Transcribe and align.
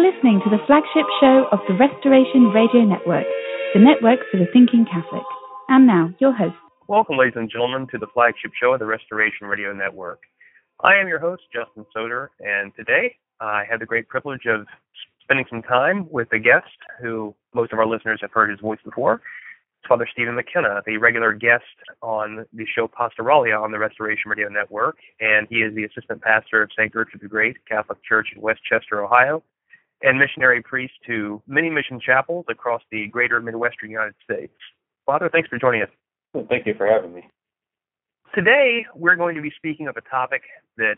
You're 0.00 0.14
listening 0.14 0.40
to 0.44 0.50
the 0.50 0.64
flagship 0.66 1.04
show 1.20 1.44
of 1.52 1.58
the 1.68 1.74
Restoration 1.74 2.46
Radio 2.54 2.86
Network, 2.86 3.26
the 3.74 3.80
network 3.80 4.20
for 4.30 4.38
the 4.38 4.46
thinking 4.50 4.86
Catholic. 4.86 5.24
And 5.68 5.86
now, 5.86 6.08
your 6.18 6.32
host. 6.32 6.56
Welcome, 6.88 7.18
ladies 7.18 7.34
and 7.36 7.50
gentlemen, 7.50 7.86
to 7.90 7.98
the 7.98 8.06
flagship 8.14 8.52
show 8.58 8.72
of 8.72 8.80
the 8.80 8.86
Restoration 8.86 9.46
Radio 9.46 9.74
Network. 9.74 10.22
I 10.82 10.94
am 10.94 11.06
your 11.06 11.18
host, 11.18 11.42
Justin 11.52 11.84
Soder, 11.94 12.28
and 12.40 12.72
today 12.76 13.14
I 13.40 13.64
have 13.68 13.80
the 13.80 13.84
great 13.84 14.08
privilege 14.08 14.46
of 14.46 14.66
spending 15.22 15.44
some 15.50 15.60
time 15.60 16.06
with 16.10 16.32
a 16.32 16.38
guest 16.38 16.72
who 17.02 17.34
most 17.54 17.74
of 17.74 17.78
our 17.78 17.86
listeners 17.86 18.20
have 18.22 18.32
heard 18.32 18.48
his 18.48 18.60
voice 18.60 18.80
before. 18.82 19.20
It's 19.80 19.86
Father 19.86 20.08
Stephen 20.10 20.34
McKenna, 20.34 20.80
the 20.86 20.96
regular 20.96 21.34
guest 21.34 21.76
on 22.00 22.46
the 22.54 22.64
show 22.74 22.88
Pastoralia 22.88 23.60
on 23.60 23.70
the 23.70 23.78
Restoration 23.78 24.30
Radio 24.30 24.48
Network, 24.48 24.96
and 25.20 25.46
he 25.50 25.56
is 25.56 25.74
the 25.74 25.84
assistant 25.84 26.22
pastor 26.22 26.62
of 26.62 26.70
St. 26.72 26.90
Gertrude 26.90 27.20
the 27.20 27.28
Great 27.28 27.58
Catholic 27.66 27.98
Church 28.02 28.28
in 28.34 28.40
West 28.40 28.60
Chester, 28.66 29.04
Ohio, 29.04 29.42
and 30.02 30.18
missionary 30.18 30.62
priest 30.62 30.94
to 31.06 31.42
many 31.46 31.70
mission 31.70 32.00
chapels 32.00 32.46
across 32.48 32.82
the 32.90 33.06
greater 33.08 33.40
Midwestern 33.40 33.90
United 33.90 34.14
States. 34.24 34.54
Father, 35.06 35.28
thanks 35.28 35.48
for 35.48 35.58
joining 35.58 35.82
us. 35.82 35.88
Well, 36.32 36.46
thank 36.48 36.66
you 36.66 36.74
for 36.74 36.86
having 36.86 37.14
me. 37.14 37.28
Today, 38.34 38.86
we're 38.94 39.16
going 39.16 39.34
to 39.34 39.42
be 39.42 39.52
speaking 39.56 39.88
of 39.88 39.96
a 39.96 40.02
topic 40.02 40.42
that, 40.76 40.96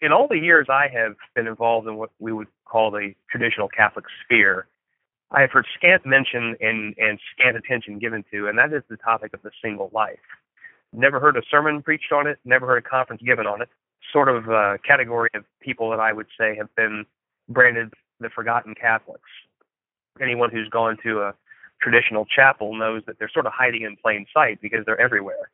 in 0.00 0.12
all 0.12 0.26
the 0.28 0.38
years 0.38 0.66
I 0.68 0.88
have 0.92 1.14
been 1.34 1.46
involved 1.46 1.86
in 1.86 1.96
what 1.96 2.10
we 2.18 2.32
would 2.32 2.48
call 2.66 2.90
the 2.90 3.14
traditional 3.30 3.68
Catholic 3.68 4.04
sphere, 4.24 4.66
I 5.30 5.40
have 5.40 5.50
heard 5.50 5.66
scant 5.76 6.04
mention 6.04 6.56
and, 6.60 6.94
and 6.98 7.18
scant 7.32 7.56
attention 7.56 7.98
given 7.98 8.24
to, 8.32 8.48
and 8.48 8.58
that 8.58 8.72
is 8.72 8.82
the 8.90 8.96
topic 8.96 9.32
of 9.32 9.42
the 9.42 9.50
single 9.62 9.90
life. 9.92 10.18
Never 10.92 11.18
heard 11.20 11.36
a 11.36 11.42
sermon 11.50 11.82
preached 11.82 12.12
on 12.12 12.26
it, 12.26 12.38
never 12.44 12.66
heard 12.66 12.78
a 12.84 12.88
conference 12.88 13.22
given 13.22 13.46
on 13.46 13.62
it. 13.62 13.68
Sort 14.12 14.28
of 14.28 14.48
a 14.48 14.78
category 14.86 15.30
of 15.34 15.44
people 15.60 15.90
that 15.90 16.00
I 16.00 16.12
would 16.12 16.28
say 16.38 16.56
have 16.56 16.72
been 16.76 17.06
branded 17.48 17.92
the 18.20 18.30
forgotten 18.30 18.74
Catholics. 18.74 19.30
Anyone 20.20 20.50
who's 20.50 20.68
gone 20.68 20.96
to 21.02 21.22
a 21.22 21.34
traditional 21.80 22.24
chapel 22.24 22.74
knows 22.74 23.02
that 23.06 23.18
they're 23.18 23.30
sort 23.32 23.46
of 23.46 23.52
hiding 23.54 23.82
in 23.82 23.96
plain 23.96 24.26
sight 24.32 24.60
because 24.60 24.80
they're 24.86 25.00
everywhere. 25.00 25.50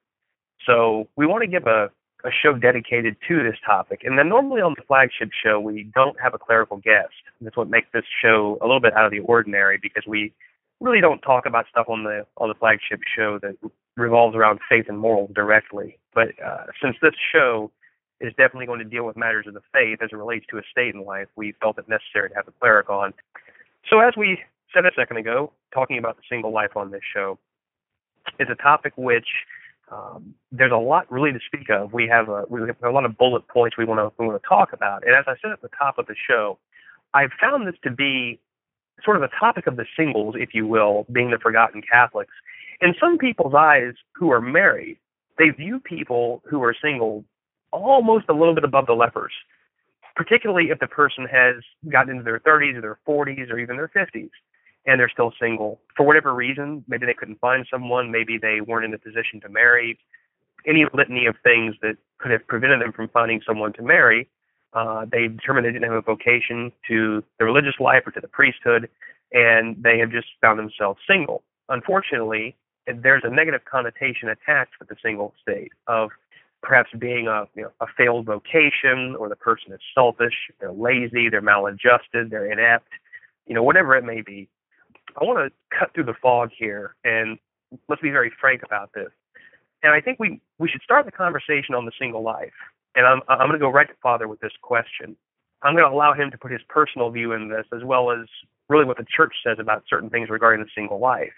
So 0.65 1.09
we 1.17 1.27
want 1.27 1.43
to 1.43 1.49
give 1.49 1.67
a, 1.67 1.91
a 2.25 2.31
show 2.31 2.55
dedicated 2.55 3.17
to 3.29 3.43
this 3.43 3.57
topic. 3.67 4.03
And 4.05 4.19
then 4.19 4.29
normally 4.29 4.61
on 4.61 4.75
the 4.77 4.85
flagship 4.87 5.31
show, 5.33 5.59
we 5.59 5.91
don't 5.95 6.19
have 6.21 6.35
a 6.35 6.39
clerical 6.39 6.77
guest. 6.77 7.15
That's 7.41 7.57
what 7.57 7.69
makes 7.69 7.89
this 7.93 8.05
show 8.23 8.59
a 8.61 8.65
little 8.65 8.81
bit 8.81 8.95
out 8.95 9.05
of 9.05 9.11
the 9.11 9.21
ordinary 9.21 9.79
because 9.83 10.05
we 10.07 10.33
really 10.81 11.01
don't 11.01 11.21
talk 11.21 11.47
about 11.47 11.67
stuff 11.71 11.87
on 11.89 12.05
the 12.05 12.27
on 12.37 12.49
the 12.49 12.55
flagship 12.55 13.01
show 13.17 13.39
that 13.41 13.57
revolves 13.97 14.37
around 14.37 14.61
faith 14.69 14.87
and 14.89 14.99
morals 14.99 15.31
directly. 15.35 15.99
But 16.15 16.29
uh, 16.45 16.67
since 16.83 16.97
this 17.03 17.15
show 17.33 17.71
is 18.23 18.33
definitely 18.39 18.67
going 18.67 18.79
to 18.79 18.85
deal 18.85 19.05
with 19.05 19.17
matters 19.17 19.47
of 19.47 19.55
the 19.55 19.63
faith 19.73 19.99
as 20.03 20.11
it 20.13 20.17
relates 20.17 20.47
to 20.51 20.59
a 20.59 20.63
state 20.71 20.95
in 20.95 21.05
life, 21.05 21.27
we 21.37 21.53
felt 21.61 21.79
it 21.79 21.89
necessary 21.89 22.29
to 22.31 22.35
have 22.35 22.47
a 22.49 22.53
cleric 22.53 22.89
on. 22.89 23.13
So 23.91 24.01
as 24.01 24.15
we 24.17 24.39
said 24.73 24.87
a 24.87 24.91
second 24.97 25.17
ago, 25.17 25.53
talking 25.75 25.99
about 25.99 26.17
the 26.17 26.23
single 26.31 26.53
life 26.53 26.77
on 26.77 26.91
this 26.91 27.03
show 27.13 27.39
is 28.39 28.49
a 28.51 28.55
topic 28.55 28.93
which 28.97 29.27
um, 29.91 30.35
there's 30.53 30.73
a 30.73 30.77
lot 30.77 31.11
really 31.11 31.33
to 31.33 31.41
speak 31.47 31.69
of. 31.69 31.93
We 31.93 32.09
have 32.09 32.29
a 32.29 32.45
we 32.49 32.61
have 32.61 32.77
a 32.83 32.91
lot 32.91 33.05
of 33.05 33.19
bullet 33.19 33.47
points 33.49 33.77
we 33.77 33.85
want 33.85 33.99
to 33.99 34.13
we 34.19 34.27
want 34.27 34.41
to 34.41 34.49
talk 34.49 34.73
about. 34.73 35.05
And 35.05 35.15
as 35.15 35.25
I 35.27 35.35
said 35.43 35.51
at 35.51 35.61
the 35.61 35.69
top 35.79 35.99
of 35.99 36.07
the 36.07 36.15
show, 36.29 36.59
I've 37.13 37.33
found 37.41 37.67
this 37.67 37.75
to 37.83 37.91
be 37.91 38.41
sort 39.05 39.17
of 39.17 39.23
a 39.23 39.29
topic 39.39 39.67
of 39.67 39.77
the 39.77 39.85
singles, 39.97 40.37
if 40.39 40.55
you 40.55 40.67
will, 40.67 41.07
being 41.13 41.31
the 41.31 41.39
forgotten 41.39 41.83
Catholics. 41.83 42.33
In 42.81 42.95
some 42.99 43.19
people's 43.19 43.55
eyes 43.55 43.95
who 44.15 44.31
are 44.31 44.41
married, 44.41 44.99
they 45.39 45.51
view 45.51 45.81
people 45.81 46.43
who 46.49 46.63
are 46.63 46.75
single 46.81 47.25
almost 47.73 48.27
a 48.29 48.33
little 48.33 48.55
bit 48.55 48.65
above 48.65 48.87
the 48.87 48.95
lepers, 48.95 49.33
particularly 50.15 50.71
if 50.71 50.79
the 50.79 50.87
person 50.87 51.27
has 51.31 51.57
gotten 51.91 52.11
into 52.11 52.25
their 52.25 52.41
30s 52.41 52.77
or 52.77 52.81
their 52.81 52.99
40s 53.07 53.51
or 53.51 53.59
even 53.59 53.77
their 53.77 53.89
50s 53.89 54.31
and 54.87 54.99
they're 54.99 55.09
still 55.09 55.33
single 55.41 55.81
for 55.97 56.05
whatever 56.05 56.35
reason. 56.35 56.85
Maybe 56.89 57.07
they 57.07 57.15
couldn't 57.15 57.41
find 57.41 57.67
someone, 57.71 58.11
maybe 58.11 58.39
they 58.39 58.61
weren't 58.61 58.85
in 58.85 58.95
a 58.95 58.99
position 58.99 59.41
to 59.43 59.49
marry. 59.49 59.99
Any 60.67 60.87
litany 60.93 61.27
of 61.27 61.37
things 61.43 61.75
that 61.83 61.97
could 62.19 62.31
have 62.31 62.47
prevented 62.47 62.81
them 62.81 62.93
from 62.93 63.09
finding 63.09 63.41
someone 63.47 63.73
to 63.75 63.83
marry. 63.83 64.29
Uh, 64.73 65.05
they 65.11 65.29
determined 65.29 65.67
they 65.67 65.73
didn't 65.73 65.85
have 65.85 65.93
a 65.93 66.03
vocation 66.03 66.73
to 66.89 67.23
the 67.39 67.45
religious 67.45 67.75
life 67.79 68.05
or 68.07 68.13
to 68.13 68.21
the 68.21 68.29
priesthood, 68.29 68.89
and 69.33 69.83
they 69.83 69.99
have 69.99 70.11
just 70.11 70.29
found 70.41 70.59
themselves 70.59 70.99
single. 71.07 71.43
Unfortunately, 71.69 72.57
there's 72.87 73.23
a 73.25 73.31
negative 73.31 73.63
connotation 73.71 74.29
attached 74.29 74.73
with 74.79 74.89
the 74.89 74.97
single 75.03 75.35
state 75.41 75.73
of 75.87 76.11
perhaps 76.63 76.91
being 76.99 77.27
a 77.27 77.45
you 77.55 77.63
know, 77.63 77.71
a 77.81 77.87
failed 77.97 78.27
vocation, 78.27 79.17
or 79.19 79.29
the 79.29 79.37
person 79.37 79.73
is 79.73 79.81
selfish, 79.95 80.35
they're 80.61 80.73
lazy, 80.73 81.29
they're 81.29 81.43
maladjusted, 81.43 82.31
they're 82.31 82.51
inept, 82.51 82.89
you 83.47 83.55
know, 83.55 83.63
whatever 83.63 83.97
it 83.97 84.05
may 84.05 84.23
be. 84.23 84.49
I 85.21 85.25
want 85.25 85.39
to 85.39 85.77
cut 85.77 85.93
through 85.95 86.05
the 86.05 86.15
fog 86.23 86.51
here, 86.57 86.95
and 87.05 87.39
let's 87.89 88.01
be 88.01 88.11
very 88.11 88.33
frank 88.41 88.63
about 88.65 88.91
this. 88.95 89.11
And 89.83 89.93
I 89.93 90.01
think 90.01 90.19
we 90.19 90.41
we 90.59 90.69
should 90.69 90.83
start 90.83 91.05
the 91.07 91.13
conversation 91.13 91.75
on 91.75 91.85
the 91.85 91.93
single 91.99 92.23
life. 92.23 92.53
And 92.95 93.07
I'm 93.07 93.21
I'm 93.29 93.49
going 93.49 93.53
to 93.53 93.59
go 93.59 93.71
right 93.71 93.89
to 93.89 93.95
Father 94.03 94.29
with 94.29 94.41
this 94.41 94.53
question. 94.63 95.17
I'm 95.63 95.75
going 95.75 95.89
to 95.89 95.95
allow 95.95 96.13
him 96.13 96.31
to 96.31 96.39
put 96.39 96.51
his 96.51 96.61
personal 96.69 97.11
view 97.11 97.33
in 97.33 97.49
this, 97.49 97.67
as 97.75 97.85
well 97.85 98.11
as 98.11 98.27
really 98.69 98.85
what 98.85 98.97
the 98.97 99.07
church 99.17 99.35
says 99.45 99.59
about 99.61 99.85
certain 99.89 100.11
things 100.11 100.29
regarding 100.29 100.65
the 100.65 100.71
single 100.75 100.99
life. 100.99 101.33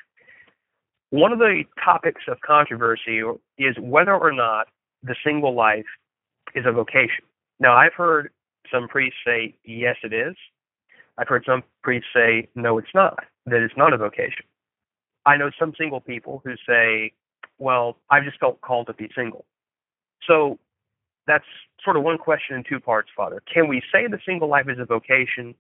One 1.11 1.33
of 1.33 1.39
the 1.39 1.65
topics 1.83 2.23
of 2.29 2.41
controversy 2.41 3.23
is 3.59 3.77
whether 3.79 4.15
or 4.15 4.33
not 4.33 4.69
the 5.05 5.15
single 5.25 5.55
life 5.55 5.87
is 6.55 6.65
a 6.67 6.73
vocation. 6.73 7.25
Now, 7.61 7.77
I've 7.77 7.95
heard 7.95 8.31
some 8.73 8.89
priests 8.89 9.19
say, 9.25 9.55
yes, 9.65 9.97
it 10.03 10.13
is. 10.13 10.35
I've 11.19 11.29
heard 11.29 11.45
some 11.47 11.63
priests 11.83 12.09
say, 12.15 12.49
no, 12.55 12.79
it's 12.79 12.95
not, 12.95 13.19
that 13.47 13.61
it's 13.63 13.77
not 13.77 13.93
a 13.93 13.97
vocation. 13.97 14.45
I 15.27 15.37
know 15.37 15.51
some 15.59 15.73
single 15.79 16.01
people 16.01 16.43
who 16.45 16.55
say, 16.67 17.13
well, 17.59 17.99
I 18.11 18.21
just 18.21 18.39
felt 18.41 18.61
called 18.61 18.89
to 18.89 18.95
be 18.95 19.09
single. 19.15 19.45
So 20.27 20.59
that's 21.27 21.45
sort 21.85 21.97
of 21.97 22.03
one 22.03 22.19
question 22.19 22.57
in 22.57 22.65
two 22.69 22.81
parts, 22.81 23.11
Father. 23.17 23.43
Can 23.53 23.69
we 23.69 23.83
say 23.93 24.07
the 24.07 24.19
single 24.27 24.49
life 24.49 24.67
is 24.69 24.79
a 24.79 24.85
vocation? 24.85 25.55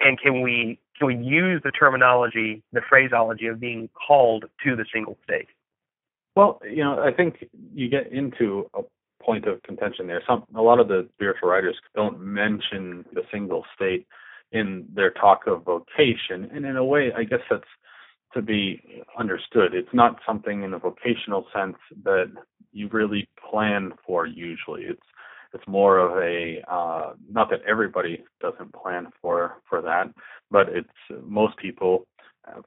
And 0.00 0.20
can 0.20 0.42
we 0.42 0.78
can 0.98 1.06
we 1.06 1.16
use 1.16 1.62
the 1.64 1.70
terminology, 1.70 2.62
the 2.72 2.82
phraseology 2.86 3.46
of 3.46 3.60
being 3.60 3.88
called 4.06 4.44
to 4.64 4.76
the 4.76 4.84
single 4.92 5.16
state? 5.24 5.48
Well, 6.36 6.60
you 6.70 6.84
know, 6.84 7.02
I 7.02 7.12
think 7.12 7.46
you 7.74 7.88
get 7.88 8.12
into 8.12 8.70
a 8.74 8.82
point 9.24 9.46
of 9.46 9.62
contention 9.62 10.06
there. 10.06 10.22
Some 10.28 10.44
a 10.54 10.62
lot 10.62 10.78
of 10.78 10.88
the 10.88 11.08
spiritual 11.14 11.48
writers 11.48 11.76
don't 11.94 12.20
mention 12.20 13.04
the 13.14 13.22
single 13.32 13.64
state 13.74 14.06
in 14.52 14.86
their 14.94 15.10
talk 15.12 15.46
of 15.46 15.64
vocation, 15.64 16.48
and 16.54 16.64
in 16.66 16.76
a 16.76 16.84
way, 16.84 17.10
I 17.16 17.24
guess 17.24 17.40
that's 17.50 17.64
to 18.34 18.42
be 18.42 19.02
understood. 19.18 19.74
It's 19.74 19.88
not 19.94 20.20
something 20.26 20.62
in 20.62 20.74
a 20.74 20.78
vocational 20.78 21.46
sense 21.54 21.76
that 22.04 22.30
you 22.72 22.88
really 22.92 23.28
plan 23.50 23.92
for 24.06 24.26
usually. 24.26 24.82
It's 24.82 25.00
it's 25.54 25.66
more 25.66 25.98
of 25.98 26.18
a 26.22 26.62
uh, 26.70 27.14
not 27.30 27.48
that 27.50 27.60
everybody 27.66 28.22
doesn't 28.42 28.74
plan 28.74 29.08
for 29.22 29.56
for 29.68 29.80
that, 29.80 30.12
but 30.50 30.68
it's 30.68 31.22
most 31.24 31.56
people 31.56 32.06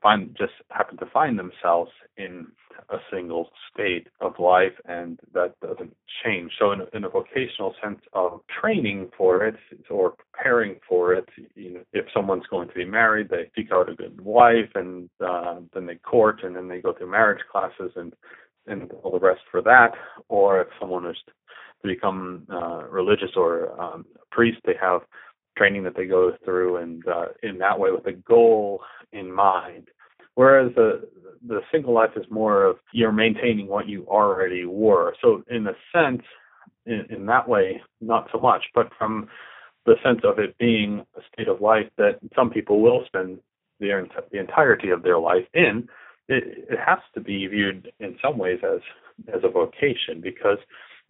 find 0.02 0.36
just 0.38 0.54
happen 0.72 0.98
to 0.98 1.06
find 1.08 1.38
themselves 1.38 1.92
in 2.18 2.48
a 2.90 2.98
single 3.12 3.50
state 3.72 4.08
of 4.22 4.34
life 4.40 4.74
and 4.86 5.20
that 5.34 5.54
doesn't 5.62 5.96
change. 6.24 6.52
So 6.58 6.72
in 6.72 6.81
a, 6.81 6.86
in 6.94 7.04
a 7.04 7.10
vocational 7.10 7.76
sense 7.84 8.00
of 8.14 8.42
training 8.62 9.10
for 9.18 9.46
it 9.46 9.56
or 9.90 10.14
preparing 10.34 10.76
for 10.88 11.14
it 11.14 11.28
you 11.56 11.74
know 11.74 11.81
if 11.94 12.06
someone's 12.14 12.48
going 12.50 12.68
to 12.70 12.74
be 12.74 12.86
married 12.86 13.30
they 13.30 13.50
seek 13.56 13.72
out 13.72 13.90
a 13.90 13.96
good 13.96 14.20
wife 14.22 14.70
and 14.76 15.10
uh, 15.26 15.60
then 15.74 15.86
they 15.86 15.96
court 15.96 16.44
and 16.44 16.56
then 16.56 16.68
they 16.68 16.82
go 16.82 16.94
through 16.94 17.12
marriage 17.12 17.44
classes 17.52 17.92
and 17.96 18.14
and 18.68 18.92
all 19.04 19.12
the 19.12 19.20
rest 19.20 19.42
for 19.52 19.62
that. 19.62 19.92
Or 20.30 20.62
if 20.62 20.68
someone 20.80 21.06
is 21.06 21.18
to 21.82 21.88
become 21.88 22.46
uh, 22.52 22.84
religious 22.90 23.32
or 23.36 23.80
um, 23.82 24.06
a 24.16 24.36
priest 24.36 24.60
they 24.66 24.75
have 24.80 25.02
training 25.60 25.84
that 25.84 25.96
they 25.96 26.06
go 26.06 26.32
through 26.46 26.78
and 26.78 27.06
uh, 27.08 27.26
in 27.44 27.58
that 27.58 27.78
way 27.78 27.92
with 27.92 28.08
a 28.08 28.14
goal 28.14 28.82
in 29.12 29.32
mind. 29.32 29.90
Whereas 30.36 30.72
the 30.76 31.08
the 31.46 31.60
single 31.72 31.94
life 31.94 32.12
is 32.16 32.26
more 32.30 32.64
of 32.64 32.78
you're 32.94 33.12
maintaining 33.12 33.68
what 33.68 33.88
you 33.88 34.06
already 34.08 34.66
were. 34.66 35.14
So 35.22 35.44
in 35.50 35.68
a 35.68 35.74
sense, 35.94 36.24
in, 36.86 37.06
in 37.10 37.26
that 37.26 37.48
way, 37.48 37.82
not 38.02 38.30
so 38.32 38.40
much. 38.40 38.64
But 38.74 38.90
from 38.98 39.28
the 39.86 39.96
sense 40.04 40.22
of 40.24 40.40
it 40.40 40.58
being 40.58 41.06
a 41.18 41.22
state 41.34 41.48
of 41.48 41.62
life 41.62 41.90
that 41.98 42.20
some 42.36 42.50
people 42.50 42.82
will 42.82 43.04
spend 43.06 43.40
the 43.80 44.08
the 44.32 44.40
entirety 44.40 44.90
of 44.90 45.04
their 45.04 45.20
life 45.20 45.46
in, 45.54 45.90
it, 46.30 46.68
it 46.70 46.80
has 46.80 47.00
to 47.16 47.22
be 47.22 47.46
viewed 47.48 47.92
in 48.00 48.18
some 48.24 48.38
ways 48.38 48.60
as 48.64 48.82
as 49.34 49.42
a 49.44 49.50
vocation 49.50 50.22
because 50.22 50.60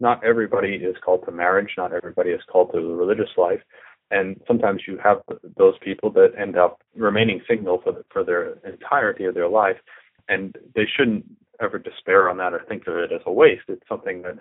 not 0.00 0.24
everybody 0.24 0.74
is 0.76 0.96
called 1.04 1.24
to 1.26 1.30
marriage, 1.30 1.70
not 1.76 1.92
everybody 1.92 2.30
is 2.30 2.40
called 2.50 2.72
to 2.72 2.80
the 2.80 2.94
religious 3.02 3.30
life, 3.36 3.60
and 4.10 4.40
sometimes 4.46 4.82
you 4.86 4.98
have 5.02 5.22
those 5.56 5.74
people 5.82 6.10
that 6.10 6.32
end 6.38 6.56
up 6.56 6.80
remaining 6.96 7.40
single 7.48 7.80
for 7.82 7.92
the, 7.92 8.04
for 8.10 8.24
their 8.24 8.54
entirety 8.68 9.24
of 9.24 9.34
their 9.34 9.48
life, 9.48 9.76
and 10.28 10.56
they 10.74 10.86
shouldn't 10.96 11.24
ever 11.60 11.78
despair 11.78 12.28
on 12.28 12.36
that 12.38 12.52
or 12.52 12.62
think 12.68 12.86
of 12.86 12.96
it 12.96 13.12
as 13.12 13.20
a 13.26 13.32
waste. 13.32 13.64
It's 13.68 13.86
something 13.88 14.22
that 14.22 14.38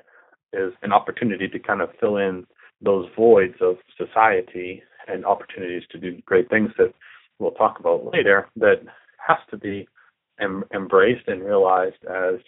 is 0.53 0.73
an 0.81 0.91
opportunity 0.91 1.47
to 1.47 1.59
kind 1.59 1.81
of 1.81 1.89
fill 1.99 2.17
in 2.17 2.45
those 2.81 3.07
voids 3.15 3.55
of 3.61 3.75
society 3.97 4.81
and 5.07 5.25
opportunities 5.25 5.83
to 5.91 5.99
do 5.99 6.19
great 6.25 6.49
things 6.49 6.71
that 6.77 6.93
we'll 7.39 7.51
talk 7.51 7.79
about 7.79 8.11
later. 8.11 8.47
That 8.55 8.81
has 9.25 9.37
to 9.51 9.57
be 9.57 9.87
em- 10.39 10.63
embraced 10.73 11.27
and 11.27 11.43
realized 11.43 12.03
as 12.09 12.39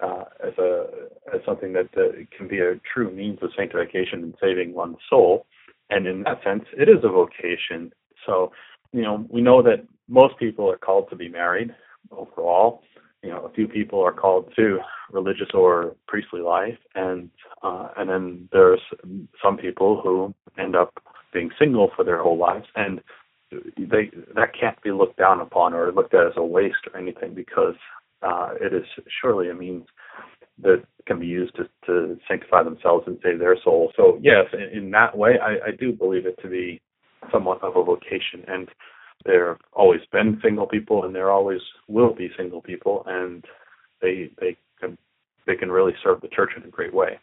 uh, 0.00 0.24
as 0.42 0.56
a 0.58 0.86
as 1.34 1.40
something 1.44 1.74
that 1.74 1.88
uh, 1.96 2.12
can 2.34 2.48
be 2.48 2.60
a 2.60 2.80
true 2.94 3.10
means 3.10 3.38
of 3.42 3.50
sanctification 3.54 4.22
and 4.22 4.34
saving 4.40 4.72
one's 4.72 4.96
soul 5.10 5.44
and 5.90 6.06
in 6.06 6.22
that 6.22 6.42
sense, 6.44 6.64
it 6.76 6.88
is 6.88 7.04
a 7.04 7.08
vocation. 7.08 7.92
So, 8.26 8.52
you 8.92 9.02
know, 9.02 9.26
we 9.28 9.40
know 9.40 9.62
that 9.62 9.86
most 10.08 10.38
people 10.38 10.70
are 10.70 10.76
called 10.76 11.08
to 11.10 11.16
be 11.16 11.28
married 11.28 11.74
overall. 12.10 12.82
You 13.22 13.30
know, 13.30 13.44
a 13.44 13.52
few 13.52 13.68
people 13.68 14.00
are 14.00 14.12
called 14.12 14.52
to 14.56 14.78
religious 15.12 15.48
or 15.52 15.94
priestly 16.08 16.40
life, 16.40 16.78
and 16.94 17.28
uh, 17.62 17.88
and 17.98 18.08
then 18.08 18.48
there's 18.50 18.80
some 19.42 19.58
people 19.58 20.00
who 20.02 20.34
end 20.58 20.74
up 20.74 20.94
being 21.32 21.50
single 21.58 21.90
for 21.94 22.04
their 22.04 22.22
whole 22.22 22.38
lives, 22.38 22.66
and 22.76 23.00
they 23.76 24.10
that 24.34 24.58
can't 24.58 24.80
be 24.82 24.90
looked 24.90 25.18
down 25.18 25.40
upon 25.40 25.74
or 25.74 25.92
looked 25.92 26.14
at 26.14 26.26
as 26.26 26.32
a 26.36 26.44
waste 26.44 26.86
or 26.92 26.98
anything 26.98 27.34
because 27.34 27.74
uh, 28.22 28.50
it 28.60 28.72
is 28.72 28.84
surely 29.20 29.50
a 29.50 29.54
means 29.54 29.86
that 30.62 30.82
can 31.06 31.18
be 31.18 31.26
used 31.26 31.49
sanctify 32.28 32.62
themselves 32.62 33.04
and 33.06 33.18
save 33.22 33.38
their 33.38 33.56
soul. 33.62 33.92
So 33.96 34.18
yes, 34.22 34.46
in, 34.52 34.84
in 34.84 34.90
that 34.92 35.16
way, 35.16 35.38
I, 35.42 35.68
I 35.68 35.70
do 35.78 35.92
believe 35.92 36.26
it 36.26 36.38
to 36.42 36.48
be 36.48 36.80
somewhat 37.32 37.62
of 37.62 37.76
a 37.76 37.84
vocation. 37.84 38.44
And 38.48 38.68
there 39.24 39.48
have 39.48 39.60
always 39.72 40.00
been 40.12 40.40
single 40.42 40.66
people, 40.66 41.04
and 41.04 41.14
there 41.14 41.30
always 41.30 41.60
will 41.88 42.14
be 42.14 42.30
single 42.36 42.62
people, 42.62 43.04
and 43.06 43.44
they 44.00 44.30
they 44.40 44.56
can 44.80 44.96
they 45.46 45.56
can 45.56 45.70
really 45.70 45.92
serve 46.02 46.20
the 46.20 46.28
church 46.28 46.50
in 46.56 46.62
a 46.62 46.68
great 46.68 46.94
way. 46.94 47.18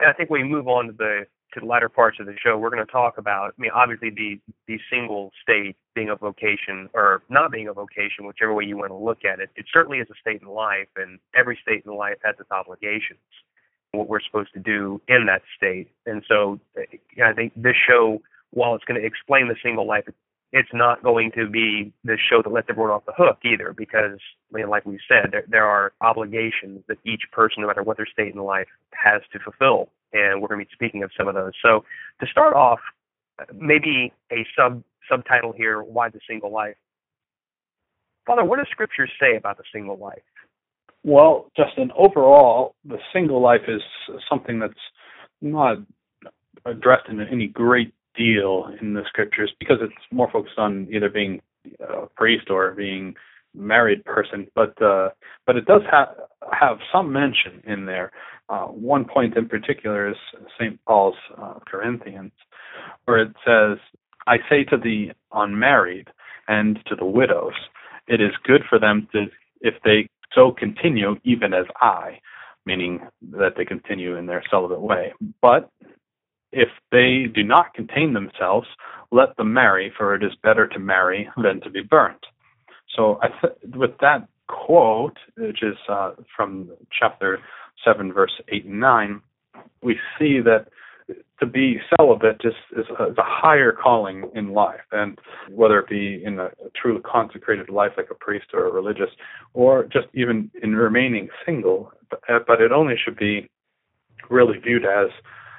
And 0.00 0.10
I 0.10 0.12
think 0.12 0.28
we 0.28 0.42
move 0.42 0.68
on 0.68 0.88
to 0.88 0.92
the 0.92 1.26
to 1.54 1.60
the 1.60 1.66
latter 1.66 1.88
parts 1.88 2.18
of 2.20 2.26
the 2.26 2.34
show, 2.42 2.58
we're 2.58 2.70
going 2.70 2.84
to 2.84 2.92
talk 2.92 3.18
about, 3.18 3.54
I 3.58 3.60
mean, 3.60 3.70
obviously 3.74 4.10
the, 4.10 4.40
the 4.66 4.78
single 4.90 5.30
state 5.42 5.76
being 5.94 6.10
a 6.10 6.16
vocation 6.16 6.88
or 6.92 7.22
not 7.28 7.50
being 7.50 7.68
a 7.68 7.72
vocation, 7.72 8.26
whichever 8.26 8.52
way 8.52 8.64
you 8.64 8.76
want 8.76 8.90
to 8.90 8.96
look 8.96 9.24
at 9.24 9.40
it, 9.40 9.50
it 9.56 9.66
certainly 9.72 9.98
is 9.98 10.08
a 10.10 10.14
state 10.20 10.42
in 10.42 10.48
life, 10.48 10.88
and 10.96 11.18
every 11.34 11.58
state 11.62 11.84
in 11.86 11.94
life 11.94 12.16
has 12.24 12.34
its 12.38 12.50
obligations, 12.50 13.20
what 13.92 14.08
we're 14.08 14.20
supposed 14.20 14.52
to 14.52 14.60
do 14.60 15.00
in 15.08 15.26
that 15.26 15.42
state. 15.56 15.88
And 16.04 16.22
so 16.28 16.60
I 17.24 17.32
think 17.32 17.52
this 17.56 17.76
show, 17.88 18.20
while 18.50 18.74
it's 18.74 18.84
going 18.84 19.00
to 19.00 19.06
explain 19.06 19.48
the 19.48 19.56
single 19.62 19.86
life, 19.86 20.04
it's 20.52 20.68
not 20.72 21.02
going 21.02 21.32
to 21.32 21.48
be 21.48 21.92
the 22.04 22.16
show 22.30 22.40
that 22.40 22.50
lets 22.50 22.70
everyone 22.70 22.90
off 22.90 23.04
the 23.04 23.12
hook 23.16 23.38
either, 23.44 23.74
because, 23.76 24.18
I 24.52 24.58
mean, 24.58 24.68
like 24.68 24.86
we 24.86 24.98
said, 25.08 25.30
there, 25.32 25.44
there 25.48 25.66
are 25.66 25.92
obligations 26.00 26.82
that 26.88 26.98
each 27.04 27.22
person, 27.32 27.62
no 27.62 27.66
matter 27.66 27.82
what 27.82 27.96
their 27.96 28.06
state 28.06 28.32
in 28.32 28.40
life, 28.40 28.68
has 28.92 29.22
to 29.32 29.38
fulfill 29.40 29.90
and 30.16 30.40
we're 30.40 30.48
going 30.48 30.60
to 30.60 30.66
be 30.66 30.70
speaking 30.72 31.02
of 31.02 31.10
some 31.16 31.28
of 31.28 31.34
those. 31.34 31.52
So 31.62 31.84
to 32.20 32.26
start 32.26 32.54
off, 32.54 32.80
maybe 33.54 34.12
a 34.32 34.46
sub 34.56 34.82
subtitle 35.10 35.52
here: 35.52 35.82
Why 35.82 36.08
the 36.08 36.20
Single 36.28 36.52
Life? 36.52 36.76
Father, 38.26 38.44
what 38.44 38.58
does 38.58 38.66
Scripture 38.70 39.08
say 39.20 39.36
about 39.36 39.56
the 39.56 39.64
single 39.72 39.96
life? 39.96 40.22
Well, 41.04 41.52
Justin, 41.56 41.92
overall, 41.96 42.74
the 42.84 42.98
single 43.12 43.40
life 43.40 43.60
is 43.68 43.80
something 44.28 44.58
that's 44.58 44.74
not 45.40 45.78
addressed 46.64 47.08
in 47.08 47.20
any 47.20 47.46
great 47.46 47.94
deal 48.16 48.68
in 48.80 48.94
the 48.94 49.02
scriptures 49.06 49.52
because 49.60 49.76
it's 49.80 49.94
more 50.10 50.28
focused 50.32 50.58
on 50.58 50.88
either 50.90 51.08
being 51.08 51.40
a 51.80 52.06
priest 52.16 52.50
or 52.50 52.72
being 52.72 53.14
married 53.56 54.04
person, 54.04 54.46
but 54.54 54.80
uh, 54.82 55.10
but 55.46 55.56
it 55.56 55.66
does 55.66 55.82
have 55.90 56.08
have 56.52 56.78
some 56.92 57.12
mention 57.12 57.62
in 57.66 57.86
there. 57.86 58.12
Uh, 58.48 58.66
one 58.66 59.04
point 59.04 59.36
in 59.36 59.48
particular 59.48 60.08
is 60.08 60.16
St. 60.58 60.78
Paul's 60.84 61.16
uh, 61.40 61.54
Corinthians, 61.66 62.32
where 63.04 63.18
it 63.18 63.34
says, 63.44 63.78
"I 64.26 64.38
say 64.48 64.64
to 64.64 64.76
the 64.76 65.12
unmarried 65.32 66.08
and 66.48 66.78
to 66.86 66.94
the 66.94 67.04
widows, 67.04 67.54
it 68.06 68.20
is 68.20 68.32
good 68.44 68.62
for 68.68 68.78
them 68.78 69.08
to 69.12 69.26
if 69.60 69.74
they 69.84 70.08
so 70.34 70.52
continue, 70.52 71.16
even 71.24 71.52
as 71.54 71.66
I." 71.80 72.20
Meaning 72.64 73.00
that 73.30 73.54
they 73.56 73.64
continue 73.64 74.16
in 74.16 74.26
their 74.26 74.42
celibate 74.50 74.80
way. 74.80 75.12
But 75.40 75.70
if 76.52 76.68
they 76.90 77.26
do 77.32 77.44
not 77.44 77.74
contain 77.74 78.12
themselves, 78.12 78.66
let 79.12 79.36
them 79.36 79.52
marry, 79.52 79.92
for 79.96 80.14
it 80.14 80.22
is 80.24 80.32
better 80.42 80.66
to 80.66 80.78
marry 80.78 81.28
than 81.42 81.60
to 81.60 81.70
be 81.70 81.82
burnt. 81.82 82.24
So 82.96 83.20
th- 83.40 83.76
with 83.76 83.92
that 84.00 84.26
quote, 84.48 85.16
which 85.36 85.62
is 85.62 85.76
uh, 85.88 86.12
from 86.34 86.70
chapter 86.98 87.38
7, 87.84 88.12
verse 88.12 88.32
8 88.48 88.64
and 88.64 88.80
9, 88.80 89.20
we 89.82 89.98
see 90.18 90.40
that 90.40 90.66
to 91.38 91.46
be 91.46 91.78
celibate 91.96 92.40
just 92.40 92.56
is 92.76 92.86
a, 92.98 93.10
is 93.10 93.18
a 93.18 93.22
higher 93.22 93.70
calling 93.70 94.28
in 94.34 94.52
life, 94.52 94.80
and 94.90 95.18
whether 95.50 95.78
it 95.78 95.88
be 95.88 96.22
in 96.24 96.38
a, 96.38 96.46
a 96.46 96.70
truly 96.74 97.00
consecrated 97.02 97.68
life 97.68 97.92
like 97.96 98.08
a 98.10 98.14
priest 98.14 98.46
or 98.52 98.66
a 98.66 98.72
religious, 98.72 99.10
or 99.54 99.84
just 99.84 100.06
even 100.14 100.50
in 100.62 100.74
remaining 100.74 101.28
single, 101.44 101.92
but, 102.10 102.20
but 102.46 102.60
it 102.60 102.72
only 102.72 102.94
should 103.02 103.16
be 103.16 103.48
really 104.30 104.58
viewed 104.58 104.84
as 104.84 105.08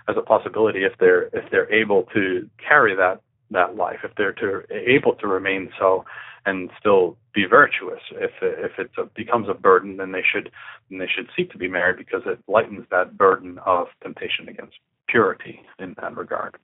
as 0.09 0.15
a 0.17 0.21
possibility 0.21 0.83
if 0.83 0.93
they're 0.99 1.23
if 1.33 1.49
they're 1.51 1.71
able 1.71 2.03
to 2.13 2.49
carry 2.65 2.95
that 2.95 3.21
that 3.51 3.75
life, 3.75 3.99
if 4.03 4.11
they're 4.17 4.33
to 4.33 4.61
able 4.71 5.15
to 5.15 5.27
remain 5.27 5.69
so 5.79 6.05
and 6.45 6.69
still 6.79 7.17
be 7.33 7.45
virtuous. 7.45 7.99
If 8.11 8.31
if 8.41 8.79
it 8.79 9.13
becomes 9.15 9.47
a 9.49 9.53
burden, 9.53 9.97
then 9.97 10.11
they 10.13 10.23
should 10.23 10.49
then 10.89 10.99
they 10.99 11.07
should 11.13 11.29
seek 11.35 11.51
to 11.51 11.57
be 11.57 11.67
married 11.67 11.97
because 11.97 12.21
it 12.25 12.39
lightens 12.47 12.85
that 12.89 13.17
burden 13.17 13.59
of 13.65 13.87
temptation 14.01 14.47
against 14.47 14.77
purity 15.07 15.61
in 15.79 15.95
that 16.01 16.15
regard. 16.15 16.55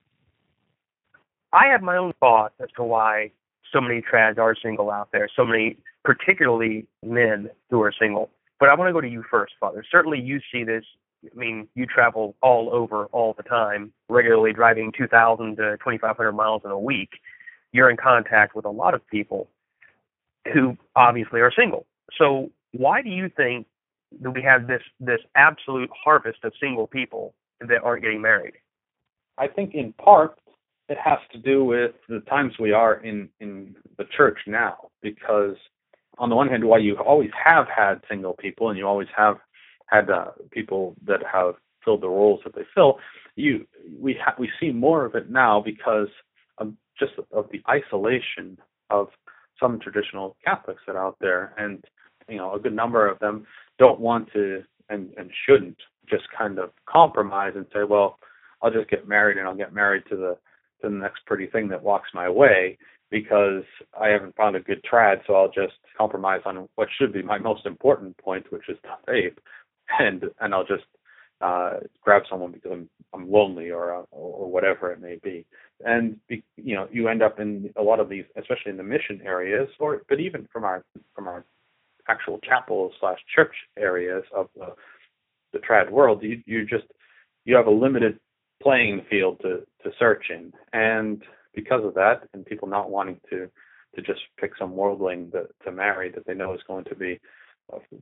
I 1.52 1.68
have 1.68 1.82
my 1.82 1.98
own 1.98 2.14
thoughts 2.20 2.56
as 2.62 2.70
to 2.78 2.84
why 2.84 3.32
so 3.72 3.82
many 3.82 4.02
trads 4.02 4.38
are 4.38 4.56
single 4.56 4.90
out 4.90 5.10
there, 5.12 5.30
so 5.36 5.46
many, 5.46 5.78
particularly 6.04 6.88
men 7.04 7.50
who 7.70 7.82
are 7.82 7.94
single. 7.98 8.30
But 8.60 8.70
I 8.70 8.76
want 8.76 8.90
to 8.90 8.94
go 8.94 9.02
to 9.02 9.10
you 9.10 9.24
first, 9.30 9.54
Father. 9.60 9.84
Certainly, 9.92 10.22
you 10.22 10.40
see 10.52 10.64
this. 10.64 10.86
I 11.26 11.36
mean, 11.38 11.68
you 11.76 11.86
travel 11.86 12.36
all 12.42 12.70
over 12.72 13.06
all 13.08 13.34
the 13.34 13.44
time, 13.44 13.94
regularly 14.10 14.54
driving 14.54 14.92
2,000 14.98 15.56
to 15.58 15.78
2,500 15.78 16.32
miles 16.34 16.62
in 16.66 16.72
a 16.72 16.80
week. 16.80 17.10
You're 17.72 17.90
in 17.90 17.98
contact 17.98 18.56
with 18.56 18.66
a 18.66 18.70
lot 18.70 18.94
of 18.94 19.06
people 19.08 19.50
who 20.54 20.78
obviously 20.96 21.40
are 21.40 21.52
single. 21.58 21.86
So 22.18 22.52
why 22.72 23.02
do 23.02 23.10
you 23.10 23.30
think 23.36 23.68
that 24.22 24.32
we 24.32 24.44
have 24.44 24.68
this 24.68 24.82
this 25.00 25.20
absolute 25.36 25.90
harvest 26.04 26.40
of 26.44 26.54
single 26.60 26.88
people 26.88 27.34
that 27.62 27.82
aren't 27.84 28.04
getting 28.04 28.22
married? 28.22 28.54
I 29.38 29.48
think 29.48 29.74
in 29.74 29.94
part 29.94 30.38
it 30.90 30.98
has 31.04 31.20
to 31.32 31.40
do 31.40 31.64
with 31.64 31.92
the 32.10 32.20
times 32.22 32.54
we 32.60 32.72
are 32.72 32.96
in 32.96 33.30
in 33.40 33.76
the 33.98 34.06
church 34.16 34.40
now 34.46 34.90
because 35.02 35.56
on 36.18 36.30
the 36.30 36.36
one 36.36 36.48
hand 36.48 36.64
while 36.64 36.80
you 36.80 36.96
always 36.98 37.32
have 37.44 37.68
had 37.76 38.02
single 38.10 38.34
people 38.34 38.70
and 38.70 38.78
you 38.78 38.88
always 38.88 39.08
have 39.16 39.38
had 39.94 40.10
uh, 40.10 40.32
people 40.52 40.96
that 41.06 41.22
have 41.32 41.56
filled 41.86 42.02
the 42.02 42.10
roles 42.10 42.40
that 42.44 42.56
they 42.56 42.64
fill 42.74 42.98
you 43.36 43.66
we 44.00 44.16
ha- 44.24 44.36
we 44.40 44.50
see 44.60 44.72
more 44.72 45.06
of 45.06 45.16
it 45.16 45.30
now 45.30 45.62
because 45.62 46.08
of 46.58 46.74
just 47.00 47.14
of 47.32 47.48
the 47.52 47.62
isolation 47.70 48.58
of 48.90 49.08
some 49.60 49.80
traditional 49.80 50.36
Catholics 50.44 50.82
that 50.88 50.96
are 50.96 51.06
out 51.08 51.18
there, 51.22 51.54
and 51.58 51.84
you 52.28 52.38
know, 52.38 52.54
a 52.54 52.60
good 52.60 52.76
number 52.76 53.08
of 53.08 53.20
them 53.20 53.46
don't 53.80 54.00
want 54.00 54.32
to 54.34 54.64
and 54.90 55.12
and 55.18 55.30
shouldn't 55.48 55.78
just 56.10 56.24
kind 56.38 56.60
of 56.60 56.72
compromise 56.86 57.54
and 57.56 57.66
say, 57.74 57.84
well, 57.88 58.20
I'll 58.62 58.72
just 58.72 58.90
get 58.90 59.08
married 59.08 59.38
and 59.38 59.48
I'll 59.48 59.56
get 59.56 59.74
married 59.74 60.04
to 60.10 60.16
the 60.16 60.38
to 60.82 60.90
the 60.90 60.96
next 60.96 61.26
pretty 61.26 61.48
thing 61.48 61.68
that 61.70 61.82
walks 61.84 62.10
my 62.14 62.30
way 62.30 62.78
because 63.10 63.64
I 64.00 64.08
haven't 64.10 64.36
found 64.36 64.56
a 64.56 64.60
good 64.60 64.84
trad, 64.92 65.22
so 65.28 65.36
I'll 65.36 65.52
just 65.52 65.76
compromise 65.98 66.42
on 66.46 66.68
what 66.76 66.88
should 66.98 67.14
be 67.14 67.22
my 67.22 67.38
most 67.38 67.66
important 67.68 68.18
point, 68.18 68.52
which 68.52 68.68
is 68.68 68.78
the 68.84 68.90
faith, 69.06 69.38
and 70.00 70.24
and 70.40 70.54
I'll 70.54 70.66
just 70.66 70.86
uh, 71.42 71.80
grab 72.02 72.24
someone 72.30 72.52
because 72.52 72.72
I'm 72.72 72.90
I'm 73.14 73.32
lonely 73.32 73.70
or 73.70 73.94
uh, 73.94 74.04
or 74.12 74.50
whatever 74.52 74.92
it 74.92 75.02
may 75.02 75.20
be. 75.24 75.46
And 75.86 76.18
be, 76.28 76.44
you 76.56 76.76
know, 76.76 76.88
you 76.92 77.08
end 77.10 77.22
up 77.22 77.40
in 77.40 77.72
a 77.76 77.84
lot 77.84 78.00
of 78.00 78.10
these, 78.10 78.24
especially 78.38 78.72
in 78.72 78.78
the 78.78 78.84
mission 78.84 79.22
areas, 79.24 79.68
or 79.80 80.04
but 80.10 80.20
even 80.20 80.48
from 80.52 80.64
our 80.64 80.84
from 81.16 81.28
our 81.28 81.46
actual 82.08 82.40
chapel 82.40 82.92
slash 83.00 83.20
church 83.34 83.54
areas 83.78 84.24
of 84.36 84.48
the 84.56 84.74
the 85.52 85.60
trad 85.60 85.90
world, 85.92 86.24
you 86.24 86.42
you 86.46 86.66
just 86.66 86.86
you 87.46 87.56
have 87.56 87.68
a 87.68 87.72
limited 87.72 88.20
playing 88.62 89.06
field 89.10 89.40
to 89.42 89.62
to 89.84 89.92
search 90.00 90.26
in, 90.30 90.54
and 90.72 91.24
because 91.54 91.84
of 91.84 91.94
that, 91.96 92.28
and 92.34 92.46
people 92.46 92.68
not 92.68 92.90
wanting 92.90 93.20
to 93.30 93.50
to 93.96 94.02
just 94.02 94.22
pick 94.40 94.54
some 94.58 94.76
worldling 94.76 95.30
that, 95.32 95.48
to 95.64 95.72
marry 95.72 96.10
that 96.10 96.26
they 96.26 96.34
know 96.34 96.54
is 96.54 96.62
going 96.68 96.84
to 96.86 96.96
be 96.96 97.20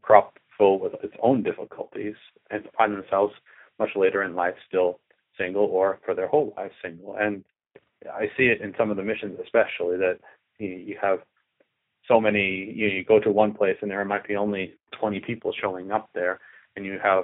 crop 0.02 0.38
full 0.58 0.80
with 0.80 0.94
its 1.04 1.14
own 1.22 1.44
difficulties, 1.44 2.16
and 2.50 2.64
find 2.78 2.94
themselves 2.94 3.34
much 3.80 3.90
later 3.96 4.24
in 4.24 4.36
life 4.36 4.56
still 4.68 5.00
single 5.38 5.66
or 5.66 6.00
for 6.06 6.14
their 6.14 6.28
whole 6.28 6.54
life 6.58 6.72
single. 6.84 7.16
And 7.18 7.44
I 8.12 8.28
see 8.38 8.46
it 8.46 8.62
in 8.62 8.74
some 8.78 8.92
of 8.92 8.98
the 8.98 9.04
missions, 9.04 9.40
especially 9.44 9.98
that 9.98 10.20
you, 10.60 10.98
have 11.02 11.20
so 12.08 12.20
many. 12.20 12.72
You, 12.76 12.88
you 12.88 13.06
go 13.06 13.20
to 13.20 13.32
one 13.32 13.54
place 13.54 13.78
and 13.82 13.90
there 13.90 14.04
might 14.06 14.28
be 14.28 14.36
only 14.36 14.76
20 15.00 15.20
people 15.22 15.54
showing 15.60 15.92
up 15.92 16.10
there, 16.14 16.40
and 16.76 16.86
you 16.86 17.00
have 17.02 17.24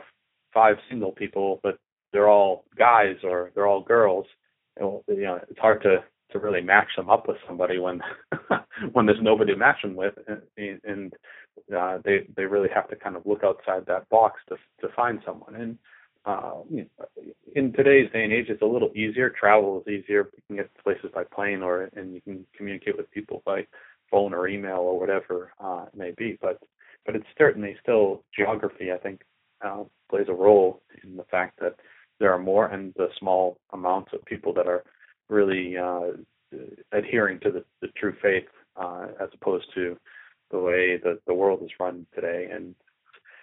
five 0.54 0.78
single 0.90 1.12
people, 1.12 1.60
but 1.64 1.78
they're 2.14 2.30
all 2.30 2.64
guys 2.78 3.18
or 3.24 3.52
they're 3.54 3.68
all 3.68 3.82
girls. 3.84 4.26
And, 4.78 5.02
you 5.08 5.24
know, 5.24 5.40
it's 5.50 5.60
hard 5.60 5.82
to 5.84 6.04
to 6.32 6.40
really 6.40 6.60
match 6.60 6.90
them 6.98 7.10
up 7.10 7.28
with 7.28 7.38
somebody 7.48 7.80
when 7.80 8.02
when 8.94 9.06
there's 9.06 9.22
nobody 9.22 9.54
to 9.54 9.58
match 9.60 9.82
them 9.82 9.96
with, 9.96 10.14
and, 10.28 10.82
and 10.84 11.14
uh, 11.76 12.00
they 12.04 12.28
they 12.36 12.46
really 12.46 12.70
have 12.74 12.90
to 12.90 12.96
kind 12.96 13.16
of 13.16 13.26
look 13.26 13.44
outside 13.44 13.86
that 13.88 14.10
box 14.10 14.42
to 14.50 14.56
to 14.82 14.94
find 14.96 15.20
someone. 15.26 15.56
And 15.56 15.78
uh, 16.26 16.62
you 16.70 16.86
know, 17.00 17.24
in 17.56 17.74
today's 17.74 18.12
day 18.12 18.24
and 18.24 18.34
age, 18.34 18.48
it's 18.50 18.62
a 18.62 18.66
little 18.66 18.92
easier. 18.96 19.30
Travel 19.30 19.84
is 19.86 20.04
easier. 20.04 20.30
You 20.36 20.44
can 20.48 20.56
get 20.58 20.76
to 20.76 20.84
places 20.84 21.10
by 21.14 21.24
plane, 21.24 21.62
or 21.62 21.90
and 21.96 22.14
you 22.14 22.22
can 22.22 22.46
communicate 22.56 22.98
with 22.98 23.10
people 23.12 23.42
by 23.46 23.66
phone 24.12 24.34
or 24.34 24.48
email 24.48 24.78
or 24.78 25.00
whatever 25.00 25.54
uh, 25.60 25.86
it 25.88 25.98
may 25.98 26.12
be. 26.18 26.38
But 26.42 26.60
but 27.06 27.16
it's 27.16 27.26
certainly 27.38 27.76
still 27.82 28.24
geography. 28.36 28.92
I 28.92 28.98
think 28.98 29.22
uh, 29.66 29.84
plays 30.10 30.28
a 30.30 30.34
role 30.34 30.82
in 31.04 31.18
the 31.18 31.24
fact 31.26 31.60
that 31.62 31.76
there 32.20 32.34
are 32.34 32.40
more 32.40 32.68
and 32.68 32.94
the 32.96 33.10
small 33.20 33.58
amounts 33.74 34.12
of 34.14 34.24
people 34.26 34.54
that 34.54 34.68
are 34.68 34.84
really 35.30 35.78
uh, 35.78 36.12
adhering 36.92 37.40
to 37.42 37.52
the, 37.52 37.64
the 37.82 37.88
true 37.98 38.14
faith 38.22 38.48
uh, 38.76 39.08
as 39.22 39.30
opposed 39.34 39.66
to 39.76 39.98
the 40.52 40.60
way 40.60 40.98
that 41.04 41.20
the 41.28 41.34
world 41.34 41.62
is 41.64 41.72
run 41.80 42.06
today. 42.16 42.50
And 42.52 42.76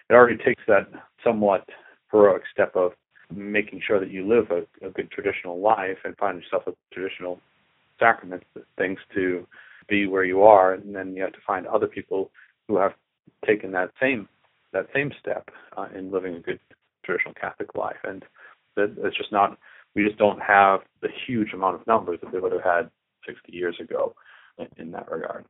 it 0.09 0.13
already 0.13 0.37
takes 0.43 0.63
that 0.67 0.87
somewhat 1.23 1.67
heroic 2.11 2.43
step 2.51 2.75
of 2.75 2.93
making 3.33 3.81
sure 3.85 3.99
that 3.99 4.11
you 4.11 4.27
live 4.27 4.51
a, 4.51 4.85
a 4.85 4.91
good 4.91 5.09
traditional 5.11 5.59
life 5.59 5.97
and 6.03 6.15
find 6.17 6.41
yourself 6.41 6.63
a 6.67 6.73
traditional 6.93 7.39
sacraments, 7.99 8.45
things 8.77 8.99
to 9.13 9.47
be 9.87 10.07
where 10.07 10.23
you 10.23 10.43
are, 10.43 10.73
and 10.73 10.95
then 10.95 11.15
you 11.15 11.23
have 11.23 11.33
to 11.33 11.39
find 11.45 11.65
other 11.67 11.87
people 11.87 12.31
who 12.67 12.77
have 12.77 12.93
taken 13.45 13.71
that 13.71 13.91
same 14.01 14.27
that 14.73 14.87
same 14.93 15.09
step 15.21 15.49
uh, 15.77 15.87
in 15.95 16.11
living 16.11 16.35
a 16.35 16.39
good 16.39 16.59
traditional 17.05 17.33
Catholic 17.33 17.75
life, 17.75 17.95
and 18.03 18.23
that 18.75 18.93
it's 19.03 19.15
just 19.15 19.31
not 19.31 19.57
we 19.95 20.03
just 20.03 20.17
don't 20.17 20.41
have 20.41 20.81
the 21.01 21.07
huge 21.25 21.53
amount 21.53 21.75
of 21.75 21.87
numbers 21.87 22.19
that 22.21 22.31
they 22.31 22.39
would 22.39 22.51
have 22.51 22.63
had 22.63 22.89
60 23.25 23.51
years 23.51 23.77
ago 23.79 24.13
in, 24.57 24.67
in 24.77 24.91
that 24.91 25.09
regard. 25.09 25.45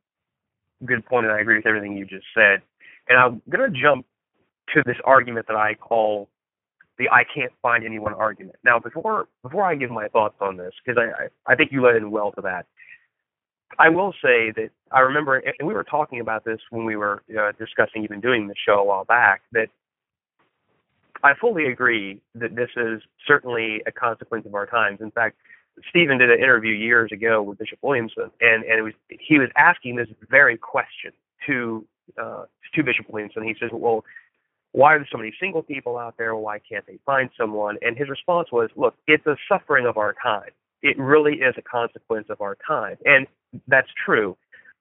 Good 0.84 1.06
point, 1.06 1.26
and 1.26 1.34
I 1.34 1.40
agree 1.40 1.56
with 1.56 1.66
everything 1.66 1.96
you 1.96 2.06
just 2.06 2.26
said. 2.34 2.62
And 3.08 3.18
I'm 3.18 3.42
going 3.50 3.72
to 3.72 3.80
jump 3.80 4.06
to 4.74 4.84
this 4.86 4.98
argument 5.06 5.48
that 5.48 5.56
I 5.56 5.76
call 5.76 6.28
the 6.98 7.10
"I 7.10 7.24
can't 7.24 7.52
find 7.62 7.86
anyone" 7.86 8.14
argument. 8.14 8.58
Now, 8.64 8.80
before 8.80 9.28
before 9.42 9.64
I 9.64 9.76
give 9.76 9.92
my 9.92 10.08
thoughts 10.10 10.36
on 10.42 10.58
this, 10.58 10.74
because 10.84 11.02
I, 11.02 11.24
I 11.24 11.54
I 11.54 11.56
think 11.56 11.72
you 11.72 11.82
led 11.82 11.96
in 11.96 12.12
well 12.12 12.32
to 12.34 12.42
that. 12.42 12.66
I 13.80 13.90
will 13.90 14.14
say 14.24 14.52
that 14.56 14.70
I 14.92 15.00
remember, 15.02 15.38
and 15.38 15.68
we 15.68 15.74
were 15.74 15.84
talking 15.84 16.20
about 16.20 16.46
this 16.46 16.60
when 16.70 16.86
we 16.86 16.96
were 16.96 17.24
uh, 17.38 17.52
discussing 17.58 18.04
even 18.04 18.22
doing 18.22 18.48
the 18.48 18.56
show 18.66 18.80
a 18.80 18.84
while 18.84 19.06
back. 19.06 19.42
That 19.52 19.68
I 21.24 21.34
fully 21.40 21.66
agree 21.66 22.22
that 22.36 22.56
this 22.56 22.70
is 22.76 23.02
certainly 23.28 23.82
a 23.88 23.92
consequence 23.92 24.46
of 24.46 24.56
our 24.56 24.66
times. 24.66 25.00
In 25.02 25.12
fact, 25.12 25.38
Stephen 25.90 26.18
did 26.18 26.30
an 26.30 26.40
interview 26.40 26.74
years 26.74 27.12
ago 27.12 27.42
with 27.42 27.58
Bishop 27.58 27.80
Williamson, 27.82 28.32
and 28.42 28.64
and 28.64 28.84
was 28.84 28.94
he 29.10 29.40
was 29.40 29.50
asking 29.58 29.96
this 29.96 30.08
very 30.30 30.58
question 30.58 31.12
to 31.48 31.86
uh, 32.22 32.46
to 32.74 32.84
Bishop 32.84 33.10
Williamson. 33.10 33.44
He 33.44 33.56
says, 33.60 33.72
"Well, 33.74 34.04
why 34.72 34.96
are 34.96 35.00
there 35.00 35.08
so 35.12 35.18
many 35.18 35.34
single 35.40 35.64
people 35.64 35.98
out 35.98 36.16
there? 36.18 36.36
Why 36.36 36.60
can't 36.60 36.86
they 36.86 37.00
find 37.06 37.30
someone?" 37.38 37.78
And 37.82 37.98
his 37.98 38.10
response 38.10 38.52
was, 38.52 38.70
"Look, 38.76 38.96
it's 39.08 39.26
a 39.26 39.36
suffering 39.50 39.86
of 39.86 39.98
our 39.98 40.16
time. 40.22 40.52
It 40.82 40.98
really 40.98 41.36
is 41.36 41.56
a 41.58 41.62
consequence 41.62 42.28
of 42.30 42.42
our 42.42 42.58
time, 42.66 42.98
and 43.06 43.28
that's 43.68 43.90
true. 44.06 44.38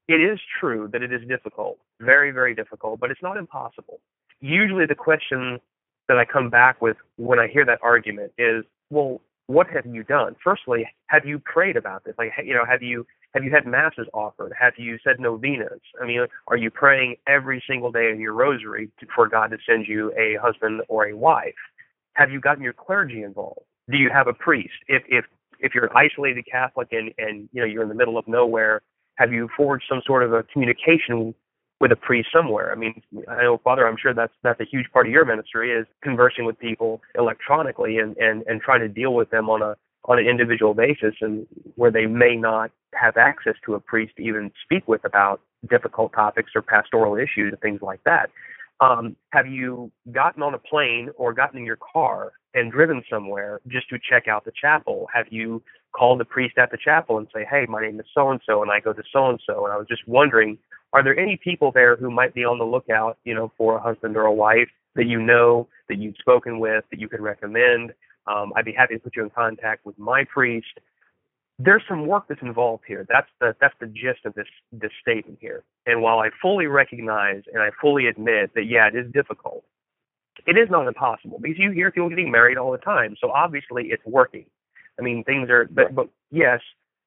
It 0.06 0.20
is 0.20 0.38
true 0.60 0.88
that 0.92 1.02
it 1.02 1.12
is 1.12 1.26
difficult, 1.26 1.78
very, 2.00 2.30
very 2.30 2.54
difficult, 2.54 3.00
but 3.00 3.10
it's 3.10 3.22
not 3.22 3.36
impossible. 3.36 4.00
Usually, 4.40 4.86
the 4.86 4.94
question 4.94 5.60
that 6.08 6.18
I 6.18 6.24
come 6.24 6.50
back 6.50 6.82
with 6.82 6.98
when 7.16 7.38
I 7.38 7.48
hear 7.48 7.64
that 7.64 7.78
argument 7.82 8.32
is, 8.36 8.64
well, 8.90 9.22
what 9.46 9.66
have 9.68 9.86
you 9.86 10.02
done? 10.04 10.36
Firstly, 10.42 10.88
have 11.06 11.26
you 11.26 11.38
prayed 11.38 11.76
about 11.76 12.04
this? 12.04 12.14
Like, 12.18 12.32
you 12.44 12.54
know, 12.54 12.64
have 12.64 12.82
you 12.82 13.06
have 13.34 13.44
you 13.44 13.50
had 13.50 13.66
masses 13.66 14.06
offered? 14.14 14.52
Have 14.58 14.74
you 14.78 14.98
said 15.04 15.18
novenas? 15.18 15.80
I 16.00 16.06
mean, 16.06 16.24
are 16.46 16.56
you 16.56 16.70
praying 16.70 17.16
every 17.26 17.62
single 17.68 17.90
day 17.90 18.10
in 18.10 18.20
your 18.20 18.32
rosary 18.32 18.90
for 19.14 19.28
God 19.28 19.48
to 19.48 19.58
send 19.68 19.86
you 19.88 20.12
a 20.16 20.36
husband 20.40 20.82
or 20.88 21.08
a 21.08 21.16
wife? 21.16 21.54
Have 22.14 22.30
you 22.30 22.40
gotten 22.40 22.62
your 22.62 22.72
clergy 22.72 23.22
involved? 23.22 23.66
Do 23.90 23.98
you 23.98 24.08
have 24.10 24.28
a 24.28 24.32
priest? 24.32 24.74
If 24.88 25.02
if 25.08 25.24
if 25.60 25.74
you're 25.74 25.86
an 25.86 25.96
isolated 25.96 26.46
Catholic 26.50 26.88
and 26.92 27.12
and 27.18 27.48
you 27.52 27.60
know 27.60 27.66
you're 27.66 27.82
in 27.82 27.88
the 27.88 27.94
middle 27.94 28.16
of 28.16 28.26
nowhere, 28.26 28.82
have 29.16 29.32
you 29.32 29.48
forged 29.56 29.84
some 29.88 30.00
sort 30.06 30.22
of 30.22 30.32
a 30.32 30.42
communication 30.44 31.34
with 31.84 31.92
a 31.92 31.96
priest 31.96 32.30
somewhere. 32.32 32.72
I 32.72 32.76
mean, 32.76 33.02
I 33.28 33.42
know, 33.42 33.60
Father, 33.62 33.86
I'm 33.86 33.98
sure 34.00 34.14
that's 34.14 34.32
that's 34.42 34.58
a 34.58 34.64
huge 34.64 34.86
part 34.90 35.06
of 35.06 35.12
your 35.12 35.26
ministry 35.26 35.70
is 35.70 35.86
conversing 36.02 36.46
with 36.46 36.58
people 36.58 37.02
electronically 37.14 37.98
and 37.98 38.16
and 38.16 38.42
and 38.46 38.62
trying 38.62 38.80
to 38.80 38.88
deal 38.88 39.12
with 39.12 39.28
them 39.28 39.50
on 39.50 39.60
a 39.60 39.76
on 40.06 40.18
an 40.18 40.26
individual 40.26 40.72
basis 40.72 41.14
and 41.20 41.46
where 41.74 41.90
they 41.90 42.06
may 42.06 42.36
not 42.36 42.70
have 42.94 43.18
access 43.18 43.52
to 43.66 43.74
a 43.74 43.80
priest 43.80 44.14
to 44.16 44.22
even 44.22 44.50
speak 44.62 44.88
with 44.88 45.04
about 45.04 45.42
difficult 45.68 46.14
topics 46.14 46.52
or 46.54 46.62
pastoral 46.62 47.16
issues 47.16 47.52
and 47.52 47.60
things 47.60 47.82
like 47.82 48.02
that. 48.04 48.30
Um, 48.80 49.14
have 49.34 49.46
you 49.46 49.92
gotten 50.10 50.42
on 50.42 50.54
a 50.54 50.58
plane 50.58 51.10
or 51.16 51.34
gotten 51.34 51.58
in 51.58 51.66
your 51.66 51.78
car 51.92 52.32
and 52.54 52.72
driven 52.72 53.02
somewhere 53.10 53.60
just 53.68 53.90
to 53.90 53.98
check 53.98 54.26
out 54.26 54.46
the 54.46 54.52
chapel? 54.58 55.06
Have 55.12 55.26
you 55.28 55.62
called 55.94 56.18
the 56.18 56.24
priest 56.24 56.56
at 56.56 56.70
the 56.70 56.78
chapel 56.82 57.18
and 57.18 57.28
say, 57.34 57.44
"Hey, 57.44 57.66
my 57.68 57.82
name 57.82 58.00
is 58.00 58.06
so 58.14 58.30
and 58.30 58.40
so, 58.46 58.62
and 58.62 58.70
I 58.70 58.80
go 58.80 58.94
to 58.94 59.02
so 59.12 59.26
and 59.28 59.40
so, 59.46 59.64
and 59.66 59.72
I 59.74 59.76
was 59.76 59.86
just 59.86 60.08
wondering 60.08 60.56
are 60.94 61.02
there 61.02 61.18
any 61.18 61.36
people 61.36 61.72
there 61.72 61.96
who 61.96 62.10
might 62.10 62.32
be 62.34 62.44
on 62.44 62.58
the 62.58 62.64
lookout, 62.64 63.18
you 63.24 63.34
know, 63.34 63.52
for 63.58 63.76
a 63.76 63.80
husband 63.80 64.16
or 64.16 64.22
a 64.22 64.32
wife 64.32 64.68
that 64.94 65.06
you 65.06 65.20
know 65.20 65.68
that 65.88 65.98
you've 65.98 66.16
spoken 66.18 66.60
with 66.60 66.84
that 66.90 67.00
you 67.00 67.08
could 67.08 67.20
recommend? 67.20 67.92
Um, 68.26 68.52
I'd 68.56 68.64
be 68.64 68.72
happy 68.72 68.94
to 68.94 69.00
put 69.00 69.16
you 69.16 69.24
in 69.24 69.30
contact 69.30 69.84
with 69.84 69.98
my 69.98 70.24
priest. 70.32 70.78
There's 71.58 71.82
some 71.88 72.06
work 72.06 72.26
that's 72.28 72.42
involved 72.42 72.84
here. 72.86 73.04
That's 73.08 73.28
the 73.40 73.54
that's 73.60 73.74
the 73.80 73.86
gist 73.86 74.24
of 74.24 74.34
this 74.34 74.46
this 74.72 74.92
statement 75.02 75.38
here. 75.40 75.64
And 75.86 76.00
while 76.00 76.20
I 76.20 76.30
fully 76.40 76.66
recognize 76.66 77.42
and 77.52 77.62
I 77.62 77.70
fully 77.80 78.06
admit 78.06 78.54
that 78.54 78.64
yeah, 78.66 78.88
it 78.88 78.94
is 78.94 79.12
difficult, 79.12 79.64
it 80.46 80.56
is 80.56 80.68
not 80.70 80.86
impossible 80.86 81.38
because 81.40 81.58
you 81.58 81.72
hear 81.72 81.90
people 81.90 82.08
getting 82.08 82.30
married 82.30 82.56
all 82.56 82.72
the 82.72 82.78
time. 82.78 83.16
So 83.20 83.30
obviously 83.30 83.88
it's 83.90 84.04
working. 84.06 84.46
I 84.98 85.02
mean, 85.02 85.24
things 85.24 85.50
are, 85.50 85.68
but, 85.70 85.94
but 85.94 86.08
yes, 86.30 86.60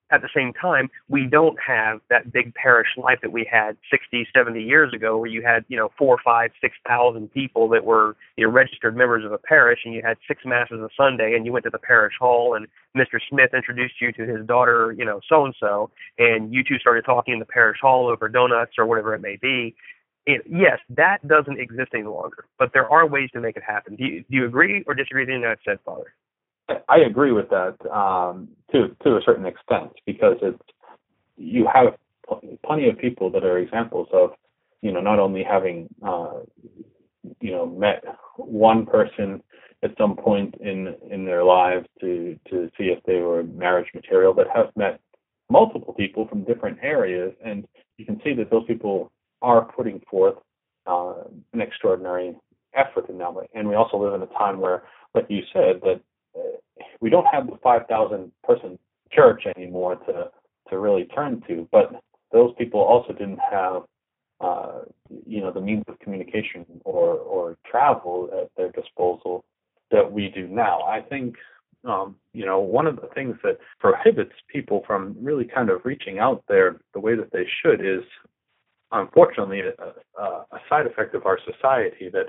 at 0.10 0.22
the 0.22 0.30
same 0.34 0.54
time, 0.54 0.90
we 1.10 1.26
don't 1.26 1.58
have 1.60 2.00
that 2.10 2.32
big 2.32 2.54
parish 2.56 2.88
life 2.98 3.20
that 3.22 3.32
we 3.32 3.48
had 3.50 3.76
60, 3.92 4.28
70 4.34 4.62
years 4.62 4.94
ago, 4.94 5.18
where 5.18 5.30
you 5.30 5.42
had, 5.42 5.66
you 5.68 5.78
know, 5.78 5.92
four, 5.98 6.18
five, 6.24 6.52
six 6.62 6.76
thousand 6.88 7.32
people 7.34 7.68
that 7.70 7.84
were 7.84 8.16
you 8.38 8.46
know, 8.46 8.52
registered 8.52 8.96
members 8.96 9.26
of 9.26 9.32
a 9.32 9.38
parish, 9.38 9.80
and 9.84 9.94
you 9.94 10.02
had 10.02 10.18
six 10.28 10.44
masses 10.46 10.80
a 10.80 10.90
Sunday, 10.96 11.36
and 11.36 11.46
you 11.46 11.52
went 11.52 11.66
to 11.66 11.70
the 11.70 11.78
parish 11.78 12.14
hall, 12.20 12.56
and 12.56 12.68
Mr. 12.96 13.20
Smith 13.30 13.54
introduced 13.54 13.96
you 14.00 14.12
to 14.14 14.26
his 14.26 14.46
daughter, 14.46 14.96
you 14.98 15.04
know, 15.04 15.20
so 15.28 15.46
and 15.46 15.56
so, 15.60 15.90
and 16.18 16.54
you 16.54 16.64
two 16.64 16.80
started 16.80 17.04
talking 17.04 17.34
in 17.34 17.40
the 17.40 17.46
parish 17.46 17.80
hall 17.82 18.08
over 18.08 18.30
donuts 18.30 18.74
or 18.78 18.86
whatever 18.86 19.14
it 19.14 19.22
may 19.22 19.36
be. 19.36 19.76
And 20.26 20.42
yes, 20.50 20.80
that 20.90 21.26
doesn't 21.28 21.60
exist 21.60 21.92
any 21.94 22.04
longer, 22.04 22.46
but 22.60 22.72
there 22.74 22.90
are 22.90 23.08
ways 23.08 23.30
to 23.34 23.40
make 23.40 23.56
it 23.56 23.64
happen. 23.64 23.96
Do 23.96 24.04
you, 24.04 24.22
do 24.30 24.38
you 24.38 24.46
agree 24.46 24.84
or 24.86 24.94
disagree 24.94 25.24
with 25.24 25.30
anything 25.30 25.50
I've 25.50 25.60
said, 25.66 25.80
Father? 25.86 26.14
I 26.70 26.98
agree 27.00 27.32
with 27.32 27.50
that 27.50 27.76
um, 27.92 28.50
to 28.72 28.96
to 29.04 29.18
a 29.18 29.22
certain 29.26 29.46
extent 29.46 29.92
because 30.06 30.38
it's 30.42 30.62
you 31.38 31.68
have 31.74 31.96
plenty 32.66 32.90
of 32.90 32.98
people 32.98 33.30
that 33.32 33.44
are 33.44 33.58
examples 33.58 34.08
of, 34.12 34.32
you 34.82 34.92
know, 34.92 35.00
not 35.00 35.20
only 35.20 35.44
having, 35.44 35.88
uh, 36.06 36.40
you 37.40 37.52
know, 37.52 37.66
met 37.66 38.04
one 38.38 38.86
person 38.86 39.42
at 39.84 39.92
some 39.98 40.16
point 40.16 40.56
in 40.60 40.96
in 41.10 41.26
their 41.26 41.44
lives 41.44 41.88
to 42.02 42.38
to 42.50 42.70
see 42.78 42.86
if 42.86 43.04
they 43.04 43.20
were 43.20 43.44
marriage 43.44 43.88
material, 43.94 44.34
but 44.34 44.48
have 44.54 44.72
met 44.76 45.00
multiple 45.50 45.94
people 45.94 46.28
from 46.28 46.44
different 46.44 46.78
areas, 46.82 47.34
and 47.46 47.66
you 47.98 48.06
can 48.06 48.20
see 48.24 48.34
that 48.34 48.50
those 48.52 48.66
people 48.66 49.12
are 49.42 49.66
putting 49.76 50.02
forth 50.10 50.36
uh, 50.88 51.14
an 51.54 51.62
extraordinary 51.62 52.36
effort 52.74 53.10
in 53.10 53.18
that 53.20 53.34
way. 53.34 53.48
And 53.54 53.68
we 53.68 53.76
also 53.76 53.98
live 53.98 54.14
in 54.14 54.22
a 54.22 54.34
time 54.38 54.60
where, 54.60 54.84
like 55.14 55.26
you 55.30 55.42
said, 55.54 55.82
that 55.84 56.02
we 57.02 57.10
don't 57.10 57.28
have 57.32 57.48
the 57.48 57.58
5,000 57.64 58.32
person 58.44 58.80
church 59.12 59.44
anymore 59.56 59.96
to 60.08 60.30
to 60.70 60.80
really 60.80 61.06
turn 61.06 61.42
to, 61.48 61.68
but 61.72 62.04
those 62.34 62.54
people 62.58 62.82
also 62.82 63.14
didn't 63.14 63.40
have 63.50 63.84
uh, 64.42 64.80
you 65.26 65.42
know 65.42 65.52
the 65.52 65.62
means 65.62 65.84
of 65.88 65.98
communication 66.00 66.66
or 66.84 67.16
or 67.16 67.58
travel 67.70 68.30
at 68.40 68.50
their 68.58 68.72
disposal 68.72 69.46
that 69.92 70.12
we 70.12 70.30
do 70.30 70.48
now. 70.48 70.82
I 70.82 71.02
think 71.02 71.36
um, 71.86 72.16
you 72.34 72.46
know 72.46 72.60
one 72.60 72.86
of 72.86 72.98
the 72.98 73.10
things 73.16 73.38
that 73.44 73.58
prohibits 73.80 74.34
people 74.48 74.84
from 74.86 75.16
really 75.20 75.46
kind 75.46 75.70
of 75.70 75.82
reaching 75.86 76.20
out 76.20 76.44
there 76.48 76.82
the 76.94 77.00
way 77.00 77.16
that 77.16 77.32
they 77.32 77.48
should 77.64 77.80
is 77.82 78.04
unfortunately 78.92 79.62
a, 79.62 80.22
a 80.22 80.60
side 80.70 80.86
effect 80.86 81.14
of 81.16 81.26
our 81.26 81.40
society 81.46 82.10
that 82.12 82.28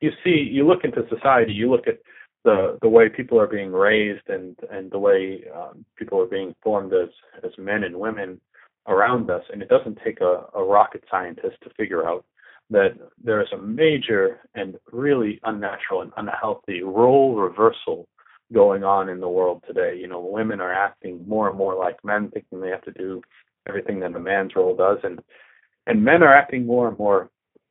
you 0.00 0.10
see 0.24 0.48
you 0.50 0.66
look 0.66 0.84
into 0.84 1.04
society 1.08 1.52
you 1.52 1.70
look 1.70 1.86
at 1.86 1.98
the 2.44 2.78
the 2.82 2.88
way 2.88 3.08
people 3.08 3.40
are 3.40 3.46
being 3.46 3.72
raised 3.72 4.28
and 4.28 4.56
and 4.70 4.90
the 4.90 4.98
way 4.98 5.44
um, 5.54 5.84
people 5.96 6.20
are 6.20 6.26
being 6.26 6.54
formed 6.62 6.92
as 6.92 7.08
as 7.44 7.50
men 7.58 7.84
and 7.84 7.96
women 7.98 8.40
around 8.86 9.30
us 9.30 9.42
and 9.52 9.62
it 9.62 9.68
doesn't 9.68 9.98
take 10.04 10.20
a, 10.20 10.44
a 10.54 10.64
rocket 10.64 11.04
scientist 11.10 11.56
to 11.62 11.70
figure 11.76 12.08
out 12.08 12.24
that 12.70 12.90
there 13.22 13.40
is 13.40 13.48
a 13.52 13.58
major 13.58 14.40
and 14.54 14.76
really 14.92 15.40
unnatural 15.44 16.02
and 16.02 16.12
unhealthy 16.16 16.82
role 16.82 17.34
reversal 17.34 18.06
going 18.52 18.84
on 18.84 19.08
in 19.08 19.20
the 19.20 19.28
world 19.28 19.62
today. 19.66 19.96
You 19.98 20.08
know, 20.08 20.20
women 20.20 20.60
are 20.60 20.72
acting 20.72 21.26
more 21.26 21.48
and 21.48 21.58
more 21.58 21.74
like 21.74 22.02
men, 22.04 22.30
thinking 22.32 22.60
they 22.60 22.70
have 22.70 22.82
to 22.82 22.92
do 22.92 23.22
everything 23.68 24.00
that 24.00 24.14
a 24.14 24.20
man's 24.20 24.56
role 24.56 24.76
does, 24.76 24.98
and 25.02 25.20
and 25.86 26.04
men 26.04 26.22
are 26.22 26.34
acting 26.34 26.66
more 26.66 26.88
and 26.88 26.98
more 26.98 27.30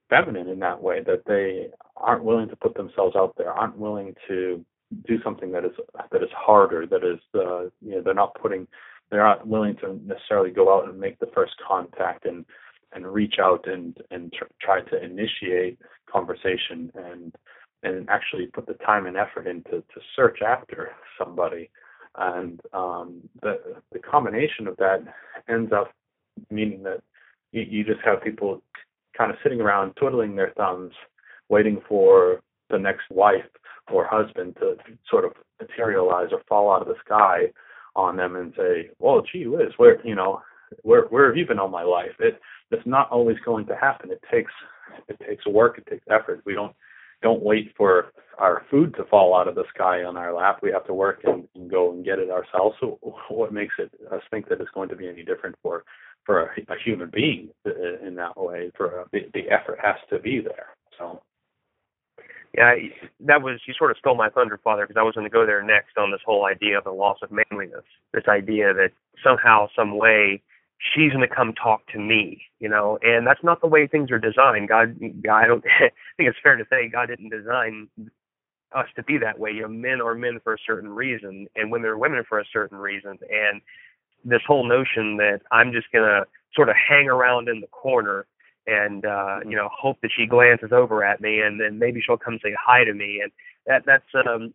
feminine 0.09 0.47
in 0.47 0.59
that 0.59 0.81
way 0.81 1.01
that 1.03 1.23
they 1.25 1.67
aren't 1.95 2.23
willing 2.23 2.49
to 2.49 2.55
put 2.55 2.75
themselves 2.75 3.15
out 3.15 3.35
there, 3.37 3.51
aren't 3.51 3.77
willing 3.77 4.15
to 4.27 4.63
do 5.07 5.21
something 5.23 5.51
that 5.51 5.65
is 5.65 5.71
that 6.11 6.23
is 6.23 6.29
harder, 6.35 6.85
that 6.85 7.03
is 7.03 7.19
uh, 7.35 7.63
you 7.81 7.95
know 7.95 8.01
they're 8.01 8.13
not 8.13 8.35
putting 8.41 8.67
they're 9.09 9.23
not 9.23 9.47
willing 9.47 9.75
to 9.77 9.99
necessarily 10.05 10.51
go 10.51 10.73
out 10.73 10.89
and 10.89 10.99
make 10.99 11.19
the 11.19 11.31
first 11.33 11.53
contact 11.65 12.25
and 12.25 12.45
and 12.93 13.05
reach 13.05 13.35
out 13.39 13.67
and 13.67 13.97
and 14.11 14.33
tr- 14.33 14.45
try 14.61 14.81
to 14.81 15.03
initiate 15.03 15.79
conversation 16.11 16.91
and 16.95 17.35
and 17.83 18.09
actually 18.09 18.47
put 18.47 18.65
the 18.65 18.73
time 18.75 19.05
and 19.05 19.17
effort 19.17 19.47
into 19.47 19.83
to 19.93 20.01
search 20.15 20.39
after 20.41 20.91
somebody. 21.17 21.69
And 22.17 22.59
um, 22.73 23.21
the 23.41 23.59
the 23.91 23.99
combination 23.99 24.67
of 24.67 24.77
that 24.77 25.03
ends 25.47 25.71
up 25.71 25.91
meaning 26.49 26.83
that 26.83 27.01
you, 27.51 27.61
you 27.61 27.83
just 27.83 27.99
have 28.03 28.23
people 28.23 28.61
kind 29.17 29.31
of 29.31 29.37
sitting 29.43 29.61
around 29.61 29.93
twiddling 29.95 30.35
their 30.35 30.53
thumbs 30.57 30.93
waiting 31.49 31.81
for 31.87 32.41
the 32.69 32.77
next 32.77 33.03
wife 33.09 33.45
or 33.91 34.05
husband 34.05 34.55
to 34.59 34.75
sort 35.09 35.25
of 35.25 35.31
materialize 35.61 36.29
or 36.31 36.41
fall 36.47 36.71
out 36.73 36.81
of 36.81 36.87
the 36.87 36.95
sky 37.05 37.45
on 37.95 38.17
them 38.17 38.35
and 38.35 38.53
say, 38.55 38.89
"Well, 38.99 39.21
gee 39.21 39.47
whiz, 39.47 39.73
where 39.77 40.05
you 40.05 40.15
know, 40.15 40.41
where 40.83 41.03
where 41.05 41.27
have 41.27 41.37
you 41.37 41.45
been 41.47 41.59
all 41.59 41.69
my 41.69 41.83
life?" 41.83 42.15
It 42.19 42.39
it's 42.71 42.85
not 42.85 43.09
always 43.09 43.37
going 43.45 43.65
to 43.67 43.75
happen. 43.75 44.11
It 44.11 44.21
takes 44.29 44.51
it 45.07 45.19
takes 45.27 45.45
work, 45.47 45.77
it 45.77 45.87
takes 45.87 46.05
effort. 46.09 46.41
We 46.45 46.53
don't 46.53 46.75
don't 47.23 47.41
wait 47.41 47.73
for 47.75 48.11
our 48.37 48.63
food 48.69 48.93
to 48.95 49.05
fall 49.05 49.35
out 49.35 49.47
of 49.47 49.55
the 49.55 49.63
sky 49.73 50.03
on 50.03 50.17
our 50.17 50.33
lap. 50.33 50.59
We 50.61 50.71
have 50.71 50.85
to 50.85 50.93
work 50.93 51.21
and, 51.23 51.47
and 51.55 51.71
go 51.71 51.91
and 51.91 52.05
get 52.05 52.19
it 52.19 52.29
ourselves. 52.29 52.75
So 52.79 52.99
what 53.29 53.51
makes 53.51 53.75
it 53.79 53.91
us 54.11 54.21
think 54.29 54.49
that 54.49 54.61
it's 54.61 54.69
going 54.71 54.89
to 54.89 54.95
be 54.95 55.07
any 55.07 55.23
different 55.23 55.55
for 55.63 55.83
for 56.27 56.41
a, 56.43 56.61
a 56.69 56.75
human 56.85 57.09
being 57.11 57.49
uh, 57.65 58.05
in 58.05 58.13
that 58.15 58.39
way? 58.39 58.71
For 58.77 59.01
a, 59.01 59.05
the, 59.11 59.21
the 59.33 59.49
effort 59.49 59.79
has 59.81 59.95
to 60.11 60.19
be 60.19 60.39
there. 60.41 60.67
So. 60.99 61.23
Yeah, 62.55 62.75
that 63.21 63.41
was 63.41 63.59
you 63.67 63.73
sort 63.73 63.91
of 63.91 63.97
stole 63.97 64.15
my 64.15 64.29
thunder, 64.29 64.59
Father, 64.63 64.85
because 64.87 64.99
I 64.99 65.03
was 65.03 65.15
going 65.15 65.25
to 65.25 65.33
go 65.33 65.45
there 65.45 65.63
next 65.63 65.97
on 65.97 66.11
this 66.11 66.21
whole 66.25 66.45
idea 66.45 66.77
of 66.77 66.83
the 66.83 66.91
loss 66.91 67.17
of 67.21 67.31
manliness. 67.31 67.83
This 68.13 68.23
idea 68.27 68.73
that 68.73 68.91
somehow, 69.23 69.67
some 69.75 69.97
way, 69.97 70.41
she's 70.79 71.11
going 71.11 71.27
to 71.27 71.33
come 71.33 71.53
talk 71.53 71.85
to 71.93 71.99
me, 71.99 72.41
you 72.59 72.69
know, 72.69 72.97
and 73.01 73.25
that's 73.25 73.43
not 73.43 73.61
the 73.61 73.67
way 73.67 73.87
things 73.87 74.11
are 74.11 74.19
designed. 74.19 74.69
God, 74.69 74.97
God 75.23 75.43
I 75.43 75.47
don't 75.47 75.63
I 75.79 75.89
think 76.17 76.29
it's 76.29 76.37
fair 76.41 76.55
to 76.55 76.65
say 76.69 76.89
God 76.89 77.07
didn't 77.07 77.29
design 77.29 77.89
us 78.73 78.87
to 78.95 79.03
be 79.03 79.17
that 79.17 79.39
way. 79.39 79.51
You 79.51 79.63
know, 79.63 79.69
men 79.69 80.01
are 80.01 80.15
men 80.15 80.39
for 80.43 80.53
a 80.53 80.57
certain 80.65 80.89
reason, 80.89 81.47
and 81.55 81.71
women 81.71 81.89
are 81.89 81.97
women 81.97 82.23
for 82.27 82.39
a 82.39 82.45
certain 82.51 82.77
reason. 82.77 83.17
And 83.29 83.61
this 84.25 84.41
whole 84.47 84.67
notion 84.67 85.17
that 85.17 85.41
I'm 85.51 85.71
just 85.71 85.91
going 85.91 86.05
to 86.05 86.25
sort 86.53 86.69
of 86.69 86.75
hang 86.75 87.07
around 87.09 87.49
in 87.49 87.61
the 87.61 87.67
corner 87.67 88.25
and 88.65 89.05
uh 89.05 89.39
you 89.47 89.55
know 89.55 89.69
hope 89.71 89.97
that 90.01 90.11
she 90.13 90.25
glances 90.25 90.73
over 90.73 91.01
at 91.01 91.21
me 91.21 91.39
and 91.39 91.61
then 91.61 91.79
maybe 91.79 92.01
she'll 92.05 92.17
come 92.17 92.37
say 92.43 92.53
hi 92.59 92.83
to 92.83 92.93
me 92.93 93.21
and 93.23 93.31
that 93.65 93.83
that's 93.85 94.03
um 94.27 94.53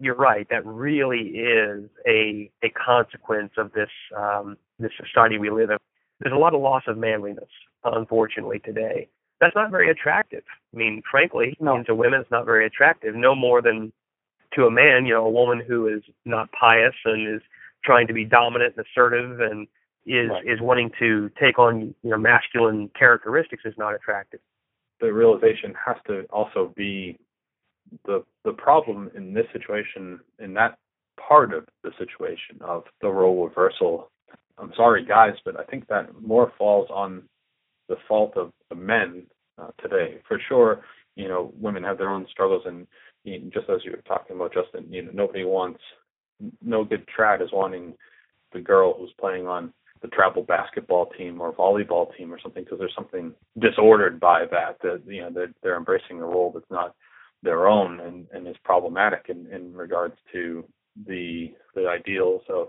you're 0.00 0.14
right 0.14 0.48
that 0.48 0.64
really 0.64 1.20
is 1.36 1.84
a 2.06 2.50
a 2.62 2.70
consequence 2.70 3.52
of 3.58 3.70
this 3.72 3.90
um 4.16 4.56
the 4.82 4.90
society 5.02 5.38
we 5.38 5.50
live 5.50 5.70
in. 5.70 5.78
There's 6.20 6.34
a 6.34 6.38
lot 6.38 6.54
of 6.54 6.60
loss 6.60 6.82
of 6.86 6.98
manliness, 6.98 7.48
unfortunately, 7.84 8.58
today. 8.58 9.08
That's 9.40 9.56
not 9.56 9.70
very 9.70 9.90
attractive. 9.90 10.44
I 10.72 10.76
mean, 10.76 11.02
frankly, 11.10 11.56
no. 11.58 11.82
to 11.82 11.94
women, 11.94 12.20
it's 12.20 12.30
not 12.30 12.44
very 12.44 12.66
attractive. 12.66 13.14
No 13.14 13.34
more 13.34 13.60
than 13.60 13.92
to 14.54 14.66
a 14.66 14.70
man, 14.70 15.06
you 15.06 15.14
know, 15.14 15.24
a 15.26 15.30
woman 15.30 15.62
who 15.66 15.88
is 15.88 16.02
not 16.24 16.50
pious 16.52 16.94
and 17.04 17.36
is 17.36 17.42
trying 17.84 18.06
to 18.06 18.12
be 18.12 18.24
dominant 18.24 18.74
and 18.76 18.86
assertive 18.86 19.40
and 19.40 19.66
is 20.04 20.30
right. 20.30 20.46
is 20.46 20.60
wanting 20.60 20.90
to 20.98 21.30
take 21.40 21.58
on 21.58 21.94
you 22.02 22.10
know 22.10 22.18
masculine 22.18 22.90
characteristics 22.98 23.62
is 23.64 23.74
not 23.78 23.94
attractive. 23.94 24.40
The 25.00 25.12
realization 25.12 25.74
has 25.84 25.96
to 26.06 26.22
also 26.30 26.72
be 26.76 27.18
the 28.04 28.24
the 28.44 28.52
problem 28.52 29.10
in 29.14 29.32
this 29.34 29.46
situation 29.52 30.20
in 30.38 30.54
that 30.54 30.78
part 31.28 31.52
of 31.52 31.66
the 31.84 31.90
situation 31.98 32.56
of 32.62 32.84
the 33.00 33.08
role 33.08 33.46
reversal 33.46 34.10
I'm 34.58 34.72
sorry, 34.76 35.04
guys, 35.04 35.34
but 35.44 35.58
I 35.58 35.64
think 35.64 35.88
that 35.88 36.08
more 36.20 36.52
falls 36.58 36.88
on 36.90 37.22
the 37.88 37.96
fault 38.08 38.36
of 38.36 38.52
the 38.68 38.76
men 38.76 39.24
uh, 39.60 39.70
today. 39.80 40.20
For 40.28 40.40
sure, 40.48 40.82
you 41.16 41.28
know, 41.28 41.52
women 41.58 41.82
have 41.82 41.98
their 41.98 42.10
own 42.10 42.26
struggles, 42.30 42.62
and 42.66 42.86
you 43.24 43.40
know, 43.40 43.50
just 43.52 43.68
as 43.68 43.84
you 43.84 43.92
were 43.92 44.02
talking 44.02 44.36
about, 44.36 44.54
Justin, 44.54 44.92
you 44.92 45.02
know, 45.02 45.10
nobody 45.12 45.44
wants, 45.44 45.80
no 46.62 46.84
good 46.84 47.06
trad 47.06 47.42
is 47.42 47.50
wanting 47.52 47.94
the 48.52 48.60
girl 48.60 48.94
who's 48.98 49.12
playing 49.18 49.46
on 49.46 49.72
the 50.02 50.08
travel 50.08 50.42
basketball 50.42 51.06
team 51.06 51.40
or 51.40 51.52
volleyball 51.52 52.14
team 52.16 52.32
or 52.32 52.40
something 52.40 52.64
because 52.64 52.78
there's 52.78 52.94
something 52.94 53.32
disordered 53.60 54.18
by 54.18 54.44
that 54.50 54.76
that 54.82 55.00
you 55.06 55.22
know 55.22 55.30
that 55.30 55.54
they're 55.62 55.76
embracing 55.76 56.20
a 56.20 56.24
role 56.24 56.50
that's 56.52 56.70
not 56.70 56.94
their 57.42 57.66
own 57.66 58.00
and, 58.00 58.26
and 58.32 58.46
is 58.46 58.56
problematic 58.64 59.26
in, 59.28 59.46
in 59.52 59.72
regards 59.74 60.14
to 60.32 60.64
the 61.06 61.52
the 61.74 61.86
ideals 61.88 62.42
of 62.48 62.68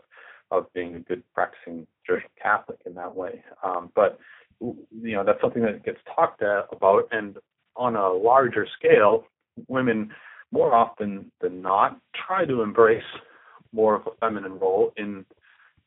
of 0.51 0.71
being 0.73 0.95
a 0.95 0.99
good 0.99 1.23
practicing 1.33 1.87
Jewish 2.07 2.23
Catholic 2.41 2.77
in 2.85 2.93
that 2.93 3.15
way. 3.15 3.43
Um, 3.63 3.91
but 3.95 4.19
you 4.59 5.15
know 5.15 5.23
that's 5.23 5.41
something 5.41 5.63
that 5.63 5.83
gets 5.83 5.99
talked 6.15 6.41
about, 6.41 7.07
and 7.11 7.37
on 7.75 7.95
a 7.95 8.09
larger 8.09 8.67
scale, 8.77 9.25
women 9.67 10.11
more 10.51 10.73
often 10.75 11.31
than 11.41 11.61
not 11.61 11.99
try 12.27 12.45
to 12.45 12.61
embrace 12.61 13.01
more 13.73 13.95
of 13.95 14.07
a 14.07 14.15
feminine 14.19 14.59
role 14.59 14.91
in 14.97 15.25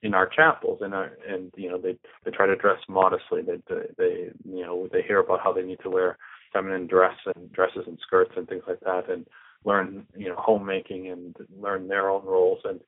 in 0.03 0.15
our 0.15 0.29
chapels. 0.29 0.81
And 0.83 0.95
our 0.95 1.13
and 1.29 1.53
you 1.57 1.71
know 1.71 1.79
they 1.79 1.97
they 2.25 2.31
try 2.31 2.47
to 2.47 2.57
dress 2.57 2.79
modestly. 2.89 3.43
They 3.43 3.59
they 3.97 4.31
you 4.45 4.63
know 4.63 4.89
they 4.93 5.03
hear 5.03 5.21
about 5.21 5.41
how 5.43 5.53
they 5.53 5.63
need 5.63 5.81
to 5.83 5.91
wear 5.91 6.19
feminine 6.53 6.87
dress 6.87 7.17
and 7.35 7.53
dresses 7.53 7.85
and 7.87 7.99
skirts 8.07 8.33
and 8.37 8.49
things 8.49 8.63
like 8.67 8.81
that 8.81 9.11
and 9.11 9.27
learn 9.65 10.07
you 10.17 10.29
know 10.29 10.37
homemaking 10.39 11.09
and 11.09 11.37
learn 11.61 11.89
their 11.89 12.11
own 12.11 12.25
roles. 12.25 12.61
And 12.65 12.81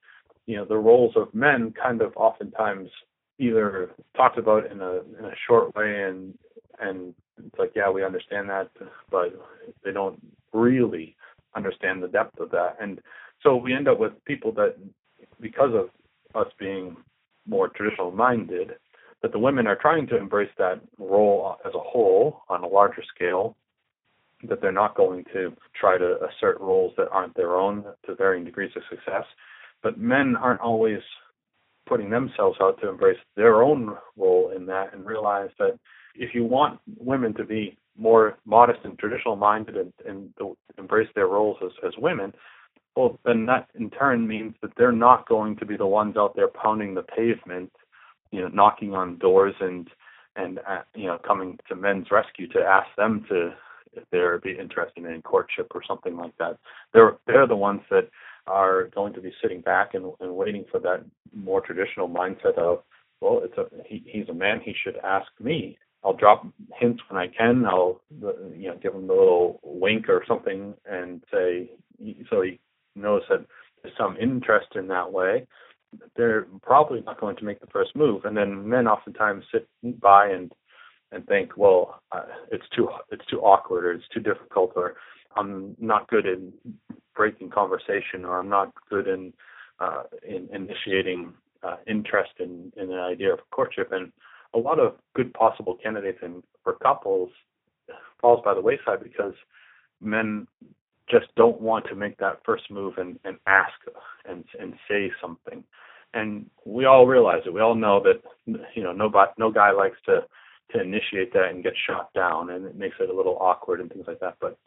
you 0.47 0.57
know 0.57 0.65
the 0.65 0.77
roles 0.77 1.15
of 1.17 1.35
men 1.35 1.73
kind 1.81 2.03
of 2.03 2.13
oftentimes 2.17 2.91
either 3.39 3.91
talked 4.17 4.39
about 4.39 4.71
in 4.71 4.81
a 4.81 5.01
in 5.19 5.25
a 5.25 5.35
short 5.47 5.75
way 5.75 6.03
and 6.03 6.37
and 6.81 7.15
it's 7.39 7.59
like 7.59 7.73
yeah 7.77 7.89
we 7.89 8.05
understand 8.05 8.49
that 8.49 8.69
but 9.11 9.33
they 9.85 9.93
don't 9.93 10.21
really 10.53 11.17
understand 11.55 12.03
the 12.03 12.09
depth 12.09 12.39
of 12.41 12.51
that. 12.51 12.77
And 12.81 13.01
so 13.43 13.57
we 13.57 13.75
end 13.75 13.89
up 13.89 13.99
with 13.99 14.13
people 14.25 14.53
that 14.53 14.77
because 15.41 15.71
of 15.75 15.91
us 16.35 16.53
being 16.59 16.97
more 17.47 17.69
traditional 17.69 18.11
minded 18.11 18.73
that 19.23 19.33
the 19.33 19.39
women 19.39 19.67
are 19.67 19.77
trying 19.77 20.07
to 20.07 20.17
embrace 20.17 20.51
that 20.59 20.81
role 20.99 21.57
as 21.67 21.73
a 21.75 21.79
whole 21.79 22.43
on 22.49 22.63
a 22.63 22.67
larger 22.67 23.03
scale 23.15 23.57
that 24.45 24.61
they're 24.61 24.71
not 24.71 24.97
going 24.97 25.25
to 25.33 25.53
try 25.79 25.99
to 25.99 26.17
assert 26.27 26.61
roles 26.61 26.93
that 26.97 27.09
aren't 27.11 27.35
their 27.35 27.57
own 27.57 27.85
to 28.07 28.15
varying 28.15 28.45
degrees 28.45 28.71
of 28.77 28.83
success. 28.89 29.25
But 29.83 29.99
men 29.99 30.37
aren't 30.37 30.61
always 30.61 31.01
putting 31.89 32.11
themselves 32.11 32.59
out 32.61 32.81
to 32.81 32.89
embrace 32.89 33.19
their 33.37 33.63
own 33.63 33.97
role 34.17 34.53
in 34.55 34.67
that 34.67 34.95
and 34.95 35.05
realize 35.05 35.51
that 35.59 35.79
if 36.15 36.35
you 36.35 36.45
want 36.45 36.79
women 36.99 37.35
to 37.35 37.45
be 37.45 37.77
more 37.97 38.39
modest 38.45 38.81
and 38.85 38.97
traditional 38.99 39.35
minded 39.35 39.77
and, 39.77 39.93
and 40.07 40.33
embrace 40.79 41.09
their 41.15 41.27
roles 41.27 41.57
as, 41.65 41.73
as 41.85 41.93
women, 41.99 42.33
well, 42.97 43.19
then 43.25 43.47
that 43.47 43.69
in 43.79 43.91
turn 43.91 44.27
means 44.27 44.55
that 44.63 44.73
they're 44.77 44.93
not 44.93 45.29
going 45.29 45.57
to 45.57 45.67
be 45.67 45.77
the 45.77 45.87
ones 45.87 46.17
out 46.17 46.35
there 46.35 46.49
pounding 46.49 46.95
the 46.95 47.03
pavement, 47.03 47.71
you 48.31 48.41
know, 48.41 48.49
knocking 48.49 48.95
on 48.95 49.19
doors 49.19 49.55
and 49.61 49.89
and 50.37 50.61
uh, 50.69 50.83
you 50.95 51.07
know 51.07 51.19
coming 51.27 51.59
to 51.69 51.77
men's 51.77 52.11
rescue 52.11 52.49
to 52.49 52.61
ask 52.61 52.89
them 52.97 53.25
to 53.29 53.53
if 53.95 54.05
they're 54.11 54.39
be 54.39 54.57
interested 54.59 55.05
in 55.05 55.23
courtship 55.23 55.69
or 55.75 55.83
something 55.87 56.17
like 56.17 56.37
that. 56.39 56.59
They're 56.93 57.17
they're 57.27 57.47
the 57.47 57.57
ones 57.57 57.83
that 57.91 58.09
are 58.47 58.89
going 58.95 59.13
to 59.15 59.21
be 59.21 59.33
sitting 59.43 59.61
back 59.61 59.95
and, 59.95 60.13
and 60.21 60.35
waiting 60.35 60.65
for 60.71 60.81
that 60.81 61.05
more 61.35 61.61
traditional 61.61 62.09
mindset 62.09 62.57
of, 62.57 62.83
well, 63.21 63.43
it's 63.45 63.59
a 63.59 63.67
he, 63.87 64.03
he's 64.07 64.29
a 64.29 64.35
man, 64.35 64.61
he 64.65 64.75
should 64.83 64.97
ask 65.05 65.29
me. 65.41 65.79
I'll 66.05 66.17
drop 66.17 66.47
hints 66.79 67.03
when 67.09 67.21
I 67.21 67.27
can. 67.27 67.65
I'll 67.67 68.01
you 68.21 68.69
know 68.69 68.79
give 68.83 68.95
him 68.95 69.11
a 69.11 69.15
little 69.15 69.61
wink 69.63 70.09
or 70.09 70.25
something 70.27 70.75
and 70.91 71.23
say 71.33 71.71
so 72.31 72.43
he 72.43 72.61
knows 72.99 73.23
that 73.29 73.45
there's 73.83 73.97
some 73.97 74.17
interest 74.17 74.69
in 74.75 74.89
that 74.89 75.13
way. 75.13 75.47
They're 76.17 76.47
probably 76.63 77.01
not 77.01 77.21
going 77.21 77.37
to 77.37 77.45
make 77.45 77.61
the 77.61 77.67
first 77.69 77.97
move, 77.97 78.25
and 78.25 78.37
then 78.37 78.69
men 78.69 78.87
oftentimes 78.87 79.45
sit 79.53 79.67
by 80.01 80.29
and 80.29 80.53
and 81.11 81.27
think, 81.27 81.57
well, 81.57 82.03
uh, 82.13 82.25
it's 82.51 82.69
too 82.77 82.89
it's 83.11 83.25
too 83.27 83.41
awkward 83.41 83.85
or 83.87 83.93
it's 83.93 84.09
too 84.13 84.21
difficult 84.21 84.73
or 84.77 84.97
I'm 85.37 85.77
not 85.79 86.09
good 86.09 86.27
in 86.27 86.53
breaking 87.15 87.51
conversation 87.51 88.25
or 88.25 88.39
I'm 88.39 88.49
not 88.49 88.73
good 88.91 89.09
in 89.09 89.33
uh, 89.81 90.03
in 90.27 90.49
initiating 90.53 91.33
uh, 91.63 91.77
interest 91.87 92.33
in, 92.39 92.73
in 92.77 92.93
an 92.93 92.99
idea 92.99 93.33
of 93.33 93.41
courtship. 93.51 93.93
And 93.93 94.13
a 94.55 94.59
lot 94.59 94.79
of 94.79 94.95
good 95.15 95.33
possible 95.35 95.77
candidates 95.83 96.19
for 96.63 96.75
couples 96.75 97.31
falls 98.21 98.41
by 98.45 98.55
the 98.55 98.61
wayside 98.61 99.03
because 99.03 99.35
men 100.01 100.47
just 101.11 101.27
don't 101.37 101.61
want 101.61 101.87
to 101.87 101.95
make 101.95 102.19
that 102.19 102.41
first 102.45 102.71
move 102.71 102.95
and, 102.99 103.19
and 103.25 103.37
ask 103.47 103.73
and 104.29 104.45
and 104.59 104.75
say 104.89 105.11
something. 105.21 105.65
And 106.15 106.47
we 106.65 106.87
all 106.87 107.07
realize 107.07 107.43
it. 107.47 107.53
We 107.53 107.61
all 107.61 107.75
know 107.75 108.03
that 108.03 108.23
you 108.75 108.83
know 108.83 108.93
no 108.93 109.11
no 109.39 109.51
guy 109.51 109.73
likes 109.73 109.99
to 110.07 110.21
to 110.73 110.81
initiate 110.81 111.33
that 111.33 111.49
and 111.51 111.63
get 111.63 111.73
shot 111.87 112.13
down, 112.15 112.51
and 112.51 112.67
it 112.67 112.77
makes 112.77 112.97
it 113.01 113.11
a 113.11 113.17
little 113.17 113.39
awkward 113.41 113.81
and 113.81 113.91
things 113.91 114.05
like 114.07 114.21
that. 114.21 114.37
But 114.41 114.59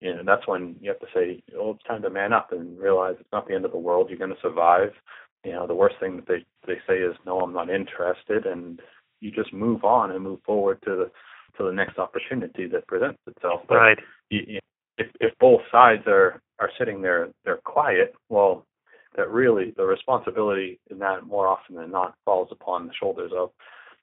you 0.00 0.14
know 0.14 0.22
that's 0.24 0.46
when 0.46 0.76
you 0.80 0.90
have 0.90 1.00
to 1.00 1.06
say, 1.14 1.42
"Oh, 1.58 1.72
it's 1.72 1.84
time 1.84 2.02
to 2.02 2.10
man 2.10 2.32
up 2.32 2.52
and 2.52 2.78
realize 2.78 3.16
it's 3.18 3.32
not 3.32 3.48
the 3.48 3.54
end 3.54 3.64
of 3.64 3.72
the 3.72 3.78
world. 3.78 4.08
You're 4.08 4.18
going 4.18 4.34
to 4.34 4.40
survive." 4.40 4.92
You 5.44 5.52
know, 5.52 5.66
the 5.66 5.74
worst 5.74 5.96
thing 6.00 6.16
that 6.16 6.26
they 6.26 6.44
they 6.66 6.80
say 6.86 6.98
is, 6.98 7.16
"No, 7.26 7.40
I'm 7.40 7.52
not 7.52 7.70
interested," 7.70 8.46
and 8.46 8.80
you 9.20 9.30
just 9.30 9.52
move 9.52 9.84
on 9.84 10.12
and 10.12 10.22
move 10.22 10.40
forward 10.44 10.80
to 10.82 10.96
the 10.96 11.10
to 11.56 11.64
the 11.64 11.72
next 11.72 11.98
opportunity 11.98 12.66
that 12.68 12.86
presents 12.86 13.18
itself. 13.26 13.62
But 13.68 13.76
right. 13.76 13.98
You, 14.30 14.40
you, 14.46 14.60
if 14.98 15.08
if 15.20 15.32
both 15.38 15.60
sides 15.72 16.02
are 16.06 16.40
are 16.58 16.70
sitting 16.78 17.00
there, 17.02 17.28
they're 17.44 17.58
quiet. 17.58 18.14
Well, 18.28 18.66
that 19.16 19.30
really 19.30 19.72
the 19.76 19.84
responsibility 19.84 20.78
in 20.90 20.98
that 20.98 21.24
more 21.26 21.46
often 21.48 21.74
than 21.76 21.90
not 21.90 22.14
falls 22.24 22.48
upon 22.50 22.86
the 22.86 22.94
shoulders 22.98 23.32
of 23.36 23.50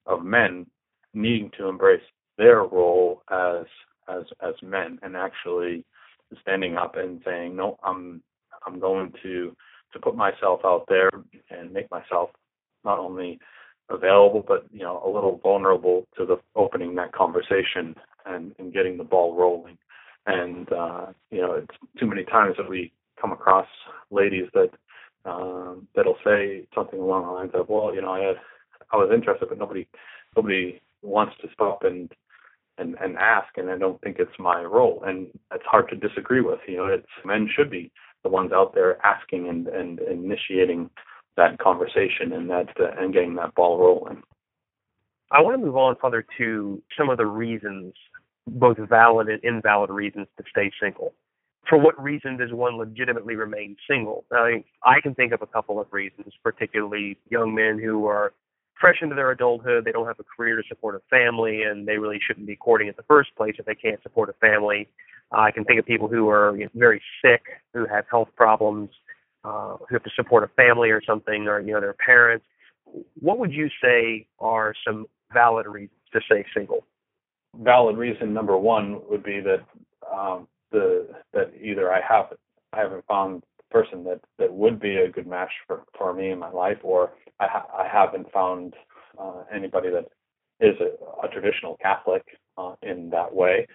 of 0.06 0.24
men 0.24 0.66
needing 1.14 1.50
to 1.58 1.68
embrace 1.68 2.04
their 2.38 2.64
role 2.64 3.22
as 3.32 3.66
as 4.10 4.24
as 4.42 4.54
men 4.62 5.00
and 5.02 5.16
actually 5.16 5.84
standing 6.42 6.76
up 6.76 6.96
and 6.98 7.22
saying 7.24 7.56
no 7.56 7.78
i'm 7.84 8.22
i'm 8.68 8.80
going 8.80 9.12
to 9.24 9.56
to 9.94 10.00
put 10.00 10.16
myself 10.16 10.60
out 10.66 10.86
there 10.90 11.10
and 11.50 11.72
make 11.72 11.90
myself 11.90 12.30
not 12.84 13.00
only 13.00 13.40
available 13.90 14.44
but 14.46 14.66
you 14.74 14.82
know 14.84 15.02
a 15.06 15.10
little 15.10 15.40
vulnerable 15.42 16.06
to 16.18 16.26
the 16.26 16.36
opening 16.56 16.96
that 16.96 17.14
conversation 17.14 17.96
and 18.26 18.54
and 18.60 18.74
getting 18.74 18.98
the 18.98 19.04
ball 19.04 19.34
rolling 19.36 19.78
and 20.26 20.72
uh 20.72 21.08
you 21.32 21.42
know 21.42 21.54
it's 21.54 21.78
too 22.00 22.08
many 22.08 22.24
times 22.24 22.56
that 22.58 22.70
we 22.70 22.92
come 23.20 23.32
across 23.32 23.68
ladies 24.12 24.48
that 24.54 24.70
um 25.26 25.88
that'll 25.96 26.18
say 26.24 26.68
something 26.74 27.00
along 27.00 27.26
the 27.26 27.32
lines 27.32 27.52
of 27.54 27.70
well 27.70 27.94
you 27.94 28.02
know 28.02 28.12
i 28.12 28.20
had 28.20 28.36
i 28.92 28.98
was 28.98 29.12
interested 29.14 29.48
but 29.50 29.58
nobody 29.58 29.88
nobody 30.36 30.82
wants 31.02 31.34
to 31.42 31.48
stop 31.54 31.84
and 31.84 32.12
and 32.78 32.96
and 33.02 33.18
ask 33.18 33.48
and 33.58 33.70
I 33.70 33.78
don't 33.78 34.02
think 34.02 34.18
it's 34.20 34.38
my 34.40 34.64
role. 34.64 35.04
And 35.06 35.28
it's 35.54 35.66
hard 35.66 35.90
to 35.90 35.96
disagree 35.96 36.42
with 36.42 36.60
you 36.68 36.78
know 36.78 36.86
it's 36.86 37.08
men 37.24 37.50
should 37.54 37.70
be 37.70 37.92
the 38.24 38.30
ones 38.30 38.52
out 38.52 38.74
there 38.74 39.04
asking 39.06 39.48
and 39.48 39.68
and 39.68 40.00
initiating 40.00 40.90
that 41.38 41.60
conversation 41.60 42.34
and 42.34 42.50
that 42.50 42.70
uh, 42.80 42.92
and 42.98 43.14
getting 43.14 43.36
that 43.36 43.56
ball 43.56 43.80
rolling. 43.80 44.24
I 45.32 45.42
want 45.42 45.60
to 45.60 45.66
move 45.66 45.76
on 45.76 45.96
further 46.00 46.26
to 46.38 46.82
some 46.98 47.10
of 47.10 47.18
the 47.18 47.26
reasons 47.26 47.94
both 48.48 48.78
valid 48.78 49.28
and 49.30 49.44
invalid 49.44 49.90
reasons 49.90 50.28
to 50.38 50.44
stay 50.50 50.72
single 50.82 51.14
for 51.68 51.80
what 51.80 52.02
reason 52.02 52.38
does 52.38 52.54
one 52.54 52.78
legitimately 52.78 53.36
remain 53.36 53.76
single 53.90 54.26
I 54.32 54.64
I 54.84 55.02
can 55.02 55.16
think 55.16 55.34
of 55.34 55.42
a 55.42 55.48
couple 55.48 55.80
of 55.80 55.88
reasons 55.92 56.34
particularly 56.44 57.18
young 57.30 57.56
men 57.56 57.80
who 57.80 58.06
are 58.08 58.34
fresh 58.80 58.98
into 59.02 59.16
their 59.16 59.32
adulthood, 59.32 59.86
they 59.86 59.92
don't 59.92 60.08
have 60.08 60.20
a 60.20 60.24
career 60.24 60.56
to 60.56 60.64
support 60.68 60.96
a 60.96 61.02
family, 61.10 61.64
and 61.64 61.88
they 61.88 61.98
really 61.98 62.20
shouldn't 62.26 62.48
be 62.48 62.56
courting 62.56 62.88
in 62.88 62.94
the 62.98 63.04
first 63.04 63.36
place 63.36 63.56
if 63.58 63.66
they 63.66 63.76
can't 63.76 64.02
support 64.04 64.30
a 64.30 64.34
family. 64.34 64.88
Uh, 65.32 65.42
I 65.42 65.52
can 65.52 65.64
think 65.64 65.80
of 65.80 65.86
people 65.86 66.08
who 66.08 66.30
are 66.30 66.56
you 66.56 66.66
know, 66.66 66.72
very 66.76 67.02
sick, 67.24 67.44
who 67.74 67.86
have 67.86 68.06
health 68.10 68.30
problems, 68.36 68.90
uh, 69.44 69.78
who 69.78 69.96
have 69.96 70.04
to 70.04 70.12
support 70.16 70.44
a 70.44 70.48
family 70.50 70.90
or 70.90 71.02
something, 71.04 71.48
or 71.48 71.60
you 71.60 71.74
know 71.74 71.82
their 71.82 71.96
parents. 72.06 72.46
What 73.20 73.40
would 73.40 73.52
you 73.52 73.70
say 73.82 74.28
are 74.40 74.74
some 74.86 75.08
valid 75.34 75.66
reasons 75.66 76.00
to 76.14 76.22
stay 76.26 76.46
single? 76.56 76.86
Valid 77.62 77.98
reason 77.98 78.34
number 78.34 78.58
one 78.58 79.02
would 79.10 79.24
be 79.24 79.40
that 79.42 79.66
um, 80.14 80.48
the 80.72 81.08
that 81.34 81.52
either 81.62 81.92
I 81.92 82.02
have 82.08 82.34
I 82.74 82.80
haven't 82.80 83.06
found 83.08 83.44
the 83.58 83.64
person 83.72 84.04
that 84.06 84.22
that 84.40 84.52
would 84.52 84.80
be 84.80 84.98
a 84.98 85.10
good 85.10 85.28
match 85.28 85.52
for 85.68 85.84
for 85.98 86.14
me 86.14 86.32
in 86.32 86.40
my 86.40 86.52
life, 86.52 86.78
or 86.84 87.14
I, 87.40 87.48
ha- 87.48 87.68
I 87.78 87.88
haven't 87.88 88.32
found 88.32 88.74
uh, 89.20 89.44
anybody 89.54 89.90
that 89.90 90.08
is 90.60 90.76
a, 90.82 91.26
a 91.26 91.30
traditional 91.30 91.78
Catholic 91.82 92.24
uh, 92.58 92.76
in 92.82 93.10
that 93.12 93.34
way, 93.34 93.68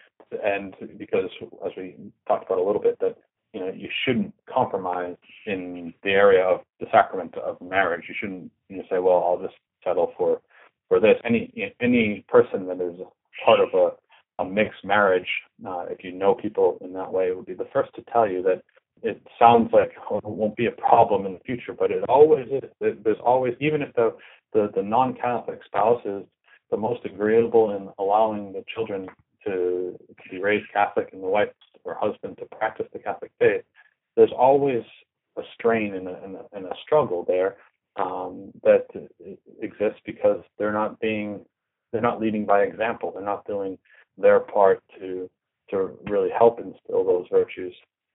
and 0.44 0.74
because 0.98 1.30
as 1.64 1.72
we 1.76 1.96
talked 2.28 2.46
about 2.46 2.58
a 2.58 2.64
little 2.64 2.82
bit, 2.82 2.98
that 3.00 3.16
you 3.52 3.60
know 3.60 3.72
you 3.74 3.88
shouldn't 4.04 4.34
compromise 4.52 5.16
in 5.46 5.94
the 6.02 6.10
area 6.10 6.44
of 6.44 6.60
the 6.80 6.86
sacrament 6.92 7.34
of 7.36 7.60
marriage. 7.60 8.04
You 8.08 8.14
shouldn't 8.18 8.50
you 8.68 8.78
know, 8.78 8.84
say, 8.90 8.98
well, 8.98 9.24
I'll 9.24 9.42
just 9.42 9.58
settle 9.84 10.12
for 10.18 10.40
for 10.88 11.00
this. 11.00 11.16
Any 11.24 11.72
any 11.80 12.24
person 12.28 12.66
that 12.66 12.80
is 12.80 13.00
part 13.44 13.60
of 13.60 13.68
a 13.74 13.90
a 14.40 14.44
mixed 14.44 14.84
marriage, 14.84 15.28
uh, 15.66 15.84
if 15.90 16.02
you 16.02 16.12
know 16.12 16.34
people 16.34 16.78
in 16.80 16.94
that 16.94 17.12
way, 17.12 17.30
would 17.30 17.44
be 17.44 17.52
the 17.52 17.68
first 17.74 17.94
to 17.94 18.02
tell 18.10 18.26
you 18.26 18.42
that 18.42 18.62
it 19.02 19.20
sounds 19.38 19.70
like 19.70 19.92
oh, 20.10 20.16
it 20.16 20.24
won't 20.24 20.56
be 20.56 20.66
a 20.66 20.70
problem 20.70 21.26
in 21.26 21.34
the 21.34 21.40
future, 21.40 21.74
but 21.78 21.90
it 21.90 22.02
always 22.08 22.46
is. 22.48 22.70
There's 22.80 23.20
always, 23.22 23.54
even 23.60 23.82
if 23.82 23.94
the 23.94 24.16
the, 24.52 24.70
the 24.74 24.82
non-Catholic 24.82 25.60
spouse 25.64 26.00
is 26.04 26.24
the 26.70 26.76
most 26.76 27.04
agreeable 27.04 27.76
in 27.76 27.88
allowing 27.98 28.52
the 28.52 28.64
children 28.74 29.08
to, 29.44 29.96
to 30.08 30.30
be 30.30 30.40
raised 30.40 30.66
Catholic 30.72 31.10
and 31.12 31.22
the 31.22 31.26
wife 31.26 31.48
or 31.84 31.96
husband 31.98 32.38
to 32.38 32.46
practice 32.56 32.86
the 32.92 32.98
Catholic 32.98 33.30
faith, 33.38 33.62
there's 34.16 34.32
always 34.36 34.82
a 35.38 35.42
strain 35.54 35.94
and 35.94 36.08
a, 36.08 36.22
and 36.22 36.36
a, 36.36 36.44
and 36.52 36.66
a 36.66 36.74
struggle 36.84 37.24
there 37.26 37.56
um, 37.96 38.50
that 38.62 38.86
exists 39.62 40.00
because 40.04 40.42
they're 40.58 40.72
not 40.72 41.00
being 41.00 41.40
they're 41.92 42.00
not 42.00 42.20
leading 42.20 42.44
by 42.44 42.62
example. 42.62 43.12
They're 43.12 43.24
not 43.24 43.46
doing 43.46 43.79
their 44.18 44.40
part 44.40 44.83
to 44.98 45.31
to 45.70 45.96
really 46.09 46.31
help 46.37 46.59
instill 46.59 47.05
those 47.05 47.26
virtues 47.31 47.74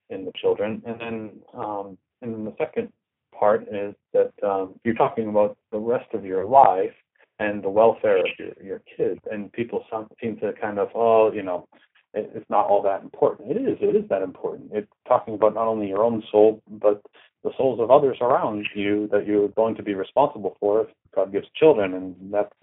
in 0.09 0.25
the 0.25 0.31
children. 0.39 0.81
And 0.85 0.99
then, 0.99 1.31
um, 1.53 1.97
and 2.21 2.33
then 2.33 2.45
the 2.45 2.55
second 2.57 2.91
part 3.37 3.63
is 3.71 3.95
that 4.13 4.31
um, 4.43 4.79
you're 4.83 4.93
talking 4.93 5.29
about 5.29 5.57
the 5.71 5.79
rest 5.79 6.13
of 6.13 6.25
your 6.25 6.45
life 6.45 6.91
and 7.39 7.63
the 7.63 7.69
welfare 7.69 8.19
of 8.19 8.27
your, 8.37 8.51
your 8.61 8.81
kids. 8.97 9.19
And 9.31 9.51
people 9.51 9.85
seem 10.21 10.37
to 10.37 10.53
kind 10.53 10.79
of, 10.79 10.89
oh, 10.95 11.31
you 11.31 11.43
know, 11.43 11.67
it, 12.13 12.31
it's 12.33 12.49
not 12.49 12.67
all 12.67 12.81
that 12.83 13.03
important. 13.03 13.51
It 13.51 13.57
is. 13.57 13.77
It 13.81 13.95
is 13.95 14.07
that 14.09 14.21
important. 14.21 14.71
It's 14.73 14.91
talking 15.07 15.33
about 15.33 15.53
not 15.53 15.67
only 15.67 15.87
your 15.87 16.03
own 16.03 16.23
soul, 16.31 16.61
but 16.67 17.01
the 17.43 17.51
souls 17.57 17.79
of 17.79 17.91
others 17.91 18.17
around 18.21 18.65
you 18.73 19.07
that 19.11 19.27
you're 19.27 19.49
going 19.49 19.75
to 19.75 19.83
be 19.83 19.93
responsible 19.93 20.55
for 20.59 20.81
if 20.81 20.87
God 21.13 21.31
gives 21.31 21.47
children. 21.55 21.93
And 21.93 22.15
that's 22.33 22.53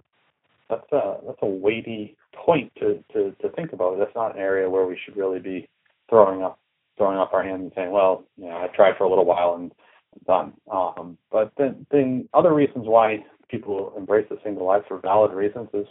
that's 0.73 0.93
a 0.93 1.19
that's 1.27 1.39
a 1.43 1.47
weighty 1.47 2.17
point 2.35 2.73
to, 2.79 3.05
to, 3.13 3.33
to 3.43 3.49
think 3.51 3.73
about. 3.73 3.99
That's 3.99 4.15
not 4.15 4.35
an 4.35 4.41
area 4.41 4.69
where 4.69 4.87
we 4.87 4.99
should 5.05 5.17
really 5.17 5.39
be 5.39 5.69
throwing 6.09 6.43
up 6.43 6.59
throwing 6.97 7.19
up 7.19 7.33
our 7.33 7.43
hands 7.43 7.63
and 7.63 7.73
saying, 7.75 7.91
well, 7.91 8.25
you 8.37 8.47
know, 8.47 8.57
I 8.57 8.69
tried 8.75 8.97
for 8.99 9.05
a 9.05 9.09
little 9.09 9.25
while 9.25 9.55
and 9.55 9.73
I'm 10.15 10.21
done. 10.27 10.53
Um, 10.71 11.19
but 11.31 11.53
then, 11.57 11.87
then 11.91 12.29
other 12.35 12.53
reasons 12.53 12.87
why 12.87 13.25
people 13.49 13.95
embrace 13.97 14.27
the 14.29 14.39
single 14.45 14.67
life 14.67 14.83
for 14.89 14.99
valid 14.99 15.33
reasons 15.33 15.69
is 15.73 15.87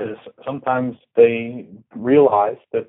is 0.00 0.16
sometimes 0.44 0.96
they 1.16 1.66
realize 1.94 2.56
that 2.72 2.86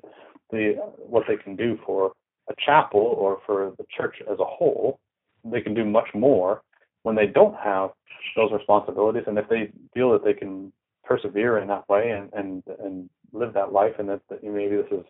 the 0.50 0.74
what 0.98 1.24
they 1.26 1.36
can 1.36 1.56
do 1.56 1.78
for 1.84 2.12
a 2.48 2.54
chapel 2.64 3.00
or 3.00 3.38
for 3.46 3.72
the 3.78 3.84
church 3.96 4.16
as 4.30 4.38
a 4.38 4.44
whole, 4.44 5.00
they 5.44 5.60
can 5.60 5.74
do 5.74 5.84
much 5.84 6.08
more 6.14 6.62
when 7.02 7.16
they 7.16 7.26
don't 7.26 7.56
have 7.56 7.90
those 8.36 8.52
responsibilities, 8.52 9.24
and 9.26 9.38
if 9.38 9.48
they 9.48 9.72
feel 9.94 10.12
that 10.12 10.24
they 10.24 10.32
can 10.32 10.72
persevere 11.12 11.58
in 11.58 11.68
that 11.68 11.88
way 11.88 12.10
and 12.10 12.32
and 12.32 12.62
and 12.80 13.08
live 13.32 13.54
that 13.54 13.72
life, 13.72 13.94
and 13.98 14.08
that, 14.08 14.20
that 14.28 14.44
maybe 14.44 14.76
this 14.76 14.92
is 14.92 15.04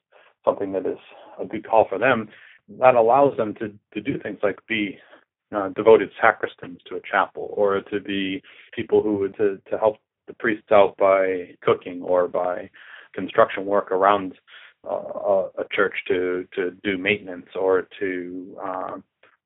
something 0.45 0.73
that 0.73 0.87
is 0.87 0.99
a 1.41 1.45
good 1.45 1.69
call 1.69 1.87
for 1.89 1.99
them, 1.99 2.29
that 2.81 2.95
allows 2.95 3.37
them 3.37 3.55
to 3.55 3.73
to 3.95 4.01
do 4.01 4.19
things 4.23 4.39
like 4.43 4.59
be 4.69 4.99
uh, 5.55 5.69
devoted 5.71 6.11
sacristans 6.23 6.79
to 6.89 6.97
a 6.97 7.01
chapel, 7.11 7.53
or 7.57 7.81
to 7.83 8.01
be 8.01 8.43
people 8.75 9.03
who 9.03 9.17
would 9.17 9.37
to 9.37 9.59
to 9.71 9.79
help 9.79 9.97
the 10.27 10.35
priests 10.35 10.71
out 10.71 10.97
by 10.97 11.55
cooking 11.63 12.03
or 12.03 12.29
by 12.29 12.71
construction 13.15 13.67
work 13.67 13.91
around 13.91 14.35
uh, 14.89 15.49
a 15.59 15.65
church 15.73 15.95
to 16.09 16.47
to 16.55 16.73
do 16.83 16.97
maintenance 16.99 17.47
or 17.55 17.89
to 17.99 18.57
um, 18.63 19.05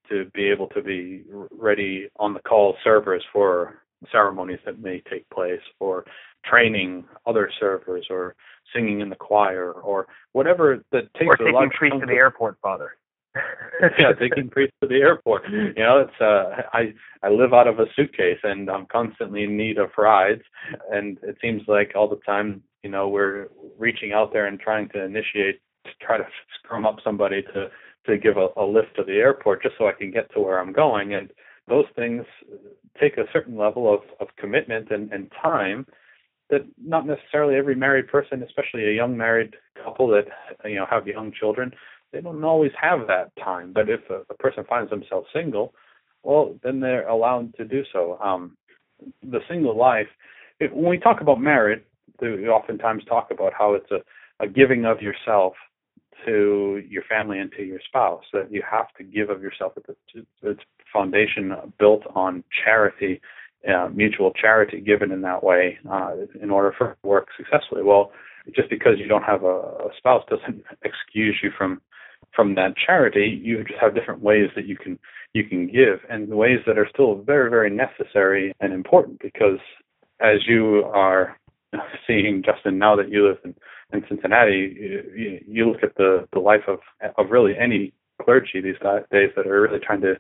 to 0.09 0.27
be 0.35 0.45
able 0.45 0.69
to 0.69 0.83
be 0.83 1.25
ready 1.51 2.09
on 2.19 2.33
the 2.33 2.41
call 2.41 2.77
servers 2.85 3.25
for 3.33 3.83
ceremonies 4.13 4.61
that 4.65 4.79
may 4.79 5.03
take 5.11 5.29
place 5.31 5.61
or 5.81 6.05
training 6.49 7.05
other 7.27 7.51
servers 7.59 8.07
or 8.11 8.35
singing 8.75 9.01
in 9.01 9.09
the 9.09 9.17
choir 9.17 9.73
or 9.73 10.07
whatever 10.33 10.83
that 10.93 11.13
takes 11.15 11.29
or 11.29 11.35
a 11.35 11.39
taking 11.39 11.53
lot 11.55 11.71
priests 11.71 11.99
to 12.01 12.07
the 12.07 12.13
airport, 12.13 12.59
Father. 12.63 12.93
yeah, 13.99 14.13
taking 14.19 14.49
priests 14.49 14.75
to 14.81 14.89
the 14.89 14.97
airport. 14.97 15.43
You 15.51 15.75
know, 15.77 15.99
it's 16.01 16.21
uh 16.21 16.63
I 16.73 16.95
I 17.23 17.29
live 17.29 17.53
out 17.53 17.69
of 17.69 17.79
a 17.79 17.85
suitcase 17.95 18.39
and 18.43 18.71
I'm 18.71 18.87
constantly 18.87 19.45
in 19.45 19.57
need 19.57 19.79
of 19.79 19.91
rides 19.99 20.43
and 20.91 21.19
it 21.23 21.37
seems 21.43 21.63
like 21.69 21.93
all 21.95 22.09
the 22.09 22.21
time, 22.27 22.63
you 22.83 22.91
know, 22.91 23.09
we're 23.09 23.49
reaching 23.79 24.13
out 24.13 24.33
there 24.33 24.47
and 24.47 24.59
trying 24.59 24.89
to 24.91 25.05
initiate 25.05 25.61
to 25.85 25.91
try 26.01 26.17
to 26.17 26.27
scrum 26.59 26.87
up 26.87 26.97
somebody 27.05 27.43
to 27.43 27.69
to 28.07 28.17
give 28.17 28.37
a, 28.37 28.49
a 28.57 28.65
lift 28.65 28.97
to 28.97 29.05
the 29.05 29.15
airport 29.15 29.63
just 29.63 29.75
so 29.79 29.87
I 29.87 29.93
can 29.93 30.11
get 30.11 30.33
to 30.33 30.41
where 30.41 30.59
I'm 30.59 30.73
going 30.73 31.15
and 31.15 31.31
those 31.69 31.87
things 31.97 32.25
take 33.01 33.19
a 33.19 33.25
certain 33.33 33.57
level 33.57 33.93
of, 33.93 34.01
of 34.21 34.29
commitment 34.37 34.91
and, 34.91 35.13
and 35.13 35.31
time 35.43 35.85
that 36.51 36.65
not 36.83 37.07
necessarily 37.07 37.57
every 37.57 37.75
married 37.75 38.09
person, 38.09 38.43
especially 38.43 38.89
a 38.89 38.95
young 38.95 39.17
married 39.17 39.55
couple 39.83 40.09
that 40.09 40.27
you 40.65 40.77
know 40.77 40.87
have 40.89 41.07
young 41.07 41.33
children, 41.33 41.73
they 42.13 42.21
don't 42.21 42.43
always 42.45 42.73
have 42.81 43.07
that 43.09 43.33
time. 43.43 43.73
But 43.73 43.89
if 43.89 44.01
a, 44.11 44.23
a 44.31 44.35
person 44.35 44.65
finds 44.69 44.91
themselves 44.91 45.29
single, 45.33 45.75
well, 46.23 46.57
then 46.63 46.81
they're 46.81 47.09
allowed 47.09 47.55
to 47.57 47.65
do 47.65 47.83
so. 47.93 48.19
Um, 48.23 48.57
the 49.23 49.41
single 49.49 49.77
life, 49.77 50.09
it, 50.61 50.75
when 50.75 50.89
we 50.89 50.99
talk 50.99 51.21
about 51.21 51.41
marriage, 51.41 51.83
we 52.21 52.49
oftentimes 52.49 53.05
talk 53.05 53.31
about 53.31 53.53
how 53.53 53.75
it's 53.75 53.91
a, 53.91 54.01
a 54.45 54.49
giving 54.49 54.85
of 54.87 55.03
yourself 55.03 55.55
to 56.25 56.83
your 56.89 57.03
family 57.03 57.39
and 57.39 57.53
to 57.53 57.63
your 57.63 57.81
spouse. 57.87 58.25
That 58.33 58.51
you 58.51 58.63
have 58.69 58.87
to 58.99 59.05
give 59.05 59.31
of 59.31 59.43
yourself. 59.43 59.73
It's, 59.77 60.27
it's 60.43 60.61
foundation 60.93 61.55
built 61.79 62.03
on 62.15 62.43
charity, 62.65 63.21
uh, 63.69 63.89
mutual 63.93 64.33
charity 64.33 64.81
given 64.81 65.11
in 65.11 65.23
that 65.23 65.43
way 65.43 65.79
uh, 65.91 66.13
in 66.41 66.51
order 66.51 66.75
for 66.77 66.93
it 66.93 66.99
to 67.03 67.09
work 67.09 67.29
successfully. 67.37 67.83
Well, 67.83 68.13
just 68.55 68.71
because 68.71 68.99
you 68.99 69.09
don't 69.09 69.25
have 69.25 69.43
a, 69.43 69.47
a 69.47 69.91
spouse 69.97 70.25
doesn't 70.29 70.65
excuse 70.83 71.39
you 71.43 71.51
from 71.57 71.81
from 72.35 72.55
that 72.55 72.75
charity. 72.77 73.41
You 73.43 73.65
just 73.65 73.81
have 73.81 73.95
different 73.95 74.21
ways 74.21 74.51
that 74.55 74.67
you 74.67 74.77
can 74.77 74.99
you 75.33 75.45
can 75.45 75.67
give, 75.67 76.01
and 76.09 76.29
ways 76.29 76.61
that 76.67 76.79
are 76.79 76.89
still 76.93 77.17
very 77.23 77.51
very 77.51 77.71
necessary 77.71 78.55
and 78.61 78.73
important 78.73 79.21
because 79.21 79.59
as 80.21 80.47
you 80.47 80.85
are 80.95 81.37
seeing 82.07 82.43
Justin 82.45 82.79
now 82.79 82.97
that 82.97 83.11
you 83.11 83.27
live 83.27 83.39
in, 83.45 83.55
in 83.93 84.05
Cincinnati, 84.09 84.77
you, 85.15 85.41
you 85.47 85.71
look 85.71 85.83
at 85.83 85.97
the 85.97 86.29
the 86.33 86.41
life 86.41 86.69
of 86.69 86.79
of 87.19 87.31
really 87.31 87.55
any 87.59 87.93
clergy 88.23 88.61
these 88.61 88.77
days 89.13 89.31
that 89.37 89.47
are 89.47 89.61
really 89.61 89.81
trying 89.81 90.01
to 90.03 90.15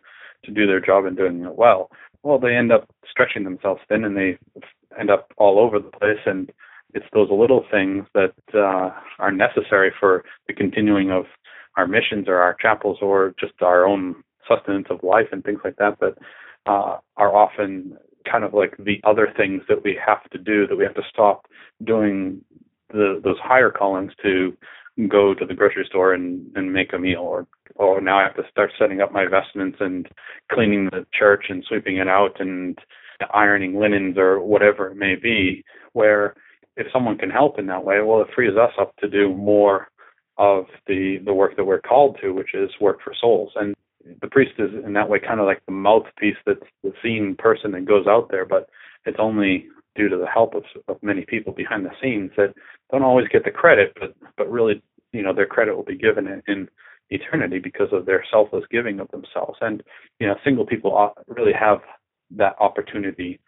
to 0.45 0.51
do 0.51 0.67
their 0.67 0.81
job 0.81 1.05
and 1.05 1.17
doing 1.17 1.45
it 1.45 1.57
well. 1.57 1.91
Well, 2.27 2.41
they 2.41 2.57
end 2.57 2.73
up 2.73 2.89
stretching 3.09 3.45
themselves 3.45 3.81
thin 3.89 4.03
and 4.03 4.17
they 4.17 4.37
end 4.99 5.11
up 5.11 5.33
all 5.37 5.61
over 5.61 5.79
the 5.79 5.97
place. 5.97 6.19
And 6.27 6.51
it's 6.93 7.07
those 7.13 7.29
little 7.31 7.65
things 7.71 8.05
that 8.15 8.35
uh, 8.53 8.91
are 9.21 9.31
necessary 9.31 9.93
for 10.01 10.25
the 10.49 10.53
continuing 10.53 11.13
of 11.13 11.27
our 11.77 11.87
missions 11.87 12.27
or 12.27 12.39
our 12.39 12.57
chapels 12.61 12.99
or 13.01 13.33
just 13.39 13.53
our 13.63 13.87
own 13.87 14.25
sustenance 14.49 14.89
of 14.91 15.05
life 15.05 15.29
and 15.31 15.45
things 15.45 15.61
like 15.63 15.77
that 15.77 16.01
that 16.01 16.15
uh, 16.67 16.97
are 17.17 17.37
often 17.37 17.97
kind 18.29 18.43
of 18.43 18.53
like 18.53 18.77
the 18.77 19.01
other 19.05 19.33
things 19.37 19.63
that 19.69 19.85
we 19.85 19.97
have 20.05 20.29
to 20.31 20.39
do 20.39 20.67
that 20.67 20.75
we 20.75 20.83
have 20.83 20.97
to 20.97 21.03
stop 21.09 21.47
doing 21.85 22.41
the 22.91 23.21
those 23.23 23.39
higher 23.41 23.71
callings 23.71 24.11
to 24.21 24.57
go 25.09 25.35
to 25.35 25.45
the 25.45 25.55
grocery 25.55 25.85
store 25.87 26.15
and 26.15 26.51
and 26.57 26.73
make 26.73 26.93
a 26.93 26.99
meal 26.99 27.21
or 27.21 27.47
or 27.75 28.01
now 28.01 28.19
I 28.19 28.23
have 28.23 28.37
to 28.37 28.51
start 28.51 28.71
setting 28.79 29.01
up 29.01 29.13
my 29.13 29.27
vestments 29.27 29.77
and 29.81 30.09
cleaning 30.51 30.87
the 30.87 31.07
church 31.13 31.47
and 31.49 31.63
sweeping 31.69 31.99
it 31.99 32.09
out 32.09 32.41
and 32.41 32.79
ironing 33.33 33.79
linens 33.79 34.17
or 34.17 34.41
whatever 34.41 34.89
it 34.89 34.97
may 34.97 35.15
be 35.15 35.65
where 35.93 36.35
if 36.77 36.87
someone 36.93 37.19
can 37.19 37.31
help 37.31 37.59
in 37.59 37.67
that 37.67 37.85
way 37.85 38.01
well 38.01 38.23
it 38.23 38.29
frees 38.35 38.57
us 38.57 38.73
up 38.81 38.97
to 38.97 39.09
do 39.09 39.35
more 39.35 39.89
of 40.39 40.65
the 40.87 41.19
the 41.27 41.35
work 41.35 41.57
that 41.57 41.65
we're 41.65 41.81
called 41.81 42.19
to 42.23 42.31
which 42.31 42.55
is 42.55 42.71
work 42.81 42.99
for 43.05 43.15
souls. 43.21 43.53
And 43.57 43.75
the 44.23 44.29
priest 44.29 44.53
is 44.59 44.71
in 44.85 44.95
that 44.95 45.09
way 45.09 45.19
kind 45.19 45.41
of 45.41 45.47
like 45.47 45.61
the 45.67 45.73
mouthpiece 45.73 46.37
that's 46.47 46.61
the 46.83 46.93
seen 47.03 47.37
person 47.39 47.73
that 47.73 47.85
goes 47.85 48.07
out 48.07 48.29
there 48.31 48.47
but 48.47 48.69
it's 49.05 49.19
only 49.19 49.67
due 49.97 50.09
to 50.09 50.17
the 50.17 50.27
help 50.27 50.55
of, 50.55 50.65
of 50.89 51.03
many 51.03 51.25
people 51.27 51.53
behind 51.53 51.85
the 51.85 51.91
scenes 52.03 52.31
that 52.37 52.55
don't 52.91 53.03
always 53.03 53.29
get 53.29 53.45
the 53.45 53.51
credit, 53.51 53.97
but 53.99 54.15
but 54.37 54.51
really, 54.51 54.83
you 55.13 55.23
know, 55.23 55.33
their 55.35 55.47
credit 55.47 55.77
will 55.77 55.85
be 55.85 55.97
given 55.97 56.27
in, 56.27 56.43
in 56.47 56.69
eternity 57.11 57.59
because 57.59 57.89
of 57.93 58.07
their 58.07 58.25
selfless 58.31 58.65
giving 58.71 59.01
of 59.01 59.11
themselves. 59.11 59.59
And 59.61 59.83
you 60.21 60.27
know, 60.27 60.37
single 60.45 60.67
people 60.67 61.15
really 61.29 61.53
have 61.53 61.79
that 62.33 62.57
opportunity 62.61 63.41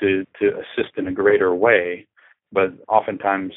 to 0.00 0.26
to 0.40 0.48
assist 0.48 0.96
in 0.96 1.08
a 1.08 1.12
greater 1.12 1.54
way, 1.54 2.06
but 2.52 2.72
oftentimes 2.88 3.52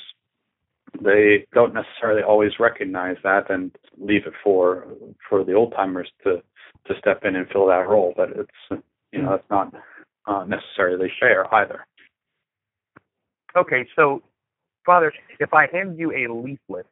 they 1.02 1.45
don't 1.54 1.73
necessarily 1.73 2.23
always 2.23 2.52
recognize 2.60 3.17
that 3.23 3.49
and 3.49 3.71
leave 3.97 4.25
it 4.25 4.34
for 4.43 4.88
for 5.30 5.43
the 5.43 5.54
old 5.54 5.73
timers 5.73 6.10
to 6.23 6.41
to 6.88 6.93
step 6.99 7.23
in 7.23 7.36
and 7.36 7.47
fill 7.49 7.67
that 7.67 7.88
role. 7.88 8.13
But 8.15 8.30
it's 8.32 8.84
you 9.12 9.21
know 9.21 9.32
that's 9.32 9.49
not 9.49 9.73
uh, 10.25 10.45
necessarily 10.45 11.12
fair 11.19 11.54
either. 11.54 11.86
Okay, 13.56 13.88
so 13.96 14.22
Father, 14.86 15.14
if 15.40 15.54
I 15.54 15.68
hand 15.72 15.98
you 16.00 16.12
a 16.12 16.32
leaflet 16.32 16.86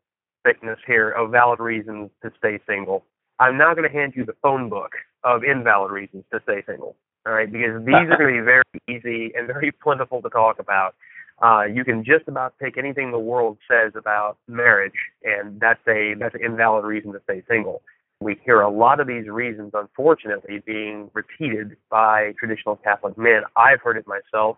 thickness 0.44 0.80
here 0.86 1.10
of 1.10 1.32
valid 1.32 1.60
reasons 1.60 2.10
to 2.24 2.32
stay 2.38 2.60
single, 2.68 3.04
I'm 3.40 3.58
not 3.58 3.76
going 3.76 3.90
to 3.90 3.96
hand 3.96 4.14
you 4.16 4.26
the 4.26 4.36
phone 4.42 4.70
book 4.70 4.94
of 5.24 5.44
invalid 5.44 5.92
reasons 5.92 6.24
to 6.32 6.40
stay 6.44 6.64
single. 6.66 6.96
All 7.26 7.34
right, 7.34 7.52
because 7.52 7.84
these 7.86 7.96
are 7.96 8.18
going 8.18 8.36
to 8.36 8.40
be 8.40 8.46
very 8.46 8.64
easy 8.88 9.34
and 9.36 9.48
very 9.48 9.72
plentiful 9.84 10.22
to 10.22 10.30
talk 10.30 10.60
about. 10.60 10.96
Uh, 11.42 11.64
you 11.66 11.84
can 11.84 12.04
just 12.04 12.28
about 12.28 12.54
take 12.62 12.78
anything 12.78 13.12
the 13.12 13.20
world 13.20 13.58
says 13.70 13.94
about 13.96 14.38
marriage, 14.48 14.98
and 15.24 15.60
that's 15.60 15.80
a 15.88 16.16
that's 16.20 16.34
an 16.34 16.42
invalid 16.44 16.86
reason 16.86 17.12
to 17.12 17.20
stay 17.26 17.44
single. 17.48 17.82
We 18.20 18.40
hear 18.44 18.62
a 18.62 18.72
lot 18.72 19.00
of 19.00 19.06
these 19.06 19.28
reasons, 19.28 19.72
unfortunately, 19.76 20.64
being 20.66 21.12
repeated 21.14 21.78
by 21.92 22.34
traditional 22.40 22.78
Catholic 22.78 23.18
men. 23.18 23.42
I've 23.56 23.82
heard 23.82 23.98
it 23.98 24.06
myself 24.08 24.58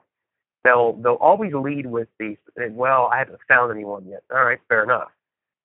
they'll 0.63 0.93
they'll 0.93 1.13
always 1.13 1.54
lead 1.54 1.86
with 1.86 2.08
the 2.19 2.36
well, 2.72 3.10
I 3.13 3.19
haven't 3.19 3.39
found 3.48 3.72
anyone 3.72 4.06
yet. 4.08 4.24
All 4.32 4.43
right, 4.43 4.60
fair 4.67 4.84
enough. 4.84 5.10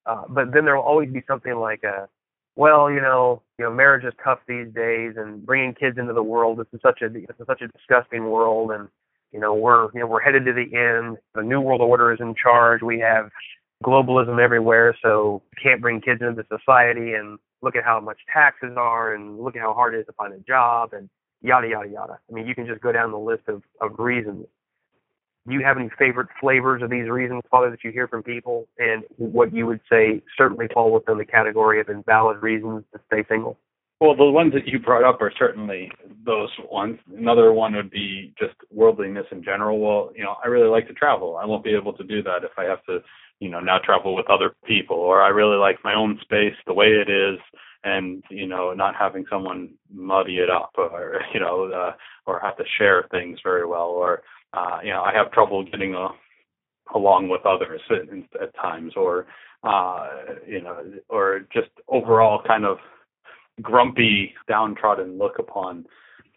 Uh, 0.06 0.22
but 0.28 0.52
then 0.52 0.64
there 0.64 0.76
will 0.76 0.82
always 0.82 1.10
be 1.10 1.22
something 1.26 1.54
like 1.54 1.82
a 1.82 2.08
well, 2.56 2.90
you 2.90 3.00
know, 3.00 3.42
you 3.58 3.64
know, 3.64 3.72
marriage 3.72 4.04
is 4.04 4.12
tough 4.22 4.38
these 4.46 4.68
days, 4.72 5.14
and 5.16 5.44
bringing 5.44 5.74
kids 5.74 5.98
into 5.98 6.12
the 6.12 6.22
world 6.22 6.58
this 6.58 6.66
is 6.72 6.80
such 6.82 7.02
a 7.02 7.08
this 7.08 7.36
is 7.38 7.46
such 7.46 7.62
a 7.62 7.68
disgusting 7.68 8.26
world, 8.26 8.70
and 8.70 8.88
you 9.32 9.40
know 9.40 9.54
we're 9.54 9.88
you 9.92 10.00
know 10.00 10.06
we're 10.06 10.20
headed 10.20 10.44
to 10.44 10.52
the 10.52 10.76
end. 10.76 11.18
The 11.34 11.42
new 11.42 11.60
world 11.60 11.80
order 11.80 12.12
is 12.12 12.20
in 12.20 12.34
charge. 12.34 12.82
We 12.82 13.00
have 13.00 13.30
globalism 13.84 14.40
everywhere, 14.40 14.96
so 15.02 15.42
can't 15.60 15.80
bring 15.80 16.00
kids 16.00 16.22
into 16.22 16.44
society. 16.48 17.14
And 17.14 17.38
look 17.62 17.76
at 17.76 17.84
how 17.84 17.98
much 18.00 18.18
taxes 18.32 18.74
are, 18.76 19.14
and 19.14 19.40
look 19.40 19.56
at 19.56 19.62
how 19.62 19.74
hard 19.74 19.94
it 19.94 20.00
is 20.00 20.06
to 20.06 20.12
find 20.12 20.32
a 20.32 20.38
job, 20.38 20.92
and 20.92 21.08
yada 21.42 21.68
yada 21.68 21.88
yada. 21.88 22.18
I 22.30 22.32
mean, 22.32 22.46
you 22.46 22.54
can 22.54 22.66
just 22.66 22.80
go 22.82 22.92
down 22.92 23.10
the 23.10 23.18
list 23.18 23.48
of 23.48 23.62
of 23.80 23.98
reasons 23.98 24.46
do 25.46 25.54
you 25.54 25.62
have 25.62 25.76
any 25.76 25.90
favorite 25.98 26.28
flavors 26.40 26.82
of 26.82 26.90
these 26.90 27.08
reasons, 27.08 27.42
Father, 27.50 27.70
that 27.70 27.84
you 27.84 27.90
hear 27.90 28.08
from 28.08 28.22
people, 28.22 28.66
and 28.78 29.04
what 29.16 29.52
you 29.52 29.66
would 29.66 29.80
say 29.90 30.22
certainly 30.38 30.66
fall 30.72 30.92
within 30.92 31.18
the 31.18 31.24
category 31.24 31.80
of 31.80 31.88
invalid 31.88 32.42
reasons 32.42 32.84
to 32.92 33.00
stay 33.06 33.24
single? 33.28 33.58
Well, 34.00 34.16
the 34.16 34.24
ones 34.24 34.52
that 34.54 34.66
you 34.66 34.78
brought 34.78 35.04
up 35.04 35.20
are 35.22 35.32
certainly 35.38 35.90
those 36.26 36.50
ones. 36.70 36.98
Another 37.16 37.52
one 37.52 37.74
would 37.74 37.90
be 37.90 38.34
just 38.38 38.54
worldliness 38.70 39.26
in 39.30 39.44
general. 39.44 39.78
Well, 39.78 40.12
you 40.16 40.24
know, 40.24 40.36
I 40.44 40.48
really 40.48 40.68
like 40.68 40.88
to 40.88 40.94
travel. 40.94 41.36
I 41.36 41.46
won't 41.46 41.64
be 41.64 41.74
able 41.74 41.92
to 41.94 42.04
do 42.04 42.22
that 42.22 42.42
if 42.42 42.50
I 42.58 42.64
have 42.64 42.84
to, 42.86 42.98
you 43.38 43.48
know, 43.48 43.60
now 43.60 43.78
travel 43.78 44.14
with 44.14 44.28
other 44.28 44.54
people. 44.66 44.96
Or 44.96 45.22
I 45.22 45.28
really 45.28 45.56
like 45.56 45.76
my 45.84 45.94
own 45.94 46.18
space 46.22 46.54
the 46.66 46.74
way 46.74 46.86
it 46.86 47.08
is, 47.08 47.38
and 47.84 48.24
you 48.30 48.46
know, 48.46 48.72
not 48.72 48.96
having 48.96 49.26
someone 49.30 49.70
muddy 49.92 50.38
it 50.38 50.50
up, 50.50 50.72
or 50.76 51.20
you 51.34 51.38
know, 51.38 51.70
uh, 51.72 51.92
or 52.26 52.40
have 52.40 52.56
to 52.56 52.64
share 52.76 53.06
things 53.10 53.38
very 53.44 53.66
well, 53.66 53.88
or 53.88 54.22
uh, 54.54 54.78
you 54.82 54.90
know, 54.90 55.02
I 55.02 55.12
have 55.14 55.32
trouble 55.32 55.64
getting 55.64 55.94
a, 55.94 56.08
along 56.94 57.28
with 57.28 57.44
others 57.46 57.80
at, 57.90 58.42
at 58.42 58.54
times, 58.56 58.92
or 58.96 59.26
uh, 59.62 60.08
you 60.46 60.60
know, 60.60 60.82
or 61.08 61.46
just 61.52 61.70
overall 61.88 62.42
kind 62.46 62.64
of 62.64 62.78
grumpy, 63.62 64.34
downtrodden 64.48 65.18
look 65.18 65.38
upon 65.38 65.86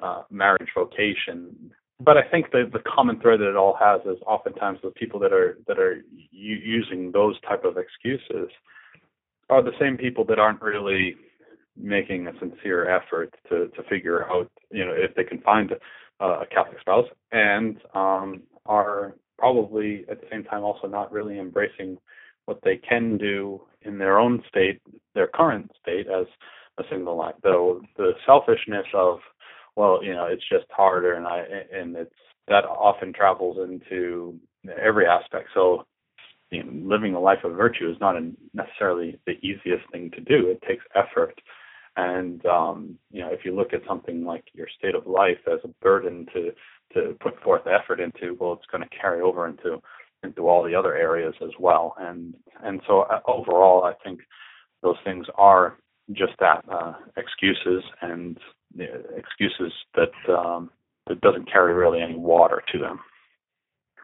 uh, 0.01 0.23
marriage 0.29 0.69
vocation. 0.75 1.71
but 1.99 2.17
I 2.17 2.23
think 2.29 2.51
the 2.51 2.69
the 2.71 2.79
common 2.79 3.19
thread 3.19 3.39
that 3.39 3.49
it 3.49 3.55
all 3.55 3.77
has 3.79 4.01
is 4.05 4.21
oftentimes 4.25 4.79
the 4.83 4.91
people 4.91 5.19
that 5.21 5.33
are 5.33 5.57
that 5.67 5.79
are 5.79 6.03
u- 6.31 6.61
using 6.63 7.11
those 7.11 7.39
type 7.41 7.65
of 7.65 7.77
excuses 7.77 8.49
are 9.49 9.63
the 9.63 9.77
same 9.79 9.97
people 9.97 10.23
that 10.25 10.39
aren't 10.39 10.61
really 10.61 11.15
making 11.75 12.27
a 12.27 12.39
sincere 12.39 12.89
effort 12.89 13.33
to 13.49 13.67
to 13.69 13.83
figure 13.89 14.29
out 14.29 14.49
you 14.71 14.85
know 14.85 14.93
if 14.93 15.13
they 15.15 15.23
can 15.23 15.41
find 15.41 15.71
a, 16.19 16.25
a 16.25 16.45
Catholic 16.53 16.79
spouse 16.79 17.07
and 17.31 17.77
um, 17.93 18.41
are 18.65 19.15
probably 19.37 20.05
at 20.09 20.19
the 20.19 20.27
same 20.31 20.43
time 20.43 20.63
also 20.63 20.87
not 20.87 21.11
really 21.11 21.39
embracing 21.39 21.97
what 22.45 22.59
they 22.63 22.77
can 22.77 23.17
do 23.17 23.61
in 23.83 23.97
their 23.97 24.17
own 24.17 24.43
state, 24.47 24.81
their 25.13 25.27
current 25.27 25.71
state 25.81 26.07
as 26.07 26.25
a 26.79 26.83
single 26.89 27.17
life. 27.17 27.35
Though 27.43 27.81
the 27.97 28.11
selfishness 28.25 28.85
of 28.93 29.19
well, 29.75 30.03
you 30.03 30.13
know, 30.13 30.25
it's 30.25 30.47
just 30.51 30.65
harder, 30.71 31.13
and 31.13 31.27
I 31.27 31.43
and 31.71 31.95
it's 31.95 32.11
that 32.47 32.65
often 32.65 33.13
travels 33.13 33.57
into 33.57 34.39
every 34.81 35.05
aspect. 35.05 35.49
So, 35.53 35.85
you 36.49 36.63
know, 36.63 36.95
living 36.95 37.13
a 37.13 37.19
life 37.19 37.43
of 37.43 37.55
virtue 37.55 37.89
is 37.89 37.97
not 38.01 38.15
a, 38.15 38.31
necessarily 38.53 39.19
the 39.27 39.33
easiest 39.45 39.89
thing 39.91 40.09
to 40.11 40.21
do. 40.21 40.47
It 40.47 40.63
takes 40.67 40.83
effort, 40.95 41.39
and 41.97 42.45
um, 42.45 42.97
you 43.11 43.21
know, 43.21 43.31
if 43.31 43.43
you 43.43 43.55
look 43.55 43.73
at 43.73 43.81
something 43.87 44.23
like 44.23 44.45
your 44.53 44.67
state 44.77 44.95
of 44.95 45.07
life 45.07 45.39
as 45.51 45.59
a 45.63 45.69
burden 45.81 46.27
to 46.33 46.51
to 46.93 47.15
put 47.19 47.41
forth 47.41 47.63
effort 47.67 47.99
into, 47.99 48.37
well, 48.39 48.53
it's 48.53 48.65
going 48.71 48.83
to 48.83 48.97
carry 48.97 49.21
over 49.21 49.47
into 49.47 49.81
into 50.23 50.47
all 50.47 50.63
the 50.63 50.75
other 50.75 50.95
areas 50.95 51.33
as 51.43 51.49
well. 51.59 51.95
And 51.99 52.35
and 52.63 52.81
so 52.87 53.01
uh, 53.01 53.19
overall, 53.27 53.83
I 53.83 53.93
think 54.03 54.21
those 54.83 54.95
things 55.03 55.25
are 55.35 55.77
just 56.13 56.33
that 56.39 56.63
uh, 56.71 56.93
excuses 57.17 57.83
and 58.01 58.37
excuses 59.15 59.73
that 59.95 60.33
um, 60.33 60.69
that 61.07 61.19
doesn't 61.21 61.51
carry 61.51 61.73
really 61.73 62.01
any 62.01 62.15
water 62.15 62.61
to 62.71 62.79
them. 62.79 62.99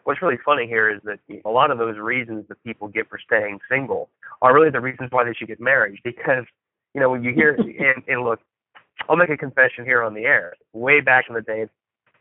What's 0.04 0.22
really 0.22 0.40
funny 0.44 0.68
here 0.68 0.90
is 0.90 1.00
that 1.04 1.20
a 1.46 1.50
lot 1.50 1.72
of 1.72 1.78
those 1.78 1.98
reasons 1.98 2.46
that 2.50 2.62
people 2.64 2.88
give 2.88 3.08
for 3.08 3.20
staying 3.24 3.60
single 3.70 4.10
are 4.42 4.54
really 4.54 4.70
the 4.70 4.82
reasons 4.82 5.12
why 5.12 5.24
they 5.24 5.34
should 5.34 5.48
get 5.48 5.62
married. 5.62 6.00
Because 6.04 6.44
you 6.94 7.02
know 7.02 7.10
when 7.10 7.24
you 7.24 7.34
hear 7.34 7.54
and, 7.58 8.04
and 8.08 8.24
look, 8.24 8.40
I'll 9.10 9.16
make 9.16 9.30
a 9.30 9.38
confession 9.38 9.86
here 9.86 10.04
on 10.04 10.14
the 10.14 10.26
air. 10.26 10.54
Way 10.74 11.02
back 11.02 11.26
in 11.28 11.36
the 11.36 11.42
day, 11.42 11.68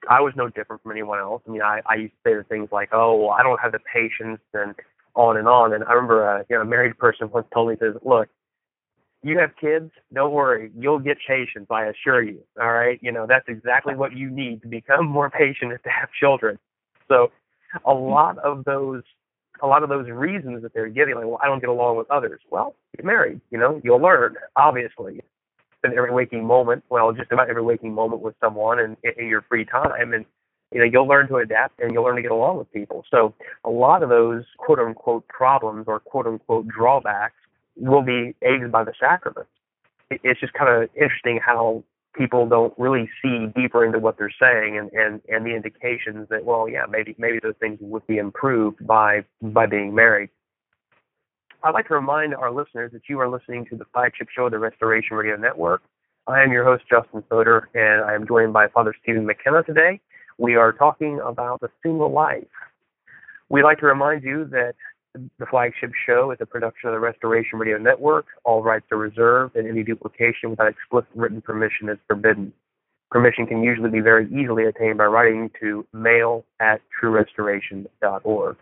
I 0.09 0.21
was 0.21 0.33
no 0.37 0.49
different 0.49 0.83
from 0.83 0.93
anyone 0.93 1.19
else. 1.19 1.43
I 1.47 1.51
mean, 1.51 1.63
I, 1.63 1.81
I 1.87 1.95
used 1.95 2.15
to 2.25 2.31
say 2.31 2.35
the 2.37 2.45
things 2.45 2.69
like, 2.73 2.91
"Oh, 2.93 3.17
well, 3.17 3.31
I 3.31 3.43
don't 3.43 3.61
have 3.61 3.73
the 3.73 3.81
patience," 3.93 4.41
and 4.55 4.75
on 5.15 5.37
and 5.37 5.47
on. 5.47 5.73
And 5.73 5.85
I 5.85 5.93
remember, 5.93 6.27
a, 6.27 6.45
you 6.49 6.57
know, 6.57 6.63
a 6.63 6.67
married 6.67 6.99
person 6.99 7.31
once 7.31 7.47
told 7.53 7.69
me, 7.71 7.77
"says 7.79 7.95
Look, 8.05 8.29
you 9.23 9.39
have 9.39 9.51
kids, 9.61 9.91
don't 10.13 10.33
worry, 10.33 10.71
you'll 10.77 10.99
get 10.99 11.19
patience, 11.27 11.67
I 11.71 11.87
assure 11.87 12.23
you. 12.23 12.41
All 12.61 12.73
right, 12.73 12.99
you 13.03 13.13
know 13.13 13.27
that's 13.27 13.49
exactly 13.49 13.95
what 13.95 14.13
you 14.17 14.31
need 14.31 14.63
to 14.63 14.69
become 14.69 15.07
more 15.19 15.31
patient 15.31 15.73
is 15.73 15.79
to 15.85 15.91
have 15.91 16.09
children. 16.19 16.59
So, 17.09 17.31
a 17.85 17.93
lot 17.93 18.39
of 18.39 18.65
those, 18.65 19.03
a 19.63 19.67
lot 19.67 19.83
of 19.83 19.89
those 19.89 20.09
reasons 20.11 20.63
that 20.63 20.75
they're 20.75 20.89
giving, 20.89 21.15
like, 21.15 21.25
well, 21.25 21.39
I 21.43 21.47
don't 21.47 21.61
get 21.61 21.71
along 21.71 21.97
with 21.97 22.11
others. 22.11 22.41
Well, 22.51 22.75
get 22.97 23.07
married. 23.07 23.41
You 23.51 23.59
know, 23.59 23.81
you'll 23.85 24.03
learn. 24.03 24.35
Obviously, 24.57 25.21
spend 25.79 25.95
every 25.95 26.13
waking 26.13 26.45
moment, 26.45 26.85
well, 26.91 27.13
just 27.13 27.31
about 27.33 27.49
every 27.49 27.63
waking 27.63 27.95
moment 27.95 28.23
with 28.23 28.35
someone 28.41 28.79
in, 28.79 28.97
in 29.17 29.27
your 29.29 29.43
free 29.43 29.65
time, 29.65 30.13
and 30.13 30.25
you 30.73 30.79
know 30.79 30.85
you'll 30.85 31.07
learn 31.07 31.29
to 31.29 31.37
adapt 31.37 31.79
and 31.81 31.93
you'll 31.93 32.05
learn 32.05 32.17
to 32.17 32.23
get 32.23 32.31
along 32.31 32.59
with 32.59 32.73
people. 32.73 33.05
So, 33.11 33.35
a 33.65 33.71
lot 33.71 34.03
of 34.03 34.09
those 34.09 34.45
quote 34.59 34.79
unquote 34.79 35.27
problems 35.29 35.85
or 35.87 36.01
quote 36.01 36.27
unquote 36.27 36.67
drawbacks 36.69 37.35
will 37.77 38.03
be 38.03 38.35
aided 38.43 38.71
by 38.73 38.85
the 38.85 38.93
sacraments. 38.99 39.51
It's 40.11 40.41
just 40.41 40.53
kind 40.53 40.71
of 40.71 40.91
interesting 40.95 41.41
how 41.45 41.85
people 42.15 42.47
don't 42.47 42.75
really 42.79 43.09
see 43.23 43.47
deeper 43.55 43.85
into 43.85 43.99
what 43.99 44.19
they're 44.19 44.33
saying 44.41 44.79
and, 44.79 44.91
and, 44.93 45.21
and 45.29 45.47
the 45.47 45.55
indications 45.55 46.29
that 46.29 46.45
well 46.45 46.69
yeah 46.69 46.85
maybe 46.89 47.15
maybe 47.19 47.39
those 47.43 47.55
things 47.61 47.79
would 47.81 48.07
be 48.07 48.19
improved 48.19 48.87
by 48.87 49.25
by 49.41 49.67
being 49.67 49.95
married. 49.95 50.31
I'd 51.65 51.75
like 51.75 51.87
to 51.89 51.95
remind 51.95 52.35
our 52.35 52.51
listeners 52.51 52.91
that 52.93 53.03
you 53.09 53.21
are 53.21 53.29
listening 53.29 53.67
to 53.67 53.77
the 53.77 53.85
flagship 53.93 54.29
show 54.35 54.47
of 54.47 54.53
the 54.53 54.59
Restoration 54.59 55.17
Radio 55.17 55.37
Network. 55.37 55.83
I 56.27 56.43
am 56.43 56.53
your 56.53 56.65
host 56.65 56.85
Justin 56.91 57.23
Soder 57.31 57.63
and 57.75 58.05
I 58.05 58.15
am 58.15 58.27
joined 58.27 58.53
by 58.53 58.69
Father 58.69 58.95
Stephen 59.03 59.27
McKenna 59.27 59.63
today. 59.63 60.01
We 60.39 60.57
are 60.57 60.73
talking 60.73 61.21
about 61.25 61.61
the 61.61 61.69
single 61.83 62.11
life. 62.11 62.45
We'd 63.49 63.65
like 63.65 63.79
to 63.81 63.87
remind 63.87 64.23
you 64.25 64.45
that 64.47 64.75
the 65.15 65.47
flagship 65.47 65.93
show 66.07 66.31
is 66.31 66.39
a 66.41 66.47
production 66.47 66.89
of 66.89 66.95
the 66.95 67.01
Restoration 67.01 67.59
Radio 67.59 67.79
Network. 67.79 68.27
All 68.45 68.63
rights 68.63 68.87
are 68.91 68.99
reserved, 68.99 69.57
and 69.57 69.69
any 69.69 69.83
duplication 69.83 70.51
without 70.51 70.69
explicit 70.69 71.11
written 71.15 71.41
permission 71.43 71.89
is 71.89 71.99
forbidden. 72.07 72.53
Permission 73.11 73.47
can 73.47 73.63
usually 73.63 73.91
be 73.91 74.01
very 74.01 74.27
easily 74.33 74.65
attained 74.65 74.99
by 74.99 75.05
writing 75.05 75.51
to 75.61 75.87
mail 75.93 76.45
at 76.61 76.81
truerestoration.org. 77.01 78.57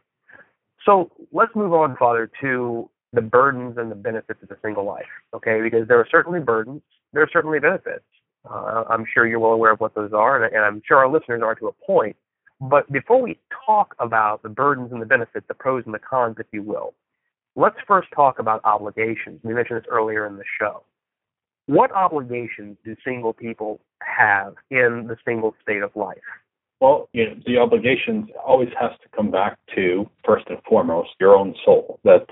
So 0.84 1.10
let's 1.30 1.54
move 1.54 1.72
on, 1.72 1.96
Father, 1.96 2.30
to 2.40 2.90
the 3.12 3.20
burdens 3.20 3.76
and 3.76 3.90
the 3.90 3.96
benefits 3.96 4.42
of 4.42 4.50
a 4.50 4.56
single 4.62 4.84
life, 4.84 5.04
okay? 5.34 5.60
Because 5.62 5.86
there 5.86 6.00
are 6.00 6.06
certainly 6.10 6.40
burdens, 6.40 6.82
there 7.12 7.22
are 7.22 7.30
certainly 7.32 7.60
benefits. 7.60 8.04
Uh, 8.48 8.84
I'm 8.88 9.04
sure 9.12 9.26
you're 9.26 9.38
well 9.38 9.52
aware 9.52 9.72
of 9.72 9.80
what 9.80 9.94
those 9.94 10.12
are, 10.12 10.42
and, 10.42 10.54
and 10.54 10.64
I'm 10.64 10.82
sure 10.86 10.98
our 10.98 11.08
listeners 11.08 11.42
are 11.44 11.54
to 11.56 11.68
a 11.68 11.72
point. 11.72 12.16
But 12.60 12.90
before 12.92 13.22
we 13.22 13.38
talk 13.66 13.94
about 13.98 14.42
the 14.42 14.48
burdens 14.48 14.92
and 14.92 15.00
the 15.00 15.06
benefits, 15.06 15.46
the 15.48 15.54
pros 15.54 15.84
and 15.86 15.94
the 15.94 15.98
cons, 15.98 16.36
if 16.38 16.46
you 16.52 16.62
will, 16.62 16.92
let's 17.56 17.76
first 17.86 18.08
talk 18.14 18.38
about 18.38 18.60
obligations. 18.64 19.40
We 19.42 19.54
mentioned 19.54 19.80
this 19.80 19.88
earlier 19.90 20.26
in 20.26 20.36
the 20.36 20.44
show. 20.60 20.82
What 21.66 21.92
obligations 21.92 22.76
do 22.84 22.96
single 23.04 23.32
people 23.32 23.80
have 24.02 24.54
in 24.70 25.06
the 25.08 25.16
single 25.24 25.54
state 25.62 25.82
of 25.82 25.94
life? 25.94 26.18
Well, 26.80 27.08
you 27.12 27.26
know, 27.26 27.36
the 27.46 27.58
obligations 27.58 28.30
always 28.44 28.70
has 28.78 28.92
to 29.02 29.16
come 29.16 29.30
back 29.30 29.58
to 29.74 30.08
first 30.24 30.46
and 30.48 30.58
foremost 30.68 31.10
your 31.20 31.36
own 31.36 31.54
soul. 31.64 32.00
That 32.04 32.26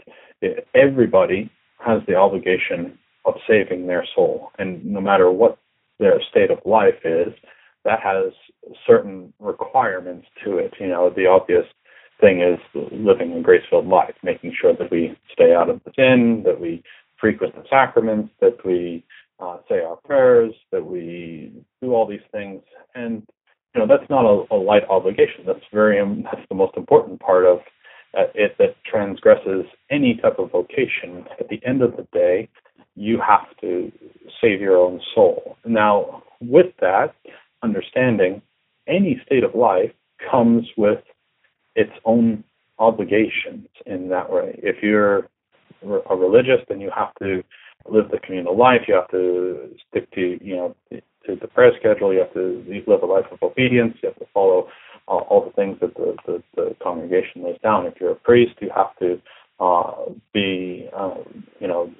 everybody 0.74 1.50
has 1.78 2.02
the 2.06 2.16
obligation 2.16 2.98
of 3.24 3.34
saving 3.46 3.86
their 3.86 4.06
soul, 4.14 4.50
and 4.58 4.84
no 4.84 5.00
matter 5.00 5.30
what 5.30 5.58
their 5.98 6.20
state 6.30 6.50
of 6.50 6.58
life 6.64 7.04
is, 7.04 7.32
that 7.84 8.00
has 8.00 8.32
certain 8.86 9.32
requirements 9.38 10.26
to 10.44 10.58
it. 10.58 10.74
You 10.80 10.88
know, 10.88 11.10
the 11.10 11.26
obvious 11.26 11.64
thing 12.20 12.42
is 12.42 12.58
living 12.92 13.32
a 13.32 13.40
grace-filled 13.40 13.86
life, 13.86 14.14
making 14.22 14.54
sure 14.60 14.74
that 14.74 14.90
we 14.90 15.16
stay 15.32 15.54
out 15.54 15.70
of 15.70 15.80
the 15.84 15.92
sin, 15.96 16.42
that 16.44 16.60
we 16.60 16.82
frequent 17.20 17.54
the 17.54 17.64
sacraments, 17.70 18.32
that 18.40 18.56
we 18.64 19.04
uh, 19.40 19.58
say 19.68 19.80
our 19.80 19.96
prayers, 19.96 20.52
that 20.72 20.84
we 20.84 21.52
do 21.80 21.92
all 21.92 22.06
these 22.06 22.20
things, 22.32 22.62
and 22.94 23.22
you 23.74 23.80
know 23.80 23.86
that's 23.86 24.08
not 24.10 24.24
a, 24.24 24.54
a 24.54 24.56
light 24.56 24.82
obligation. 24.88 25.44
That's 25.46 25.64
very 25.72 26.00
um, 26.00 26.24
that's 26.24 26.46
the 26.48 26.54
most 26.56 26.76
important 26.76 27.20
part 27.20 27.44
of 27.44 27.58
uh, 28.16 28.24
it 28.34 28.56
that 28.58 28.74
transgresses 28.84 29.64
any 29.90 30.16
type 30.16 30.38
of 30.38 30.50
vocation. 30.50 31.24
At 31.38 31.48
the 31.48 31.60
end 31.64 31.82
of 31.82 31.96
the 31.96 32.06
day, 32.12 32.48
you 32.96 33.20
have 33.20 33.56
to 33.60 33.92
save 34.40 34.60
your 34.60 34.76
own 34.76 35.00
soul. 35.14 35.56
Now, 35.64 36.24
with 36.40 36.74
that, 36.80 37.14
understanding, 37.62 38.42
any 38.86 39.20
state 39.26 39.44
of 39.44 39.54
life 39.54 39.92
comes 40.30 40.66
with 40.76 41.00
its 41.76 41.92
own 42.04 42.44
obligations 42.78 43.68
in 43.86 44.08
that 44.08 44.30
way. 44.30 44.58
If 44.62 44.82
you're 44.82 45.28
a 45.82 46.16
religious, 46.16 46.60
then 46.68 46.80
you 46.80 46.90
have 46.94 47.14
to 47.22 47.42
live 47.88 48.10
the 48.10 48.18
communal 48.18 48.56
life. 48.56 48.82
You 48.88 48.94
have 48.94 49.10
to 49.10 49.70
stick 49.88 50.10
to, 50.12 50.38
you 50.42 50.56
know, 50.56 50.76
to 50.90 51.36
the 51.36 51.46
prayer 51.46 51.72
schedule. 51.78 52.12
You 52.12 52.20
have 52.20 52.34
to 52.34 52.82
live 52.86 53.02
a 53.02 53.06
life 53.06 53.26
of 53.30 53.38
obedience. 53.42 53.94
You 54.02 54.08
have 54.08 54.18
to 54.18 54.26
follow 54.32 54.68
uh, 55.08 55.12
all 55.12 55.44
the 55.44 55.52
things 55.52 55.78
that 55.80 55.94
the, 55.94 56.16
the, 56.26 56.42
the, 56.56 56.76
congregation 56.82 57.44
lays 57.44 57.58
down. 57.62 57.86
If 57.86 57.94
you're 58.00 58.12
a 58.12 58.16
priest, 58.16 58.54
you 58.60 58.70
have 58.74 58.96
to 58.98 59.20
uh, 59.60 60.12
be, 60.32 60.88
uh, 60.96 61.14
you 61.60 61.68
know, 61.68 61.90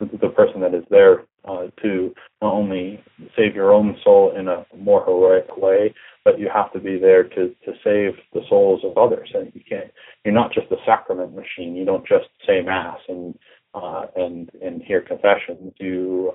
the, 0.00 0.28
person 0.28 0.60
that 0.60 0.74
is 0.74 0.84
there 0.90 1.24
uh, 1.44 1.66
to 1.82 2.14
not 2.40 2.52
only 2.52 3.02
save 3.36 3.54
your 3.54 3.72
own 3.72 3.96
soul 4.04 4.32
in 4.38 4.48
a 4.48 4.64
more 4.76 5.04
heroic 5.04 5.56
way, 5.56 5.94
but 6.24 6.38
you 6.38 6.48
have 6.52 6.72
to 6.72 6.80
be 6.80 6.98
there 6.98 7.24
to 7.24 7.54
to 7.64 7.72
save 7.82 8.12
the 8.32 8.42
souls 8.48 8.82
of 8.84 8.96
others. 8.96 9.30
And 9.34 9.52
you 9.54 9.62
can't. 9.68 9.90
You're 10.24 10.34
not 10.34 10.52
just 10.52 10.70
a 10.70 10.76
sacrament 10.86 11.34
machine. 11.34 11.74
You 11.74 11.84
don't 11.84 12.06
just 12.06 12.26
say 12.46 12.60
mass 12.60 12.98
and 13.08 13.36
uh, 13.74 14.06
and 14.16 14.50
and 14.62 14.82
hear 14.82 15.00
confessions. 15.00 15.72
You 15.78 16.32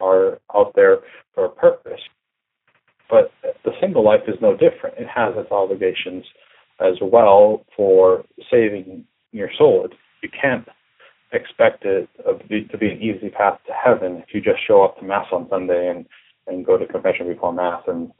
are 0.00 0.38
out 0.54 0.72
there 0.74 0.98
for 1.34 1.46
a 1.46 1.50
purpose. 1.50 2.00
But 3.10 3.32
the 3.64 3.72
single 3.80 4.04
life 4.04 4.20
is 4.28 4.36
no 4.42 4.52
different. 4.52 4.98
It 4.98 5.08
has 5.14 5.32
its 5.36 5.50
obligations 5.50 6.24
as 6.80 6.94
well 7.00 7.64
for 7.74 8.24
saving 8.50 9.04
your 9.32 9.48
soul. 9.56 9.86
It, 9.86 9.92
you 10.22 10.28
can't 10.28 10.68
expect 11.32 11.84
it 11.84 12.08
to 12.24 12.78
be 12.78 12.90
an 12.90 13.02
easy 13.02 13.28
path 13.28 13.58
to 13.66 13.72
heaven 13.72 14.22
if 14.26 14.34
you 14.34 14.40
just 14.40 14.66
show 14.66 14.82
up 14.82 14.98
to 14.98 15.04
mass 15.04 15.26
on 15.32 15.48
Sunday 15.50 15.88
and 15.88 16.06
and 16.46 16.64
go 16.64 16.78
to 16.78 16.86
confession 16.86 17.28
before 17.28 17.52
mass 17.52 17.82
and 17.86 18.10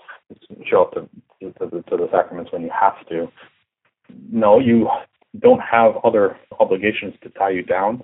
show 0.71 0.83
up 0.83 0.93
to 0.93 1.01
to 1.41 1.67
the, 1.71 1.83
to 1.89 1.97
the 1.97 2.09
sacraments 2.13 2.53
when 2.53 2.63
you 2.63 2.71
have 2.79 3.07
to. 3.09 3.29
No, 4.31 4.59
you 4.59 4.89
don't 5.41 5.61
have 5.61 5.93
other 6.05 6.37
obligations 6.61 7.15
to 7.23 7.31
tie 7.31 7.51
you 7.51 7.63
down. 7.63 8.03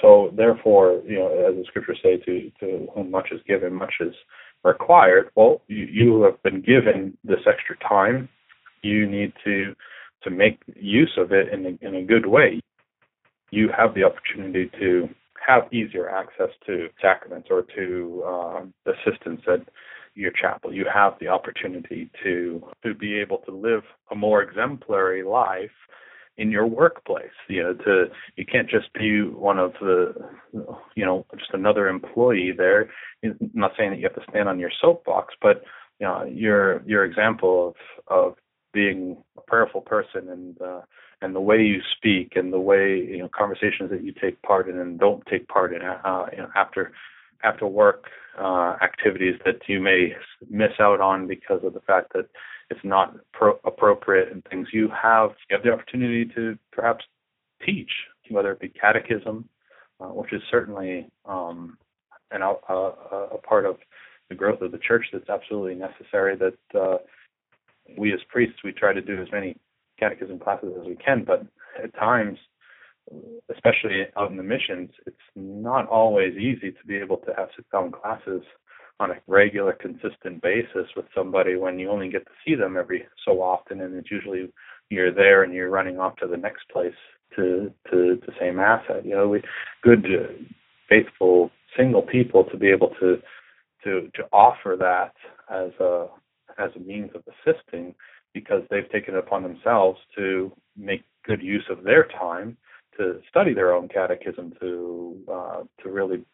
So 0.00 0.32
therefore, 0.36 1.02
you 1.06 1.18
know, 1.18 1.28
as 1.28 1.54
the 1.54 1.64
scriptures 1.66 1.98
say, 2.02 2.16
to 2.18 2.50
to 2.60 2.88
whom 2.94 3.10
much 3.10 3.28
is 3.32 3.40
given, 3.46 3.74
much 3.74 3.94
is 4.00 4.14
required. 4.64 5.30
Well, 5.34 5.62
you, 5.68 5.84
you 5.84 6.22
have 6.22 6.42
been 6.42 6.62
given 6.62 7.16
this 7.24 7.40
extra 7.46 7.76
time 7.78 8.28
you 8.82 9.06
need 9.06 9.32
to 9.44 9.74
to 10.22 10.30
make 10.30 10.60
use 10.76 11.12
of 11.18 11.32
it 11.32 11.52
in 11.52 11.66
a, 11.66 11.86
in 11.86 11.96
a 11.96 12.04
good 12.04 12.26
way. 12.26 12.60
You 13.52 13.68
have 13.76 13.94
the 13.94 14.02
opportunity 14.02 14.70
to 14.80 15.08
have 15.46 15.72
easier 15.72 16.08
access 16.08 16.48
to 16.66 16.88
sacraments 17.00 17.48
or 17.50 17.62
to 17.76 18.24
um, 18.26 18.74
assistance 18.86 19.42
at 19.46 19.60
your 20.14 20.30
chapel. 20.32 20.72
You 20.72 20.86
have 20.92 21.14
the 21.20 21.28
opportunity 21.28 22.10
to 22.24 22.62
to 22.82 22.94
be 22.94 23.18
able 23.18 23.38
to 23.46 23.50
live 23.50 23.82
a 24.10 24.14
more 24.14 24.42
exemplary 24.42 25.22
life 25.22 25.70
in 26.38 26.50
your 26.50 26.66
workplace. 26.66 27.36
You 27.48 27.62
know, 27.62 27.74
to 27.74 28.06
you 28.36 28.46
can't 28.46 28.70
just 28.70 28.92
be 28.94 29.22
one 29.22 29.58
of 29.58 29.72
the, 29.80 30.14
you 30.94 31.04
know, 31.04 31.26
just 31.38 31.52
another 31.52 31.88
employee 31.88 32.52
there. 32.56 32.90
I'm 33.22 33.36
not 33.54 33.72
saying 33.76 33.90
that 33.90 33.98
you 33.98 34.04
have 34.04 34.14
to 34.14 34.30
stand 34.30 34.48
on 34.48 34.58
your 34.58 34.72
soapbox, 34.80 35.34
but 35.42 35.62
you 36.00 36.06
know, 36.06 36.24
your 36.24 36.82
your 36.86 37.04
example 37.04 37.68
of 37.68 37.74
of 38.08 38.34
being 38.72 39.18
a 39.36 39.42
prayerful 39.42 39.82
person 39.82 40.30
and 40.30 40.60
uh, 40.62 40.80
and 41.22 41.34
the 41.34 41.40
way 41.40 41.62
you 41.62 41.80
speak 41.96 42.32
and 42.34 42.52
the 42.52 42.60
way 42.60 42.98
you 42.98 43.18
know 43.18 43.28
conversations 43.28 43.90
that 43.90 44.02
you 44.02 44.12
take 44.12 44.40
part 44.42 44.68
in 44.68 44.78
and 44.78 44.98
don't 44.98 45.24
take 45.26 45.46
part 45.48 45.72
in 45.72 45.80
uh, 45.82 46.26
you 46.32 46.38
know, 46.38 46.48
after 46.54 46.92
after 47.44 47.66
work 47.66 48.06
uh, 48.38 48.76
activities 48.82 49.34
that 49.44 49.60
you 49.66 49.80
may 49.80 50.12
miss 50.50 50.72
out 50.80 51.00
on 51.00 51.26
because 51.26 51.60
of 51.64 51.74
the 51.74 51.80
fact 51.80 52.12
that 52.14 52.28
it's 52.70 52.80
not 52.84 53.14
pro- 53.32 53.60
appropriate 53.64 54.30
and 54.32 54.44
things 54.50 54.68
you 54.72 54.88
have 54.90 55.30
you 55.48 55.56
have 55.56 55.64
the 55.64 55.72
opportunity 55.72 56.24
to 56.34 56.58
perhaps 56.72 57.04
teach 57.64 57.90
whether 58.30 58.52
it 58.52 58.60
be 58.60 58.68
catechism 58.68 59.48
uh, 60.00 60.06
which 60.06 60.32
is 60.32 60.42
certainly 60.50 61.08
um, 61.26 61.76
an, 62.32 62.42
a, 62.42 62.72
a, 62.72 63.38
part 63.38 63.66
of 63.66 63.76
the 64.28 64.34
growth 64.34 64.60
of 64.62 64.72
the 64.72 64.78
church 64.78 65.06
that's 65.12 65.28
absolutely 65.28 65.74
necessary 65.74 66.36
that 66.36 66.80
uh, 66.80 66.96
we 67.96 68.12
as 68.12 68.20
priests 68.28 68.56
we 68.64 68.72
try 68.72 68.92
to 68.92 69.02
do 69.02 69.20
as 69.20 69.28
many 69.30 69.56
catechism 70.02 70.38
classes 70.38 70.72
as 70.80 70.86
we 70.86 70.96
can 70.96 71.24
but 71.24 71.46
at 71.82 71.94
times 71.94 72.38
especially 73.50 74.02
out 74.16 74.30
in 74.30 74.36
the 74.36 74.42
missions, 74.42 74.90
it's 75.06 75.16
not 75.34 75.88
always 75.88 76.36
easy 76.36 76.70
to 76.70 76.86
be 76.86 76.96
able 76.96 77.18
to 77.18 77.32
have 77.36 77.48
sit 77.56 77.68
down 77.70 77.92
classes 77.92 78.42
on 79.00 79.10
a 79.10 79.20
regular, 79.26 79.72
consistent 79.72 80.40
basis 80.42 80.86
with 80.96 81.06
somebody 81.14 81.56
when 81.56 81.78
you 81.78 81.90
only 81.90 82.08
get 82.08 82.24
to 82.24 82.32
see 82.44 82.54
them 82.54 82.76
every 82.76 83.04
so 83.24 83.42
often, 83.42 83.80
and 83.80 83.94
it's 83.96 84.10
usually 84.10 84.52
you're 84.90 85.12
there 85.12 85.42
and 85.42 85.52
you're 85.52 85.70
running 85.70 85.98
off 85.98 86.16
to 86.16 86.26
the 86.26 86.36
next 86.36 86.68
place 86.72 86.94
to 87.34 87.72
to 87.90 88.16
to 88.16 88.32
say 88.38 88.50
mass 88.50 88.82
at. 88.88 89.04
You 89.04 89.14
know, 89.16 89.28
we 89.28 89.42
good, 89.82 90.04
uh, 90.04 90.32
faithful, 90.88 91.50
single 91.76 92.02
people 92.02 92.44
to 92.44 92.56
be 92.56 92.68
able 92.68 92.90
to 93.00 93.16
to 93.84 94.10
to 94.14 94.22
offer 94.32 94.76
that 94.78 95.14
as 95.50 95.72
a 95.80 96.06
as 96.58 96.70
a 96.76 96.80
means 96.80 97.10
of 97.14 97.22
assisting 97.26 97.94
because 98.34 98.62
they've 98.70 98.90
taken 98.90 99.14
it 99.14 99.18
upon 99.18 99.42
themselves 99.42 99.98
to 100.16 100.52
make 100.76 101.04
good 101.24 101.42
use 101.42 101.64
of 101.70 101.84
their 101.84 102.04
time 102.04 102.56
to 102.98 103.20
study 103.28 103.54
their 103.54 103.72
own 103.72 103.88
catechism, 103.88 104.52
to 104.60 105.16
uh, 105.32 105.62
to 105.82 105.90
really 105.90 106.24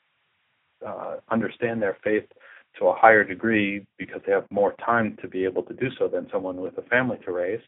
uh, 0.87 1.17
understand 1.31 1.81
their 1.81 1.97
faith 2.03 2.25
to 2.79 2.87
a 2.87 2.95
higher 2.95 3.25
degree 3.25 3.87
because 3.97 4.21
they 4.27 4.33
have 4.33 4.45
more 4.51 4.75
time 4.85 5.17
to 5.21 5.29
be 5.29 5.45
able 5.45 5.63
to 5.65 5.75
do 5.75 5.89
so 5.99 6.09
than 6.09 6.29
someone 6.33 6.57
with 6.57 6.77
a 6.79 6.83
family 6.83 7.19
to 7.25 7.33
raise. 7.33 7.61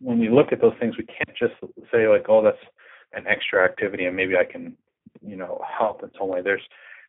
When 0.00 0.18
we 0.18 0.28
look 0.28 0.52
at 0.52 0.60
those 0.60 0.74
things, 0.80 0.96
we 0.96 1.04
can't 1.04 1.36
just 1.36 1.54
say 1.92 2.08
like, 2.08 2.26
"Oh, 2.28 2.42
that's 2.42 2.64
an 3.12 3.26
extra 3.26 3.64
activity, 3.64 4.06
and 4.06 4.16
maybe 4.16 4.36
I 4.36 4.44
can, 4.44 4.76
you 5.20 5.36
know, 5.36 5.60
help 5.78 6.02
in 6.02 6.10
some 6.18 6.28
way." 6.28 6.40
There's, 6.42 6.62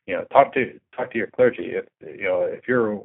you 0.07 0.16
know, 0.16 0.26
talk 0.32 0.53
to 0.55 0.80
talk 0.95 1.12
to 1.12 1.18
your 1.18 1.28
clergy. 1.28 1.74
If 1.76 1.86
you 2.01 2.24
know, 2.24 2.41
if 2.41 2.68
you're 2.68 3.01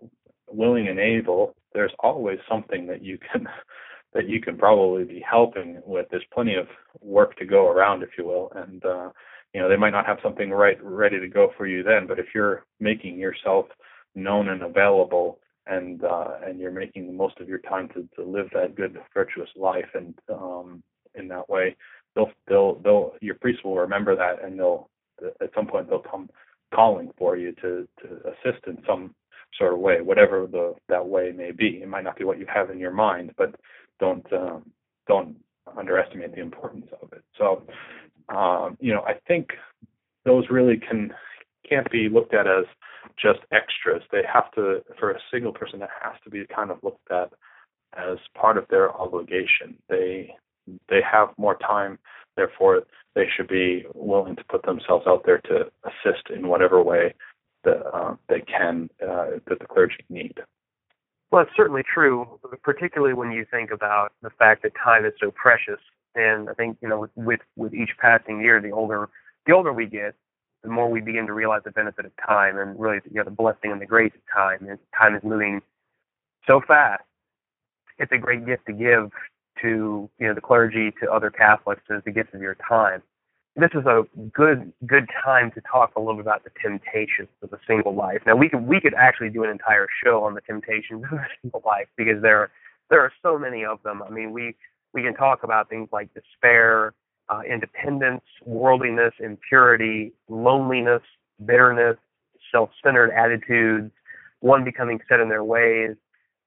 willing 0.50 0.88
and 0.88 0.98
able, 0.98 1.54
there's 1.76 1.92
always 2.00 2.38
something 2.48 2.86
that 2.86 3.04
you 3.04 3.18
can 3.30 3.46
that 4.14 4.28
you 4.28 4.40
can 4.40 4.56
probably 4.56 5.04
be 5.04 5.22
helping 5.30 5.80
with. 5.84 6.06
There's 6.10 6.24
plenty 6.32 6.54
of 6.54 6.66
work 7.00 7.36
to 7.36 7.44
go 7.44 7.68
around, 7.68 8.02
if 8.02 8.08
you 8.16 8.24
will, 8.24 8.50
and 8.56 8.82
uh, 8.84 9.10
you 9.52 9.60
know 9.60 9.68
they 9.68 9.76
might 9.76 9.90
not 9.90 10.06
have 10.06 10.18
something 10.22 10.50
right 10.50 10.82
ready 10.82 11.20
to 11.20 11.28
go 11.28 11.52
for 11.56 11.66
you 11.66 11.82
then, 11.82 12.06
but 12.08 12.18
if 12.18 12.26
you're 12.34 12.64
making 12.80 13.18
yourself 13.18 13.66
known 14.14 14.48
and 14.48 14.62
available, 14.62 15.38
and 15.66 16.02
uh, 16.02 16.38
and 16.44 16.58
you're 16.58 16.72
making 16.72 17.06
the 17.06 17.12
most 17.12 17.38
of 17.40 17.48
your 17.48 17.58
time 17.58 17.88
to, 17.88 18.08
to 18.16 18.28
live 18.28 18.48
that 18.54 18.74
good 18.74 18.98
virtuous 19.12 19.50
life, 19.54 19.90
and 19.94 20.14
um, 20.32 20.82
in 21.14 21.28
that 21.28 21.48
way, 21.50 21.76
they'll 22.14 22.30
they'll 22.48 22.76
they'll 22.76 23.12
your 23.20 23.34
priests 23.34 23.62
will 23.62 23.76
remember 23.76 24.16
that, 24.16 24.42
and 24.42 24.58
they'll 24.58 24.88
at 25.42 25.50
some 25.54 25.66
point 25.66 25.90
they'll 25.90 25.98
come 25.98 26.30
calling 26.74 27.10
for 27.18 27.36
you 27.36 27.52
to 27.52 27.86
to 28.00 28.08
assist 28.28 28.66
in 28.66 28.78
some 28.86 29.14
sort 29.58 29.72
of 29.72 29.78
way, 29.78 30.00
whatever 30.00 30.46
the 30.46 30.74
that 30.88 31.06
way 31.06 31.32
may 31.32 31.52
be. 31.52 31.80
It 31.82 31.88
might 31.88 32.04
not 32.04 32.16
be 32.16 32.24
what 32.24 32.38
you 32.38 32.46
have 32.52 32.70
in 32.70 32.78
your 32.78 32.92
mind, 32.92 33.32
but 33.36 33.54
don't 34.00 34.30
um, 34.32 34.70
don't 35.06 35.36
underestimate 35.76 36.34
the 36.34 36.40
importance 36.40 36.86
of 37.02 37.12
it. 37.12 37.24
So, 37.38 37.66
um, 38.34 38.76
you 38.80 38.92
know, 38.92 39.02
I 39.02 39.14
think 39.26 39.48
those 40.24 40.44
really 40.50 40.78
can 40.78 41.12
can't 41.68 41.90
be 41.90 42.08
looked 42.08 42.34
at 42.34 42.46
as 42.46 42.64
just 43.20 43.40
extras. 43.52 44.02
They 44.12 44.22
have 44.32 44.50
to, 44.52 44.80
for 44.98 45.10
a 45.10 45.18
single 45.32 45.52
person, 45.52 45.80
that 45.80 45.90
has 46.02 46.14
to 46.24 46.30
be 46.30 46.44
kind 46.54 46.70
of 46.70 46.78
looked 46.82 47.10
at 47.10 47.32
as 47.96 48.18
part 48.34 48.58
of 48.58 48.66
their 48.68 48.92
obligation. 48.92 49.76
They 49.88 50.34
they 50.88 51.00
have 51.10 51.28
more 51.38 51.56
time, 51.56 51.98
therefore 52.36 52.82
they 53.14 53.26
should 53.34 53.48
be 53.48 53.86
willing 53.94 54.36
to 54.36 54.44
put 54.44 54.62
themselves 54.64 55.06
out 55.06 55.22
there 55.24 55.38
to 55.38 55.70
assist 55.84 56.28
in 56.34 56.48
whatever 56.48 56.82
way 56.82 57.14
that 57.66 57.84
uh, 57.94 58.14
they 58.28 58.40
can 58.40 58.88
uh, 59.02 59.38
that 59.46 59.58
the 59.58 59.66
clergy 59.66 60.04
need. 60.08 60.38
Well, 61.30 61.42
it's 61.42 61.50
certainly 61.56 61.82
true, 61.82 62.40
particularly 62.62 63.12
when 63.12 63.32
you 63.32 63.44
think 63.50 63.70
about 63.70 64.12
the 64.22 64.30
fact 64.30 64.62
that 64.62 64.72
time 64.82 65.04
is 65.04 65.12
so 65.20 65.30
precious. 65.32 65.80
And 66.14 66.48
I 66.48 66.54
think 66.54 66.78
you 66.80 66.88
know, 66.88 67.08
with 67.14 67.40
with 67.56 67.74
each 67.74 67.90
passing 68.00 68.40
year, 68.40 68.60
the 68.60 68.70
older 68.70 69.10
the 69.44 69.52
older 69.52 69.72
we 69.72 69.86
get, 69.86 70.14
the 70.62 70.70
more 70.70 70.88
we 70.88 71.00
begin 71.00 71.26
to 71.26 71.34
realize 71.34 71.62
the 71.64 71.72
benefit 71.72 72.06
of 72.06 72.12
time 72.26 72.56
and 72.56 72.78
really 72.80 73.00
you 73.10 73.16
know 73.16 73.24
the 73.24 73.30
blessing 73.30 73.72
and 73.72 73.80
the 73.80 73.86
grace 73.86 74.12
of 74.14 74.22
time. 74.32 74.66
And 74.66 74.78
time 74.98 75.14
is 75.14 75.22
moving 75.22 75.60
so 76.46 76.62
fast. 76.66 77.02
It's 77.98 78.12
a 78.12 78.18
great 78.18 78.46
gift 78.46 78.66
to 78.66 78.72
give 78.72 79.10
to 79.62 80.08
you 80.18 80.26
know 80.26 80.34
the 80.34 80.40
clergy, 80.40 80.92
to 81.02 81.12
other 81.12 81.30
Catholics, 81.30 81.82
as 81.90 82.02
the 82.04 82.12
gift 82.12 82.32
of 82.34 82.40
your 82.40 82.56
time 82.68 83.02
this 83.56 83.70
is 83.74 83.86
a 83.86 84.02
good 84.32 84.72
good 84.86 85.08
time 85.24 85.50
to 85.52 85.60
talk 85.62 85.92
a 85.96 86.00
little 86.00 86.16
bit 86.16 86.20
about 86.20 86.44
the 86.44 86.50
temptations 86.62 87.28
of 87.42 87.52
a 87.52 87.58
single 87.66 87.94
life. 87.94 88.20
Now 88.26 88.36
we 88.36 88.48
could 88.48 88.66
we 88.66 88.80
could 88.80 88.94
actually 88.94 89.30
do 89.30 89.44
an 89.44 89.50
entire 89.50 89.88
show 90.04 90.24
on 90.24 90.34
the 90.34 90.42
temptations 90.42 91.04
of 91.10 91.18
a 91.18 91.26
single 91.42 91.62
life 91.64 91.88
because 91.96 92.20
there 92.20 92.50
there 92.90 93.00
are 93.00 93.12
so 93.22 93.38
many 93.38 93.64
of 93.64 93.82
them. 93.82 94.02
I 94.02 94.10
mean 94.10 94.32
we 94.32 94.54
we 94.92 95.02
can 95.02 95.14
talk 95.14 95.42
about 95.42 95.68
things 95.68 95.88
like 95.90 96.12
despair, 96.12 96.92
uh, 97.28 97.40
independence, 97.48 98.22
worldliness, 98.44 99.14
impurity, 99.20 100.12
loneliness, 100.28 101.02
bitterness, 101.44 101.96
self-centered 102.52 103.10
attitudes, 103.10 103.90
one 104.40 104.64
becoming 104.64 105.00
set 105.08 105.20
in 105.20 105.28
their 105.28 105.44
ways. 105.44 105.96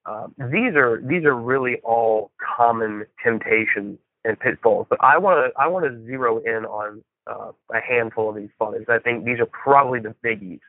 Uh, 0.05 0.27
these 0.51 0.75
are 0.75 1.01
these 1.03 1.25
are 1.25 1.35
really 1.35 1.77
all 1.83 2.31
common 2.57 3.05
temptations 3.23 3.97
and 4.25 4.39
pitfalls. 4.39 4.87
But 4.89 4.99
I 5.01 5.17
want 5.17 5.53
to 5.53 5.59
I 5.59 5.67
want 5.67 5.85
to 5.85 6.05
zero 6.05 6.39
in 6.39 6.65
on 6.65 7.03
uh, 7.27 7.51
a 7.73 7.79
handful 7.81 8.29
of 8.29 8.35
these 8.35 8.49
fathers. 8.57 8.85
I 8.89 8.99
think 8.99 9.25
these 9.25 9.39
are 9.39 9.45
probably 9.45 9.99
the 9.99 10.15
biggies, 10.23 10.59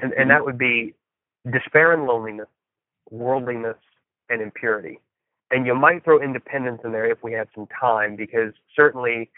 and 0.00 0.12
and 0.12 0.30
that 0.30 0.44
would 0.44 0.58
be 0.58 0.94
despair 1.50 1.92
and 1.92 2.06
loneliness, 2.06 2.48
worldliness, 3.10 3.76
and 4.28 4.40
impurity. 4.40 4.98
And 5.50 5.66
you 5.66 5.74
might 5.74 6.04
throw 6.04 6.20
independence 6.20 6.80
in 6.84 6.92
there 6.92 7.10
if 7.10 7.22
we 7.22 7.32
had 7.32 7.48
some 7.54 7.68
time, 7.78 8.16
because 8.16 8.52
certainly 8.74 9.30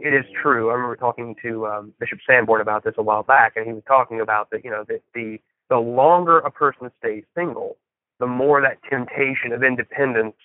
it 0.00 0.14
is 0.14 0.24
true. 0.42 0.70
I 0.70 0.74
remember 0.74 0.96
talking 0.96 1.36
to 1.42 1.66
um, 1.66 1.92
Bishop 2.00 2.18
Sanborn 2.26 2.60
about 2.60 2.84
this 2.84 2.94
a 2.98 3.02
while 3.02 3.22
back, 3.22 3.52
and 3.56 3.66
he 3.66 3.72
was 3.72 3.82
talking 3.86 4.20
about 4.20 4.50
that. 4.50 4.64
You 4.64 4.70
know, 4.70 4.84
that 4.88 5.02
the 5.14 5.38
the 5.68 5.78
longer 5.78 6.38
a 6.38 6.50
person 6.50 6.90
stays 6.98 7.24
single, 7.34 7.76
the 8.18 8.26
more 8.26 8.60
that 8.60 8.78
temptation 8.88 9.52
of 9.52 9.62
independence 9.62 10.36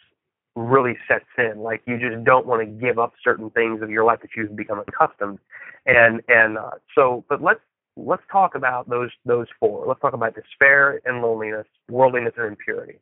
really 0.55 0.97
sets 1.07 1.25
in. 1.37 1.59
Like 1.59 1.81
you 1.85 1.97
just 1.97 2.23
don't 2.23 2.45
want 2.45 2.61
to 2.61 2.65
give 2.65 2.99
up 2.99 3.13
certain 3.23 3.49
things 3.51 3.81
of 3.81 3.89
your 3.89 4.03
life 4.03 4.19
that 4.21 4.31
you've 4.35 4.55
become 4.55 4.79
accustomed. 4.79 5.39
And 5.85 6.21
and 6.27 6.57
uh, 6.57 6.71
so, 6.95 7.25
but 7.29 7.41
let's 7.41 7.61
let's 7.95 8.23
talk 8.31 8.55
about 8.55 8.89
those 8.89 9.09
those 9.25 9.47
four. 9.59 9.85
Let's 9.87 10.01
talk 10.01 10.13
about 10.13 10.35
despair 10.35 11.01
and 11.05 11.21
loneliness, 11.21 11.67
worldliness 11.89 12.33
and 12.37 12.47
impurity. 12.47 12.99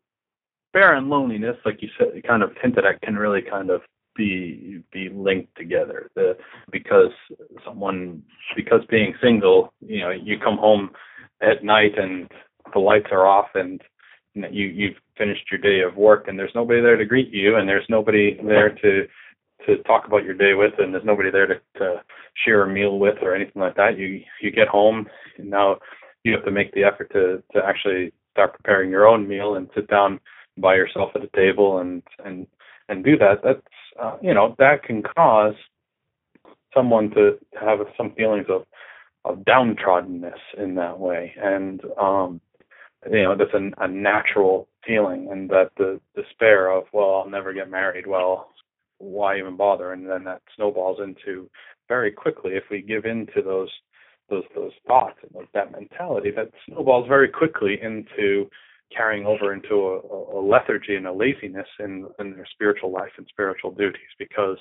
Despair 0.67 0.95
and 0.95 1.09
loneliness, 1.09 1.57
like 1.65 1.81
you 1.81 1.89
said, 1.97 2.21
kind 2.27 2.43
of 2.43 2.51
hinted 2.61 2.85
at, 2.85 3.01
can 3.01 3.15
really 3.15 3.41
kind 3.41 3.69
of 3.69 3.81
be 4.15 4.81
be 4.91 5.09
linked 5.09 5.55
together. 5.57 6.11
The 6.15 6.37
because 6.71 7.11
someone 7.65 8.23
because 8.55 8.81
being 8.89 9.13
single, 9.21 9.73
you 9.81 10.01
know, 10.01 10.11
you 10.11 10.37
come 10.37 10.57
home 10.57 10.91
at 11.41 11.63
night 11.63 11.97
and 11.97 12.29
the 12.73 12.79
lights 12.79 13.07
are 13.11 13.25
off 13.25 13.47
and 13.55 13.81
you 14.51 14.67
you've 14.67 14.97
finished 15.17 15.45
your 15.51 15.59
day 15.59 15.81
of 15.81 15.95
work 15.95 16.27
and 16.27 16.37
there's 16.37 16.55
nobody 16.55 16.81
there 16.81 16.97
to 16.97 17.05
greet 17.05 17.31
you 17.31 17.57
and 17.57 17.67
there's 17.67 17.85
nobody 17.89 18.37
there 18.43 18.69
to 18.69 19.05
to 19.65 19.83
talk 19.83 20.05
about 20.07 20.23
your 20.23 20.33
day 20.33 20.53
with 20.53 20.73
and 20.77 20.93
there's 20.93 21.05
nobody 21.05 21.29
there 21.29 21.47
to, 21.47 21.55
to 21.77 22.01
share 22.45 22.63
a 22.63 22.73
meal 22.73 22.99
with 22.99 23.17
or 23.21 23.35
anything 23.35 23.61
like 23.61 23.75
that. 23.75 23.97
You 23.97 24.21
you 24.41 24.51
get 24.51 24.67
home 24.67 25.07
and 25.37 25.49
now 25.49 25.77
you 26.23 26.33
have 26.33 26.45
to 26.45 26.51
make 26.51 26.73
the 26.73 26.83
effort 26.83 27.11
to 27.13 27.43
to 27.53 27.65
actually 27.65 28.13
start 28.31 28.53
preparing 28.53 28.89
your 28.89 29.07
own 29.07 29.27
meal 29.27 29.55
and 29.55 29.69
sit 29.75 29.87
down 29.87 30.19
by 30.57 30.75
yourself 30.75 31.11
at 31.15 31.23
a 31.23 31.29
table 31.35 31.79
and 31.79 32.03
and 32.23 32.47
and 32.89 33.05
do 33.05 33.17
that, 33.17 33.41
that's 33.43 33.61
uh, 34.01 34.17
you 34.21 34.33
know 34.33 34.55
that 34.57 34.83
can 34.83 35.03
cause 35.03 35.53
someone 36.73 37.09
to 37.11 37.37
have 37.59 37.79
some 37.95 38.11
feelings 38.15 38.47
of 38.49 38.65
of 39.25 39.39
downtroddenness 39.45 40.39
in 40.57 40.75
that 40.75 40.99
way, 40.99 41.33
and 41.41 41.81
um, 42.01 42.41
you 43.05 43.23
know 43.23 43.35
that's 43.35 43.53
a, 43.53 43.87
natural 43.87 44.67
feeling, 44.85 45.29
and 45.31 45.49
that 45.49 45.71
the 45.77 45.99
despair 46.15 46.71
of 46.71 46.85
well 46.93 47.21
I'll 47.23 47.29
never 47.29 47.53
get 47.53 47.69
married, 47.69 48.07
well 48.07 48.49
why 48.97 49.37
even 49.37 49.55
bother, 49.55 49.93
and 49.93 50.09
then 50.09 50.25
that 50.25 50.41
snowballs 50.55 50.99
into 51.01 51.49
very 51.87 52.11
quickly 52.11 52.51
if 52.53 52.63
we 52.69 52.81
give 52.81 53.05
in 53.05 53.27
to 53.35 53.41
those 53.41 53.69
those 54.29 54.43
those 54.55 54.71
thoughts 54.87 55.17
and 55.23 55.47
that 55.53 55.71
mentality 55.71 56.31
that 56.31 56.51
snowballs 56.67 57.07
very 57.07 57.27
quickly 57.27 57.79
into 57.81 58.49
carrying 58.95 59.25
over 59.25 59.53
into 59.53 59.75
a, 59.75 60.39
a 60.39 60.41
lethargy 60.41 60.95
and 60.95 61.07
a 61.07 61.13
laziness 61.13 61.67
in, 61.79 62.07
in 62.19 62.33
their 62.33 62.47
spiritual 62.51 62.91
life 62.91 63.11
and 63.17 63.27
spiritual 63.29 63.71
duties 63.71 64.01
because 64.17 64.57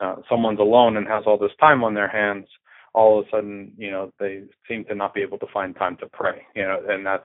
uh, 0.00 0.16
someone's 0.28 0.58
alone 0.58 0.96
and 0.96 1.06
has 1.06 1.24
all 1.26 1.38
this 1.38 1.52
time 1.60 1.84
on 1.84 1.94
their 1.94 2.08
hands 2.08 2.46
all 2.94 3.18
of 3.18 3.26
a 3.26 3.30
sudden 3.30 3.72
you 3.76 3.90
know 3.90 4.12
they 4.18 4.42
seem 4.68 4.84
to 4.84 4.94
not 4.94 5.14
be 5.14 5.20
able 5.20 5.38
to 5.38 5.46
find 5.52 5.76
time 5.76 5.96
to 5.96 6.06
pray 6.06 6.42
you 6.54 6.62
know 6.62 6.80
and 6.88 7.04
that's 7.04 7.24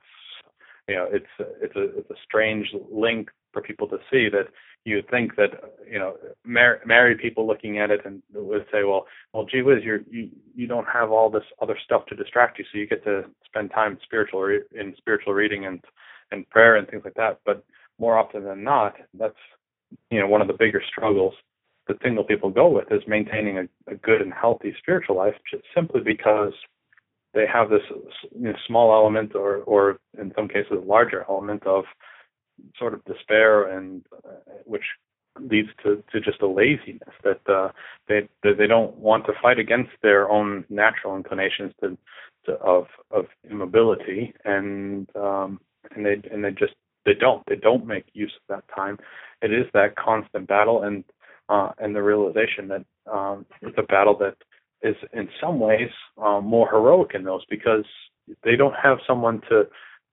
you 0.88 0.94
know 0.96 1.06
it's 1.10 1.26
it's 1.62 1.76
a 1.76 1.98
it's 1.98 2.10
a 2.10 2.20
strange 2.24 2.68
link 2.90 3.30
for 3.52 3.62
people 3.62 3.88
to 3.88 3.98
see 4.10 4.28
that 4.28 4.48
you 4.84 5.02
think 5.10 5.36
that 5.36 5.50
you 5.90 5.98
know 5.98 6.16
mar- 6.44 6.80
married 6.84 7.18
people 7.18 7.46
looking 7.46 7.78
at 7.78 7.90
it 7.90 8.00
and 8.04 8.22
would 8.34 8.66
say 8.72 8.84
well 8.84 9.06
well 9.32 9.46
gee 9.46 9.62
whiz 9.62 9.82
you're 9.82 10.00
you 10.10 10.28
you 10.54 10.66
don't 10.66 10.86
have 10.92 11.10
all 11.10 11.30
this 11.30 11.44
other 11.62 11.78
stuff 11.84 12.04
to 12.06 12.16
distract 12.16 12.58
you 12.58 12.64
so 12.70 12.78
you 12.78 12.86
get 12.86 13.04
to 13.04 13.22
spend 13.46 13.70
time 13.70 13.98
spiritual 14.04 14.42
re- 14.42 14.60
in 14.72 14.94
spiritual 14.98 15.32
reading 15.32 15.66
and 15.66 15.80
and 16.30 16.48
prayer 16.50 16.76
and 16.76 16.88
things 16.88 17.02
like 17.04 17.14
that. 17.14 17.40
But 17.44 17.64
more 17.98 18.18
often 18.18 18.44
than 18.44 18.64
not 18.64 18.94
that's 19.18 19.34
you 20.10 20.20
know 20.20 20.26
one 20.26 20.42
of 20.42 20.48
the 20.48 20.54
bigger 20.58 20.82
struggles 20.90 21.34
that 21.86 21.96
single 22.02 22.24
people 22.24 22.50
go 22.50 22.68
with 22.68 22.90
is 22.90 23.02
maintaining 23.06 23.58
a, 23.58 23.92
a 23.92 23.94
good 23.96 24.20
and 24.20 24.32
healthy 24.32 24.74
spiritual 24.78 25.16
life 25.16 25.34
just 25.50 25.62
simply 25.74 26.00
because 26.00 26.52
they 27.34 27.46
have 27.52 27.70
this 27.70 27.82
you 28.34 28.48
know, 28.48 28.54
small 28.66 28.92
element 28.92 29.34
or 29.34 29.58
or 29.58 29.98
in 30.18 30.32
some 30.36 30.48
cases 30.48 30.72
a 30.72 30.86
larger 30.86 31.24
element 31.28 31.66
of 31.66 31.84
sort 32.78 32.94
of 32.94 33.04
despair 33.04 33.76
and 33.76 34.04
uh, 34.24 34.52
which 34.64 34.84
leads 35.40 35.68
to, 35.82 36.02
to 36.12 36.20
just 36.20 36.40
a 36.42 36.46
laziness 36.46 37.14
that 37.24 37.40
uh, 37.48 37.70
they 38.08 38.28
they 38.42 38.66
don't 38.66 38.96
want 38.96 39.26
to 39.26 39.32
fight 39.42 39.58
against 39.58 39.90
their 40.02 40.30
own 40.30 40.64
natural 40.68 41.16
inclinations 41.16 41.72
to, 41.80 41.96
to 42.46 42.52
of 42.54 42.86
of 43.10 43.26
immobility 43.50 44.32
and 44.44 45.08
um, 45.16 45.60
and 45.94 46.06
they 46.06 46.20
and 46.30 46.44
they 46.44 46.50
just 46.50 46.74
they 47.04 47.14
don't 47.14 47.42
they 47.48 47.56
don't 47.56 47.86
make 47.86 48.04
use 48.12 48.32
of 48.48 48.56
that 48.56 48.74
time. 48.74 48.98
It 49.42 49.52
is 49.52 49.66
that 49.74 49.96
constant 49.96 50.46
battle 50.46 50.82
and 50.82 51.04
uh, 51.48 51.72
and 51.78 51.94
the 51.94 52.02
realization 52.02 52.68
that 52.68 52.84
um, 53.12 53.44
it's 53.60 53.76
a 53.76 53.82
battle 53.82 54.16
that 54.18 54.36
is 54.84 54.96
in 55.12 55.28
some 55.40 55.58
ways 55.58 55.90
um, 56.22 56.44
more 56.44 56.68
heroic 56.70 57.12
in 57.14 57.24
those 57.24 57.42
because 57.50 57.84
they 58.44 58.54
don't 58.54 58.74
have 58.80 58.98
someone 59.06 59.40
to 59.48 59.64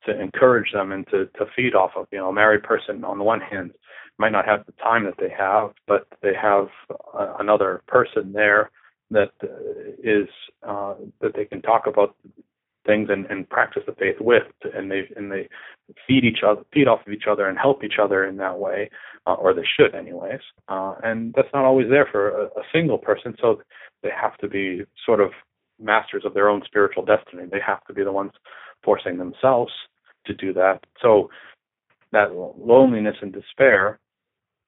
to 0.05 0.19
encourage 0.19 0.71
them 0.71 0.91
and 0.91 1.05
to, 1.09 1.27
to 1.37 1.45
feed 1.55 1.75
off 1.75 1.91
of. 1.95 2.07
You 2.11 2.17
know, 2.17 2.29
a 2.29 2.33
married 2.33 2.63
person 2.63 3.03
on 3.03 3.19
the 3.19 3.23
one 3.23 3.39
hand 3.39 3.71
might 4.17 4.31
not 4.31 4.45
have 4.45 4.65
the 4.65 4.71
time 4.73 5.05
that 5.05 5.15
they 5.19 5.29
have, 5.29 5.71
but 5.87 6.07
they 6.23 6.33
have 6.33 6.69
uh, 7.13 7.35
another 7.39 7.83
person 7.87 8.33
there 8.33 8.71
that 9.11 9.31
uh, 9.43 10.67
uh, 10.67 10.95
that 11.21 11.35
they 11.35 11.45
can 11.45 11.61
talk 11.61 11.85
about 11.85 12.15
things 12.85 13.09
and, 13.11 13.25
and 13.27 13.47
practice 13.49 13.83
the 13.85 13.93
faith 13.93 14.15
with, 14.19 14.43
and 14.73 14.89
they 14.89 15.03
and 15.15 15.31
they 15.31 15.47
feed 16.07 16.23
each 16.23 16.39
other, 16.47 16.61
feed 16.73 16.87
off 16.87 17.05
of 17.05 17.13
each 17.13 17.25
other, 17.29 17.47
and 17.47 17.57
help 17.57 17.83
each 17.83 17.99
other 18.01 18.25
in 18.25 18.37
that 18.37 18.57
way, 18.57 18.89
uh, 19.25 19.33
or 19.33 19.53
they 19.53 19.65
should, 19.77 19.95
anyways. 19.95 20.39
Uh, 20.67 20.95
and 21.03 21.33
that's 21.35 21.47
not 21.53 21.65
always 21.65 21.89
there 21.89 22.07
for 22.11 22.29
a, 22.29 22.45
a 22.45 22.63
single 22.73 22.97
person, 22.97 23.35
so 23.41 23.61
they 24.03 24.09
have 24.09 24.37
to 24.37 24.47
be 24.47 24.83
sort 25.05 25.19
of 25.19 25.31
masters 25.79 26.23
of 26.25 26.33
their 26.33 26.49
own 26.49 26.61
spiritual 26.65 27.05
destiny. 27.05 27.43
They 27.51 27.59
have 27.65 27.83
to 27.85 27.93
be 27.93 28.03
the 28.03 28.11
ones 28.11 28.31
forcing 28.83 29.17
themselves 29.17 29.71
to 30.25 30.33
do 30.33 30.53
that. 30.53 30.79
So 31.01 31.29
that 32.11 32.33
loneliness 32.33 33.15
and 33.21 33.31
despair 33.33 33.99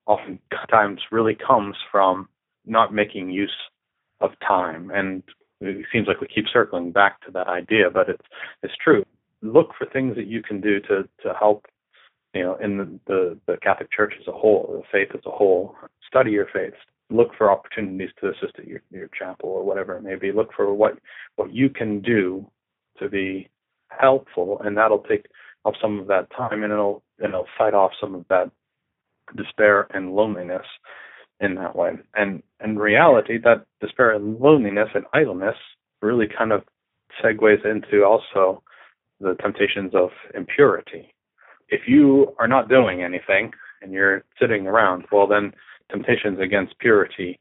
oftentimes 0.06 1.02
really 1.12 1.36
comes 1.36 1.76
from 1.92 2.28
not 2.66 2.94
making 2.94 3.30
use 3.30 3.56
of 4.22 4.32
time. 4.46 4.92
And 4.94 5.24
it 5.62 5.86
seems 5.92 6.08
like 6.08 6.22
we 6.22 6.28
keep 6.28 6.46
circling 6.52 6.92
back 6.92 7.22
to 7.26 7.32
that 7.32 7.48
idea, 7.48 7.90
but 7.90 8.10
it's 8.10 8.24
it's 8.64 8.74
true. 8.84 9.06
Look 9.42 9.72
for 9.78 9.86
things 9.86 10.16
that 10.16 10.28
you 10.28 10.42
can 10.42 10.62
do 10.62 10.80
to 10.82 11.04
to 11.24 11.34
help, 11.38 11.66
you 12.34 12.44
know, 12.44 12.56
in 12.56 12.78
the 12.78 13.00
the, 13.08 13.40
the 13.48 13.58
Catholic 13.62 13.92
Church 13.92 14.14
as 14.20 14.28
a 14.28 14.32
whole, 14.32 14.68
the 14.72 14.84
faith 14.92 15.10
as 15.14 15.26
a 15.26 15.32
whole. 15.32 15.76
Study 16.08 16.32
your 16.32 16.48
faith. 16.54 16.74
Look 17.10 17.30
for 17.38 17.52
opportunities 17.52 18.10
to 18.22 18.30
assist 18.30 18.58
at 18.60 18.68
your 18.68 18.82
your 18.92 19.10
chapel 19.18 19.50
or 19.50 19.64
whatever 19.64 19.96
it 19.96 20.04
may 20.04 20.16
be. 20.16 20.32
Look 20.32 20.50
for 20.56 20.74
what 20.74 20.98
what 21.36 21.54
you 21.54 21.70
can 21.70 22.02
do 22.02 22.46
to 23.00 23.10
be 23.10 23.50
helpful, 23.90 24.62
and 24.64 24.78
that'll 24.78 25.04
take 25.04 25.26
off 25.66 25.76
some 25.82 26.00
of 26.00 26.08
that 26.08 26.28
time, 26.36 26.64
and 26.64 26.74
it'll 26.74 27.04
it'll 27.24 27.48
fight 27.58 27.74
off 27.74 27.92
some 28.00 28.16
of 28.16 28.26
that 28.30 28.50
despair 29.36 29.88
and 29.94 30.16
loneliness 30.16 30.66
in 31.40 31.56
that 31.56 31.76
way. 31.76 31.92
And 32.16 32.42
in 32.64 32.78
reality, 32.78 33.38
that 33.44 33.66
despair 33.82 34.14
and 34.14 34.40
loneliness 34.40 34.90
and 34.96 35.06
idleness 35.14 35.56
really 36.02 36.28
kind 36.28 36.52
of 36.52 36.64
segues 37.24 37.66
into 37.66 38.04
also 38.04 38.64
the 39.20 39.36
temptations 39.42 39.94
of 39.94 40.10
impurity. 40.36 41.13
If 41.74 41.88
you 41.88 42.36
are 42.38 42.48
not 42.48 42.70
doing 42.70 43.02
anything 43.02 43.52
and 43.82 43.92
you're 43.92 44.24
sitting 44.40 44.68
around, 44.68 45.06
well, 45.12 45.26
then 45.26 45.54
temptations 45.90 46.40
against 46.40 46.78
purity 46.78 47.40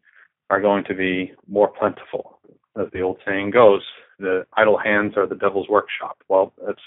are 0.49 0.61
going 0.61 0.85
to 0.85 0.95
be 0.95 1.33
more 1.47 1.68
plentiful. 1.68 2.39
As 2.80 2.87
the 2.95 3.03
old 3.03 3.18
saying 3.26 3.51
goes, 3.51 3.83
the 4.18 4.47
idle 4.57 4.78
hands 4.78 5.14
are 5.18 5.26
the 5.26 5.35
devil's 5.35 5.68
workshop. 5.68 6.16
Well, 6.30 6.55
that's 6.66 6.80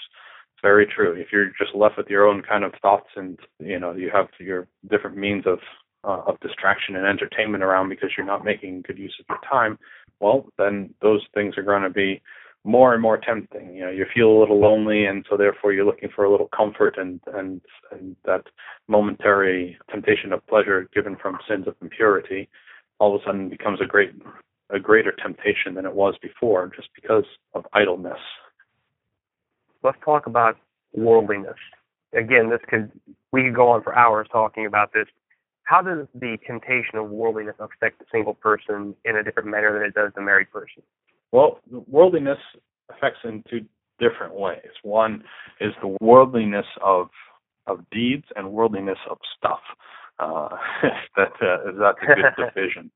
very 0.60 0.86
true. 0.86 1.12
If 1.12 1.28
you're 1.32 1.52
just 1.56 1.74
left 1.74 1.96
with 1.98 2.08
your 2.08 2.26
own 2.26 2.42
kind 2.42 2.64
of 2.64 2.72
thoughts 2.82 3.10
and 3.14 3.38
you 3.60 3.78
know 3.78 3.92
you 3.92 4.10
have 4.12 4.26
your 4.40 4.66
different 4.90 5.16
means 5.16 5.44
of 5.46 5.60
uh, 6.02 6.22
of 6.26 6.40
distraction 6.40 6.96
and 6.96 7.06
entertainment 7.06 7.62
around 7.62 7.88
because 7.88 8.10
you're 8.16 8.26
not 8.26 8.44
making 8.44 8.82
good 8.82 8.98
use 8.98 9.14
of 9.20 9.26
your 9.28 9.38
time, 9.48 9.78
well 10.18 10.46
then 10.58 10.92
those 11.00 11.22
things 11.34 11.56
are 11.56 11.62
going 11.62 11.82
to 11.82 11.90
be 11.90 12.20
more 12.66 12.92
and 12.92 13.02
more 13.02 13.16
tempting. 13.18 13.74
You 13.74 13.86
know, 13.86 13.90
you 13.90 14.06
feel 14.14 14.28
a 14.28 14.40
little 14.40 14.60
lonely, 14.60 15.06
and 15.06 15.24
so 15.30 15.36
therefore 15.36 15.72
you're 15.72 15.86
looking 15.86 16.10
for 16.14 16.24
a 16.24 16.30
little 16.30 16.48
comfort 16.54 16.96
and 16.98 17.20
and 17.32 17.60
and 17.90 18.16
that 18.24 18.44
momentary 18.88 19.78
temptation 19.90 20.32
of 20.32 20.46
pleasure 20.46 20.88
given 20.94 21.16
from 21.16 21.38
sins 21.48 21.66
of 21.66 21.74
impurity, 21.80 22.48
all 22.98 23.14
of 23.14 23.22
a 23.22 23.24
sudden 23.24 23.48
becomes 23.48 23.80
a 23.80 23.86
great 23.86 24.10
a 24.70 24.80
greater 24.80 25.12
temptation 25.12 25.74
than 25.74 25.86
it 25.86 25.94
was 25.94 26.16
before, 26.20 26.70
just 26.74 26.88
because 26.94 27.24
of 27.54 27.64
idleness 27.72 28.18
let's 29.86 29.98
talk 30.04 30.26
about 30.26 30.56
worldliness. 30.92 31.56
Again, 32.12 32.50
this 32.50 32.60
could 32.68 32.90
we 33.32 33.44
could 33.44 33.54
go 33.54 33.68
on 33.70 33.82
for 33.82 33.96
hours 33.96 34.26
talking 34.30 34.66
about 34.66 34.92
this. 34.92 35.06
How 35.62 35.82
does 35.82 36.06
the 36.14 36.38
temptation 36.46 36.98
of 36.98 37.10
worldliness 37.10 37.56
affect 37.58 37.98
the 37.98 38.04
single 38.12 38.34
person 38.34 38.94
in 39.04 39.16
a 39.16 39.22
different 39.22 39.48
manner 39.48 39.72
than 39.72 39.82
it 39.82 39.94
does 39.94 40.12
the 40.14 40.22
married 40.22 40.50
person? 40.50 40.82
Well, 41.32 41.60
worldliness 41.70 42.38
affects 42.90 43.20
in 43.24 43.42
two 43.48 43.64
different 43.98 44.34
ways. 44.34 44.70
One 44.82 45.24
is 45.60 45.72
the 45.80 45.96
worldliness 46.00 46.66
of 46.84 47.08
of 47.66 47.80
deeds 47.90 48.24
and 48.36 48.52
worldliness 48.52 48.98
of 49.10 49.18
stuff. 49.36 49.60
Uh, 50.18 50.48
that 51.16 51.32
uh, 51.42 51.72
that's 51.78 51.98
a 52.02 52.06
good 52.14 52.44
division 52.54 52.90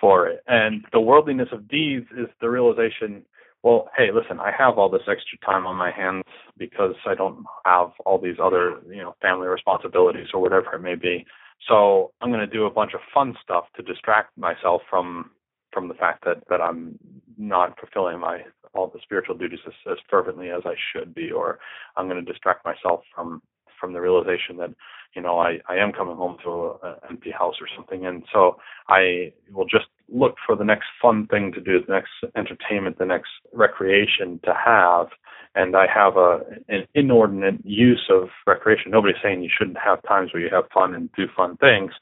for 0.00 0.28
it. 0.28 0.40
And 0.46 0.84
the 0.92 1.00
worldliness 1.00 1.48
of 1.52 1.68
deeds 1.68 2.06
is 2.16 2.28
the 2.40 2.48
realization 2.48 3.24
well, 3.64 3.88
hey, 3.96 4.08
listen, 4.12 4.40
I 4.40 4.52
have 4.56 4.76
all 4.76 4.90
this 4.90 5.08
extra 5.08 5.38
time 5.38 5.66
on 5.66 5.74
my 5.74 5.90
hands 5.90 6.24
because 6.58 6.94
I 7.06 7.14
don't 7.14 7.46
have 7.64 7.92
all 8.04 8.18
these 8.20 8.36
other, 8.40 8.76
you 8.90 8.98
know, 8.98 9.14
family 9.22 9.48
responsibilities 9.48 10.28
or 10.34 10.42
whatever 10.42 10.74
it 10.74 10.82
may 10.82 10.96
be. 10.96 11.24
So 11.66 12.12
I'm 12.20 12.28
going 12.28 12.46
to 12.46 12.46
do 12.46 12.66
a 12.66 12.70
bunch 12.70 12.92
of 12.92 13.00
fun 13.14 13.34
stuff 13.42 13.64
to 13.76 13.82
distract 13.82 14.36
myself 14.36 14.82
from 14.90 15.30
from 15.74 15.88
the 15.88 15.94
fact 15.94 16.24
that 16.24 16.44
that 16.48 16.62
I'm 16.62 16.98
not 17.36 17.78
fulfilling 17.78 18.20
my 18.20 18.42
all 18.74 18.88
the 18.88 19.00
spiritual 19.02 19.36
duties 19.36 19.60
as, 19.66 19.72
as 19.90 19.98
fervently 20.10 20.50
as 20.50 20.62
I 20.64 20.74
should 20.92 21.14
be, 21.14 21.30
or 21.30 21.58
I'm 21.96 22.08
going 22.08 22.24
to 22.24 22.32
distract 22.32 22.64
myself 22.64 23.02
from 23.14 23.42
from 23.80 23.92
the 23.92 24.00
realization 24.00 24.56
that 24.58 24.70
you 25.14 25.22
know 25.22 25.38
I 25.38 25.58
I 25.68 25.76
am 25.76 25.92
coming 25.92 26.16
home 26.16 26.36
to 26.44 26.76
an 26.82 26.94
empty 27.10 27.30
house 27.30 27.56
or 27.60 27.68
something, 27.76 28.06
and 28.06 28.22
so 28.32 28.56
I 28.88 29.32
will 29.52 29.66
just 29.66 29.86
look 30.08 30.36
for 30.46 30.56
the 30.56 30.64
next 30.64 30.86
fun 31.00 31.26
thing 31.26 31.52
to 31.52 31.60
do, 31.60 31.80
the 31.84 31.92
next 31.92 32.12
entertainment, 32.36 32.98
the 32.98 33.06
next 33.06 33.30
recreation 33.52 34.40
to 34.44 34.54
have. 34.54 35.08
And 35.56 35.76
I 35.76 35.86
have 35.92 36.16
a 36.16 36.40
an 36.68 36.86
inordinate 36.94 37.64
use 37.64 38.08
of 38.10 38.28
recreation. 38.46 38.90
Nobody's 38.90 39.16
saying 39.22 39.42
you 39.42 39.50
shouldn't 39.56 39.78
have 39.78 40.02
times 40.02 40.32
where 40.32 40.42
you 40.42 40.50
have 40.50 40.64
fun 40.72 40.94
and 40.94 41.10
do 41.16 41.26
fun 41.36 41.56
things, 41.58 41.92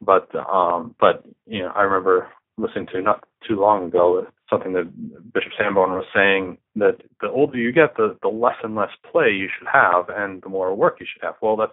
but 0.00 0.28
um, 0.34 0.94
but 0.98 1.24
you 1.46 1.60
know 1.60 1.72
I 1.74 1.82
remember 1.82 2.28
listening 2.62 2.86
to 2.92 3.02
not 3.02 3.24
too 3.46 3.60
long 3.60 3.86
ago 3.86 4.26
something 4.48 4.72
that 4.74 5.32
Bishop 5.32 5.52
Sanborn 5.58 5.92
was 5.92 6.04
saying 6.14 6.58
that 6.76 6.98
the 7.20 7.28
older 7.28 7.56
you 7.58 7.72
get, 7.72 7.96
the 7.96 8.16
the 8.22 8.28
less 8.28 8.56
and 8.62 8.74
less 8.74 8.90
play 9.10 9.30
you 9.30 9.48
should 9.58 9.68
have, 9.72 10.08
and 10.08 10.42
the 10.42 10.48
more 10.48 10.74
work 10.74 10.98
you 11.00 11.06
should 11.10 11.22
have. 11.22 11.34
Well, 11.40 11.56
that's 11.56 11.72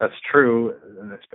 that's 0.00 0.14
true, 0.30 0.74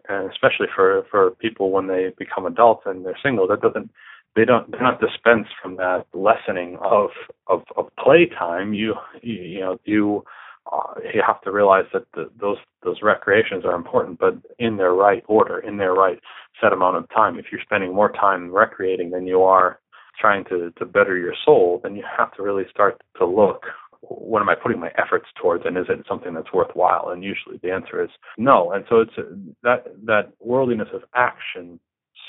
and 0.10 0.30
especially 0.32 0.68
for 0.76 1.06
for 1.10 1.32
people 1.32 1.72
when 1.72 1.88
they 1.88 2.12
become 2.18 2.46
adults 2.46 2.84
and 2.86 3.06
they're 3.06 3.18
single. 3.24 3.48
That 3.48 3.62
doesn't 3.62 3.92
they 4.36 4.46
don't 4.46 4.72
they're 4.72 4.82
not 4.82 5.02
dispensed 5.02 5.52
from 5.62 5.78
that 5.78 6.06
lessening 6.14 6.78
of 6.82 7.10
of, 7.48 7.64
of 7.78 7.88
playtime. 8.04 8.74
You, 8.74 8.96
you 9.22 9.34
you 9.34 9.60
know 9.60 9.80
you 9.86 10.24
uh, 10.72 11.00
you 11.14 11.24
have 11.26 11.42
to 11.42 11.52
realize 11.52 11.86
that 11.94 12.04
the, 12.14 12.30
those 12.40 12.58
those 12.84 12.98
recreations 13.02 13.66
are 13.66 13.76
important, 13.76 14.20
but 14.20 14.36
in 14.60 14.78
their 14.78 14.94
right 14.94 15.24
order, 15.28 15.60
in 15.60 15.78
their 15.78 15.94
right 15.94 16.20
set 16.60 16.74
amount 16.74 16.98
of 16.98 17.10
time. 17.10 17.38
If 17.38 17.46
you're 17.52 17.62
spending 17.62 17.94
more 17.94 18.12
time 18.12 18.52
recreating 18.52 19.12
than 19.12 19.26
you 19.26 19.44
are 19.44 19.80
trying 20.20 20.44
to 20.46 20.72
to 20.78 20.86
better 20.86 21.18
your 21.18 21.34
soul, 21.46 21.80
then 21.84 21.96
you 21.96 22.04
have 22.18 22.34
to 22.36 22.44
really 22.44 22.66
start 22.72 23.02
to 23.18 23.26
look 23.26 23.64
what 24.02 24.42
am 24.42 24.50
I 24.50 24.56
putting 24.56 24.80
my 24.80 24.92
efforts 24.98 25.28
towards, 25.40 25.66
and 25.66 25.78
is 25.78 25.86
it 25.88 26.06
something 26.08 26.34
that's 26.34 26.52
worthwhile? 26.54 27.10
And 27.10 27.24
usually 27.24 27.60
the 27.62 27.72
answer 27.72 28.04
is 28.04 28.10
no. 28.38 28.72
And 28.72 28.84
so 28.90 29.02
it's 29.02 29.18
a, 29.18 29.24
that 29.64 29.86
that 30.06 30.34
worldliness 30.40 30.90
of 30.94 31.04
action 31.16 31.80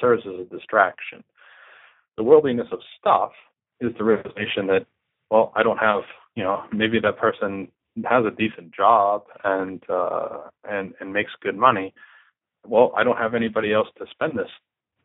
serves 0.00 0.22
as 0.26 0.40
a 0.40 0.54
distraction. 0.54 1.24
The 2.16 2.22
worldliness 2.22 2.68
of 2.72 2.80
stuff 2.98 3.32
is 3.80 3.92
the 3.96 4.04
realization 4.04 4.66
that 4.68 4.86
well, 5.30 5.52
I 5.56 5.62
don't 5.62 5.78
have 5.78 6.02
you 6.34 6.44
know 6.44 6.62
maybe 6.72 7.00
that 7.00 7.18
person 7.18 7.68
has 8.04 8.24
a 8.24 8.30
decent 8.30 8.74
job 8.74 9.24
and 9.44 9.82
uh, 9.88 10.38
and 10.68 10.94
and 11.00 11.12
makes 11.12 11.32
good 11.40 11.56
money. 11.56 11.94
Well, 12.66 12.92
I 12.96 13.04
don't 13.04 13.18
have 13.18 13.34
anybody 13.34 13.72
else 13.72 13.88
to 13.98 14.06
spend 14.10 14.38
this 14.38 14.50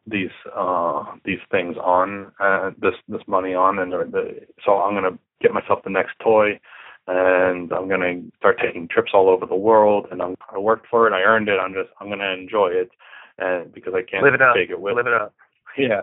these 0.09 0.31
uh 0.55 1.03
these 1.25 1.39
things 1.51 1.75
on 1.77 2.31
uh 2.39 2.71
this 2.81 2.93
this 3.07 3.21
money 3.27 3.53
on. 3.53 3.79
And 3.79 3.91
the, 3.91 4.39
so 4.65 4.77
I'm 4.77 4.93
going 4.93 5.11
to 5.11 5.19
get 5.41 5.53
myself 5.53 5.79
the 5.83 5.89
next 5.89 6.13
toy 6.23 6.59
and 7.07 7.71
I'm 7.71 7.87
going 7.87 8.01
to 8.01 8.37
start 8.37 8.59
taking 8.63 8.87
trips 8.87 9.11
all 9.13 9.29
over 9.29 9.45
the 9.45 9.55
world. 9.55 10.07
And 10.11 10.21
I'm 10.21 10.35
I 10.53 10.57
worked 10.57 10.87
for 10.89 11.07
it. 11.07 11.13
I 11.13 11.21
earned 11.21 11.49
it. 11.49 11.59
I'm 11.59 11.73
just 11.73 11.89
I'm 11.99 12.07
going 12.07 12.19
to 12.19 12.33
enjoy 12.33 12.69
it. 12.69 12.89
And 13.37 13.71
because 13.71 13.93
I 13.93 14.01
can't 14.01 14.23
live 14.23 14.33
it 14.33 14.41
up. 14.41 14.55
take 14.55 14.69
it 14.69 14.79
with 14.79 14.95
live 14.95 15.07
it 15.07 15.13
up. 15.13 15.33
Yeah. 15.77 16.01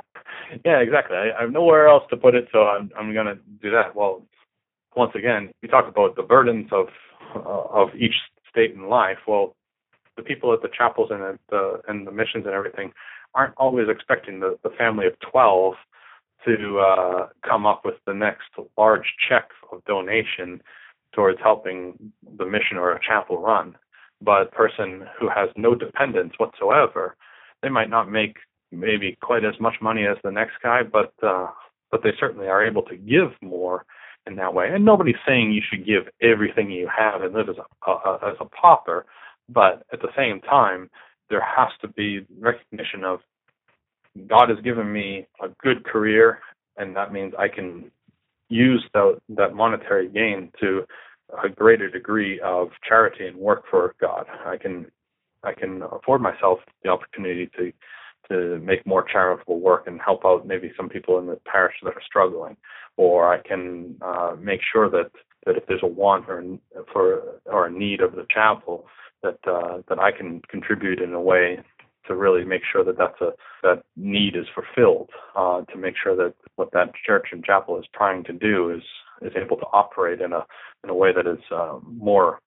Yeah 0.64 0.78
exactly. 0.78 1.16
I, 1.16 1.37
I 1.37 1.41
have 1.43 1.51
nowhere 1.51 1.89
else 1.89 2.05
to 2.11 2.16
put 2.16 2.35
it 2.35 2.49
so 2.53 2.61
I'm 2.61 2.91
I'm 2.99 3.12
going 3.12 3.26
to 3.26 3.39
do 3.62 3.70
that. 3.70 3.97
Well 3.97 4.22
once 4.97 5.12
again 5.14 5.51
we 5.62 5.68
talk 5.68 5.88
about 5.88 6.16
the 6.16 6.22
burdens 6.22 6.68
of 6.72 6.86
uh, 7.36 7.64
of 7.70 7.88
each 7.99 8.14
state 8.51 8.72
in 8.74 8.88
life 8.88 9.18
well 9.26 9.55
the 10.16 10.22
people 10.22 10.53
at 10.53 10.62
the 10.62 10.68
chapels 10.76 11.11
and 11.11 11.22
at 11.22 11.38
the 11.51 11.80
and 11.88 12.07
the 12.07 12.12
missions 12.12 12.45
and 12.47 12.55
everything 12.55 12.92
aren't 13.34 13.55
always 13.57 13.88
expecting 13.88 14.40
the, 14.40 14.57
the 14.62 14.70
family 14.78 15.07
of 15.07 15.14
12 15.30 15.74
to 16.47 16.78
uh, 16.78 17.28
come 17.49 17.66
up 17.66 17.82
with 17.84 17.95
the 18.07 18.14
next 18.14 18.45
large 18.76 19.14
check 19.28 19.49
of 19.72 19.84
donation 19.84 20.61
towards 21.12 21.38
helping 21.42 22.12
the 22.38 22.45
mission 22.45 22.76
or 22.76 22.92
a 22.92 23.01
chapel 23.01 23.40
run. 23.40 23.76
But 24.20 24.42
a 24.42 24.47
person 24.47 25.07
who 25.18 25.28
has 25.28 25.49
no 25.57 25.74
dependence 25.74 26.34
whatsoever, 26.38 27.16
they 27.62 27.68
might 27.68 27.90
not 27.90 28.11
make 28.11 28.36
maybe 28.70 29.16
quite 29.22 29.45
as 29.45 29.55
much 29.61 29.74
money 29.80 30.07
as 30.07 30.16
the 30.22 30.30
next 30.30 30.55
guy, 30.62 30.82
but 30.82 31.12
uh, 31.22 31.49
but 31.90 32.03
they 32.03 32.11
certainly 32.18 32.49
are 32.49 32.64
able 32.64 32.82
to 32.82 32.97
give 32.97 33.30
more 33.40 33.84
in 34.27 34.37
that 34.37 34.55
way. 34.55 34.70
And 34.72 34.85
nobody's 34.85 35.14
saying 35.27 35.53
you 35.53 35.62
should 35.68 35.87
give 35.87 36.05
everything 36.22 36.70
you 36.70 36.89
have 36.97 37.22
and 37.22 37.35
live 37.35 37.49
as 37.49 37.57
a, 37.57 37.91
a 37.91 38.18
as 38.31 38.37
a 38.41 38.47
pauper, 38.47 39.07
but 39.49 39.85
at 39.93 40.01
the 40.01 40.09
same 40.16 40.41
time, 40.41 40.91
there 41.31 41.43
has 41.43 41.68
to 41.83 41.89
be 41.89 42.27
recognition 42.39 43.05
of 43.05 43.20
God 44.29 44.49
has 44.49 44.59
given 44.61 44.93
me 44.93 45.27
a 45.43 45.49
good 45.62 45.85
career, 45.85 46.39
and 46.77 46.95
that 46.97 47.12
means 47.12 47.35
I 47.39 47.49
can 47.49 47.91
use 48.49 48.85
that 48.95 49.18
that 49.31 49.55
monetary 49.55 50.09
gain 50.09 50.53
to 50.61 50.85
a 51.43 51.49
greater 51.49 51.91
degree 51.91 52.41
of 52.41 52.68
charity 52.87 53.27
and 53.27 53.37
work 53.37 53.64
for 53.70 53.95
God. 54.01 54.27
I 54.47 54.57
can 54.57 54.87
I 55.43 55.53
can 55.53 55.83
afford 55.83 56.20
myself 56.22 56.61
the 56.83 56.91
opportunity 56.91 57.51
to 57.59 57.72
to 58.29 58.59
make 58.61 58.87
more 58.87 59.05
charitable 59.05 59.61
work 59.61 59.87
and 59.87 60.01
help 60.01 60.25
out 60.25 60.47
maybe 60.47 60.72
some 60.77 60.89
people 60.89 61.18
in 61.18 61.27
the 61.27 61.39
parish 61.47 61.75
that 61.83 61.95
are 61.95 62.03
struggling, 62.05 62.57
or 62.97 63.33
I 63.33 63.41
can 63.47 63.97
uh, 64.03 64.37
make 64.41 64.61
sure 64.72 64.89
that 64.91 65.11
that 65.47 65.57
if 65.57 65.66
there's 65.66 65.83
a 65.83 65.87
want 65.87 66.29
or 66.29 66.43
for 66.93 67.41
or 67.47 67.66
a 67.66 67.70
need 67.70 68.01
of 68.01 68.12
the 68.12 68.27
chapel, 68.33 68.87
that 69.22 69.39
uh, 69.47 69.83
that 69.89 69.99
I 69.99 70.12
can 70.12 70.41
contribute 70.49 71.01
in 71.01 71.12
a 71.14 71.20
way 71.20 71.59
to 72.07 72.14
really 72.14 72.45
make 72.45 72.62
sure 72.70 72.85
that 72.85 72.99
that's 72.99 73.20
a 73.20 73.33
that 73.62 73.83
need 73.97 74.37
is 74.37 74.47
fulfilled. 74.55 75.11
Uh, 75.37 75.62
to 75.72 75.77
make 75.77 75.95
sure 76.03 76.16
that 76.16 76.35
what 76.57 76.72
that 76.72 76.93
church 77.07 77.29
and 77.33 77.45
chapel 77.45 77.79
is 77.79 77.87
trying 77.95 78.25
to 78.25 78.33
do 78.33 78.70
is 78.70 78.83
is 79.22 79.33
able 79.41 79.57
to 79.57 79.66
operate 79.72 80.20
in 80.20 80.33
a 80.33 80.45
in 80.83 80.91
a 80.91 80.95
way 80.95 81.12
that 81.12 81.27
is 81.27 81.43
uh, 81.51 81.79
more 81.87 82.41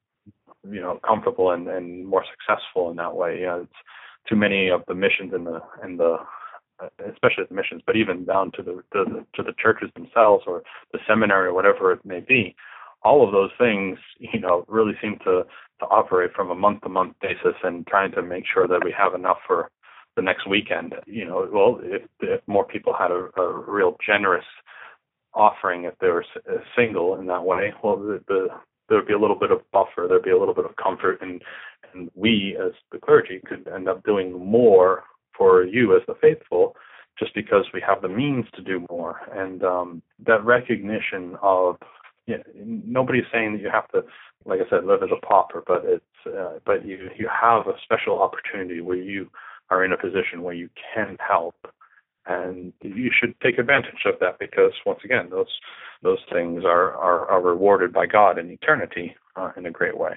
you 0.69 0.82
know 0.82 0.99
comfortable 1.05 1.51
and, 1.51 1.67
and 1.67 2.07
more 2.07 2.23
successful 2.32 2.89
in 2.89 2.95
that 2.97 3.15
way. 3.15 3.41
Yeah, 3.41 3.61
it's 3.61 3.71
too 4.28 4.36
many 4.36 4.69
of 4.69 4.84
the 4.88 4.95
missions 4.95 5.34
and 5.34 5.45
the 5.45 5.61
and 5.82 5.99
the 5.99 6.17
uh, 6.80 6.89
especially 7.11 7.43
the 7.49 7.55
missions, 7.55 7.82
but 7.86 7.95
even 7.95 8.25
down 8.25 8.51
to 8.51 8.61
the, 8.61 8.84
the 8.91 9.25
to 9.36 9.43
the 9.43 9.53
churches 9.61 9.89
themselves 9.95 10.43
or 10.47 10.63
the 10.93 10.99
seminary 11.07 11.47
or 11.47 11.53
whatever 11.53 11.91
it 11.91 12.05
may 12.05 12.19
be 12.19 12.55
all 13.03 13.25
of 13.25 13.32
those 13.32 13.51
things, 13.57 13.97
you 14.19 14.39
know, 14.39 14.65
really 14.67 14.93
seem 15.01 15.17
to 15.23 15.43
to 15.80 15.86
operate 15.86 16.32
from 16.36 16.49
a 16.49 16.55
month 16.55 16.82
to 16.82 16.89
month 16.89 17.13
basis 17.21 17.55
and 17.63 17.86
trying 17.86 18.11
to 18.11 18.21
make 18.23 18.43
sure 18.51 18.67
that 18.67 18.84
we 18.84 18.91
have 18.97 19.13
enough 19.13 19.38
for 19.45 19.69
the 20.15 20.23
next 20.23 20.47
weekend. 20.47 20.95
You 21.05 21.25
know, 21.25 21.47
well, 21.53 21.80
if, 21.84 22.01
if 22.19 22.41
more 22.47 22.65
people 22.65 22.93
had 22.97 23.11
a, 23.11 23.30
a 23.39 23.71
real 23.71 23.95
generous 24.03 24.45
offering, 25.36 25.84
if 25.84 25.93
they 26.01 26.07
were 26.07 26.25
uh, 26.49 26.57
single 26.75 27.19
in 27.19 27.28
that 27.28 27.43
way, 27.43 27.73
well, 27.84 27.97
the, 27.97 28.19
the 28.28 28.47
there 28.89 28.97
would 28.97 29.07
be 29.07 29.13
a 29.13 29.19
little 29.19 29.38
bit 29.38 29.51
of 29.51 29.59
buffer, 29.71 30.07
there'd 30.07 30.23
be 30.23 30.32
a 30.32 30.39
little 30.39 30.55
bit 30.55 30.65
of 30.65 30.75
comfort, 30.78 31.21
and 31.21 31.43
and 31.97 32.11
we 32.15 32.57
as 32.63 32.73
the 32.91 32.99
clergy 32.99 33.41
could 33.45 33.67
end 33.73 33.89
up 33.89 34.03
doing 34.03 34.33
more 34.33 35.03
for 35.37 35.63
you 35.63 35.95
as 35.95 36.01
the 36.07 36.15
faithful 36.21 36.75
just 37.19 37.33
because 37.33 37.65
we 37.73 37.81
have 37.81 38.01
the 38.01 38.09
means 38.09 38.45
to 38.55 38.61
do 38.61 38.85
more 38.89 39.21
and 39.33 39.63
um, 39.63 40.01
that 40.25 40.43
recognition 40.45 41.35
of 41.41 41.77
yeah, 42.27 42.37
nobody's 42.55 43.23
saying 43.31 43.53
that 43.53 43.61
you 43.61 43.69
have 43.71 43.87
to, 43.91 44.03
like 44.45 44.59
I 44.59 44.69
said, 44.69 44.85
live 44.85 45.01
as 45.01 45.09
a 45.15 45.25
pauper, 45.25 45.63
but 45.65 45.83
it's 45.85 46.03
uh, 46.27 46.59
but 46.65 46.85
you 46.85 47.09
you 47.17 47.29
have 47.29 47.67
a 47.67 47.79
special 47.83 48.21
opportunity 48.21 48.81
where 48.81 48.97
you 48.97 49.31
are 49.69 49.83
in 49.83 49.93
a 49.93 49.97
position 49.97 50.43
where 50.43 50.53
you 50.53 50.69
can 50.93 51.17
help, 51.25 51.55
and 52.25 52.73
you 52.81 53.09
should 53.17 53.33
take 53.39 53.57
advantage 53.57 54.03
of 54.05 54.15
that 54.19 54.39
because 54.39 54.73
once 54.85 54.99
again, 55.05 55.29
those 55.29 55.47
those 56.03 56.19
things 56.31 56.65
are 56.65 56.93
are, 56.95 57.27
are 57.29 57.41
rewarded 57.41 57.93
by 57.93 58.05
God 58.05 58.37
in 58.37 58.51
eternity 58.51 59.15
uh, 59.37 59.51
in 59.55 59.65
a 59.65 59.71
great 59.71 59.97
way. 59.97 60.15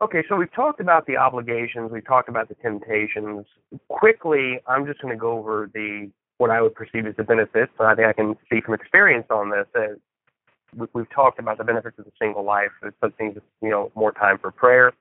Okay, 0.00 0.22
so 0.28 0.36
we've 0.36 0.52
talked 0.52 0.80
about 0.80 1.06
the 1.06 1.16
obligations, 1.16 1.90
we've 1.90 2.06
talked 2.06 2.28
about 2.28 2.48
the 2.48 2.54
temptations. 2.56 3.46
Quickly, 3.88 4.60
I'm 4.66 4.86
just 4.86 5.00
going 5.02 5.12
to 5.12 5.18
go 5.18 5.32
over 5.32 5.68
the 5.74 6.10
what 6.36 6.50
I 6.50 6.62
would 6.62 6.76
perceive 6.76 7.04
as 7.04 7.16
the 7.16 7.24
benefits. 7.24 7.72
I 7.80 7.96
think 7.96 8.06
I 8.06 8.12
can 8.12 8.36
speak 8.46 8.66
from 8.66 8.74
experience 8.74 9.26
on 9.28 9.50
this. 9.50 9.66
As 9.74 9.98
we've 10.92 11.10
talked 11.10 11.38
about 11.38 11.58
the 11.58 11.64
benefits 11.64 11.98
of 11.98 12.04
the 12.04 12.12
single 12.20 12.44
life. 12.44 12.70
It's 12.82 12.96
something 13.00 13.32
that's, 13.34 13.46
you 13.62 13.70
know, 13.70 13.90
more 13.94 14.12
time 14.12 14.38
for 14.38 14.50
prayer. 14.50 14.88
At 14.88 14.94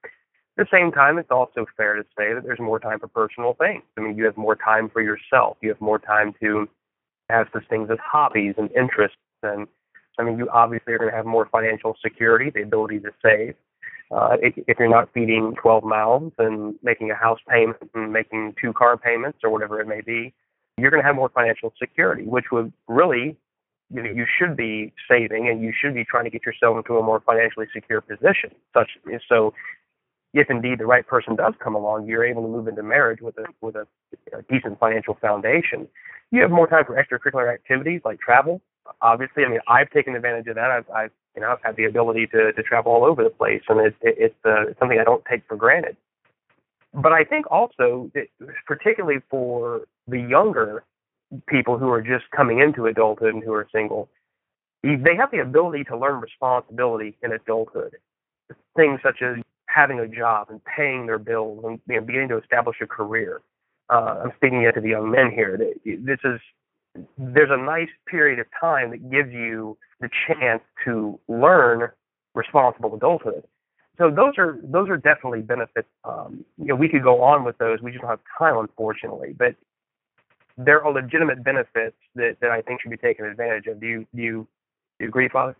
the 0.57 0.67
same 0.71 0.91
time, 0.91 1.17
it's 1.17 1.31
also 1.31 1.65
fair 1.75 1.95
to 1.95 2.03
say 2.17 2.33
that 2.33 2.43
there's 2.43 2.59
more 2.59 2.79
time 2.79 2.99
for 2.99 3.07
personal 3.07 3.53
things. 3.53 3.83
I 3.97 4.01
mean, 4.01 4.17
you 4.17 4.25
have 4.25 4.37
more 4.37 4.55
time 4.55 4.89
for 4.89 5.01
yourself. 5.01 5.57
You 5.61 5.69
have 5.69 5.81
more 5.81 5.99
time 5.99 6.33
to 6.41 6.67
have 7.29 7.47
such 7.53 7.67
things 7.69 7.89
as 7.91 7.97
hobbies 8.03 8.55
and 8.57 8.71
interests. 8.71 9.17
And 9.43 9.67
I 10.17 10.23
mean, 10.23 10.37
you 10.37 10.49
obviously 10.49 10.93
are 10.93 10.97
going 10.97 11.11
to 11.11 11.15
have 11.15 11.25
more 11.25 11.47
financial 11.51 11.95
security, 12.01 12.49
the 12.49 12.63
ability 12.63 12.99
to 13.01 13.11
save. 13.23 13.55
Uh, 14.09 14.37
if, 14.41 14.53
if 14.67 14.79
you're 14.79 14.89
not 14.89 15.09
feeding 15.13 15.53
12 15.61 15.83
mouths 15.83 16.33
and 16.37 16.75
making 16.81 17.11
a 17.11 17.15
house 17.15 17.39
payment 17.49 17.77
and 17.93 18.13
making 18.13 18.55
two 18.61 18.71
car 18.71 18.95
payments 18.97 19.39
or 19.43 19.49
whatever 19.49 19.81
it 19.81 19.87
may 19.87 20.01
be, 20.01 20.33
you're 20.77 20.91
going 20.91 21.01
to 21.01 21.07
have 21.07 21.15
more 21.15 21.29
financial 21.29 21.73
security, 21.79 22.23
which 22.23 22.45
would 22.51 22.71
really 22.87 23.37
you 23.89 24.03
know 24.03 24.09
you 24.09 24.25
should 24.37 24.55
be 24.55 24.93
saving 25.09 25.47
and 25.47 25.61
you 25.61 25.71
should 25.79 25.93
be 25.93 26.03
trying 26.03 26.25
to 26.25 26.29
get 26.29 26.45
yourself 26.45 26.77
into 26.77 26.97
a 26.97 27.03
more 27.03 27.21
financially 27.25 27.67
secure 27.73 28.01
position. 28.01 28.51
Such 28.73 28.89
so, 29.29 29.53
if 30.33 30.49
indeed 30.49 30.79
the 30.79 30.85
right 30.85 31.07
person 31.07 31.35
does 31.35 31.53
come 31.63 31.75
along, 31.75 32.05
you're 32.05 32.25
able 32.25 32.43
to 32.43 32.47
move 32.47 32.67
into 32.67 32.83
marriage 32.83 33.21
with 33.21 33.37
a 33.37 33.45
with 33.61 33.75
a, 33.75 33.87
a 34.37 34.41
decent 34.49 34.79
financial 34.79 35.17
foundation. 35.21 35.87
You 36.31 36.41
have 36.41 36.51
more 36.51 36.67
time 36.67 36.83
for 36.85 37.01
extracurricular 37.01 37.53
activities 37.53 38.01
like 38.03 38.19
travel. 38.19 38.61
Obviously, 39.01 39.45
I 39.45 39.49
mean 39.49 39.61
I've 39.67 39.89
taken 39.91 40.15
advantage 40.15 40.47
of 40.47 40.55
that. 40.55 40.69
I've, 40.69 40.89
I've 40.89 41.11
you 41.37 41.41
know 41.41 41.51
I've 41.51 41.61
had 41.61 41.75
the 41.75 41.85
ability 41.85 42.25
to 42.27 42.51
to 42.51 42.63
travel 42.63 42.91
all 42.91 43.05
over 43.05 43.23
the 43.23 43.29
place, 43.29 43.61
and 43.69 43.79
it's 43.79 43.95
it, 44.01 44.15
it's 44.17 44.35
uh, 44.43 44.73
something 44.79 44.97
I 44.99 45.03
don't 45.03 45.23
take 45.29 45.47
for 45.47 45.55
granted. 45.55 45.95
But 46.95 47.11
I 47.11 47.23
think 47.23 47.45
also, 47.51 48.09
that 48.15 48.25
particularly 48.65 49.19
for 49.29 49.81
the 50.07 50.19
younger 50.19 50.83
people 51.47 51.77
who 51.77 51.89
are 51.89 52.01
just 52.01 52.25
coming 52.35 52.57
into 52.57 52.87
adulthood 52.87 53.35
and 53.35 53.43
who 53.43 53.53
are 53.53 53.67
single, 53.71 54.09
they 54.81 55.15
have 55.15 55.29
the 55.29 55.39
ability 55.39 55.83
to 55.85 55.97
learn 55.97 56.21
responsibility 56.21 57.15
in 57.21 57.33
adulthood. 57.33 57.97
Things 58.75 58.99
such 59.03 59.21
as 59.21 59.35
having 59.67 59.99
a 59.99 60.07
job 60.07 60.47
and 60.49 60.59
paying 60.65 61.05
their 61.05 61.19
bills 61.19 61.63
and 61.65 61.79
you 61.87 61.99
know, 61.99 62.01
beginning 62.01 62.29
to 62.29 62.37
establish 62.37 62.77
a 62.81 62.87
career. 62.87 63.41
Uh, 63.89 64.23
I'm 64.23 64.31
speaking 64.37 64.63
yet 64.63 64.73
to 64.73 64.81
the 64.81 64.89
young 64.89 65.11
men 65.11 65.29
here. 65.29 65.55
This 65.85 66.19
is 66.23 66.39
there's 67.17 67.49
a 67.51 67.57
nice 67.57 67.89
period 68.07 68.39
of 68.39 68.47
time 68.59 68.91
that 68.91 69.09
gives 69.11 69.31
you 69.31 69.77
the 69.99 70.09
chance 70.27 70.61
to 70.85 71.19
learn 71.27 71.89
responsible 72.35 72.93
adulthood. 72.95 73.43
so 73.97 74.11
those 74.11 74.33
are 74.37 74.59
those 74.63 74.89
are 74.89 74.97
definitely 74.97 75.41
benefits. 75.41 75.87
Um, 76.03 76.45
you 76.57 76.67
know, 76.67 76.75
we 76.75 76.87
could 76.87 77.03
go 77.03 77.21
on 77.23 77.43
with 77.43 77.57
those. 77.57 77.81
We 77.81 77.91
just 77.91 78.01
don't 78.01 78.11
have 78.11 78.19
time, 78.37 78.57
unfortunately. 78.57 79.33
But 79.37 79.55
there 80.57 80.83
are 80.83 80.91
legitimate 80.91 81.43
benefits 81.43 81.95
that, 82.15 82.37
that 82.41 82.51
I 82.51 82.61
think 82.61 82.81
should 82.81 82.91
be 82.91 82.97
taken 82.97 83.25
advantage 83.25 83.67
of. 83.67 83.79
Do 83.79 83.87
you 83.87 84.07
do 84.15 84.21
you, 84.21 84.47
do 84.99 85.05
you 85.05 85.07
agree, 85.09 85.29
Father? 85.29 85.55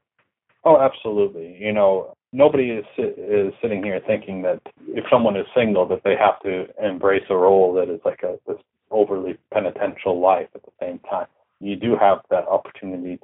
Oh, 0.64 0.80
absolutely. 0.80 1.58
You 1.60 1.72
know, 1.72 2.14
nobody 2.34 2.70
is 2.70 2.86
is 2.98 3.54
sitting 3.62 3.84
here 3.84 4.02
thinking 4.06 4.42
that 4.44 4.62
if 4.88 5.06
someone 5.12 5.36
is 5.36 5.46
single 5.56 5.88
that 5.88 6.02
they 6.04 6.16
have 6.16 6.40
to 6.42 6.66
embrace 6.84 7.24
a 7.30 7.36
role 7.36 7.74
that 7.74 7.90
is 7.94 8.02
like 8.06 8.22
a 8.24 8.38
this 8.48 8.58
overly 8.92 9.38
penitential 9.54 10.20
life 10.20 10.48
at 10.56 10.64
the 10.64 10.72
same 10.80 11.00
time. 11.00 11.28
You 11.60 11.76
do 11.76 11.96
have 11.96 12.20
that 12.30 12.48
opportunity 12.48 13.20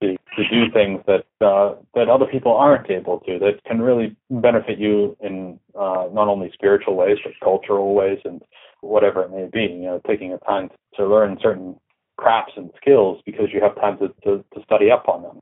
to, 0.00 0.16
to 0.36 0.48
do 0.50 0.70
things 0.72 1.02
that 1.06 1.24
uh, 1.44 1.74
that 1.94 2.08
other 2.08 2.26
people 2.26 2.54
aren't 2.54 2.90
able 2.90 3.20
to 3.20 3.38
that 3.38 3.64
can 3.64 3.80
really 3.80 4.16
benefit 4.30 4.78
you 4.78 5.16
in 5.20 5.58
uh, 5.78 6.08
not 6.12 6.28
only 6.28 6.50
spiritual 6.52 6.96
ways 6.96 7.18
but 7.24 7.32
cultural 7.42 7.94
ways 7.94 8.18
and 8.24 8.42
whatever 8.82 9.22
it 9.22 9.30
may 9.30 9.48
be. 9.52 9.72
You 9.72 9.82
know, 9.82 10.00
taking 10.06 10.32
a 10.32 10.38
time 10.38 10.70
to 10.96 11.06
learn 11.06 11.38
certain 11.42 11.78
crafts 12.16 12.52
and 12.56 12.70
skills 12.80 13.22
because 13.24 13.46
you 13.52 13.60
have 13.62 13.74
time 13.76 13.98
to, 13.98 14.08
to, 14.24 14.44
to 14.54 14.62
study 14.64 14.90
up 14.90 15.08
on 15.08 15.22
them. 15.22 15.40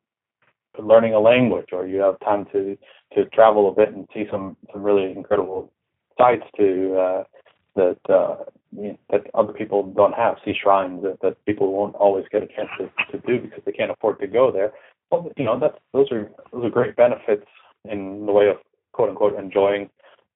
Learning 0.79 1.13
a 1.13 1.19
language, 1.19 1.71
or 1.73 1.89
you 1.89 1.99
have 1.99 2.21
time 2.21 2.47
to 2.53 2.79
to 3.13 3.25
travel 3.31 3.69
a 3.69 3.75
bit 3.75 3.93
and 3.93 4.07
see 4.15 4.27
some 4.31 4.57
some 4.73 4.81
really 4.81 5.11
incredible 5.11 5.73
sites 6.17 6.45
to 6.57 6.95
uh, 6.95 7.25
that 7.79 8.13
uh, 8.13 8.45
you 8.77 8.89
know, 8.89 8.99
that 9.11 9.23
other 9.35 9.53
people 9.53 9.83
don't 9.83 10.15
have. 10.15 10.37
See 10.45 10.55
shrines 10.61 11.03
that, 11.03 11.19
that 11.23 11.43
people 11.47 11.73
won't 11.73 11.95
always 11.95 12.25
get 12.31 12.43
a 12.43 12.47
chance 12.47 12.69
to, 12.79 12.91
to 13.13 13.27
do 13.27 13.41
because 13.41 13.63
they 13.65 13.73
can't 13.73 13.91
afford 13.91 14.21
to 14.21 14.27
go 14.27 14.53
there. 14.53 14.73
Well, 15.11 15.31
you 15.37 15.45
know, 15.45 15.59
that's 15.59 15.79
those 15.93 16.11
are 16.13 16.31
those 16.53 16.65
are 16.65 16.71
great 16.71 16.97
benefits 16.97 17.47
in 17.85 18.27
the 18.27 18.33
way 18.33 18.49
of 18.49 18.57
quote 18.93 19.09
unquote 19.09 19.39
enjoying 19.39 19.89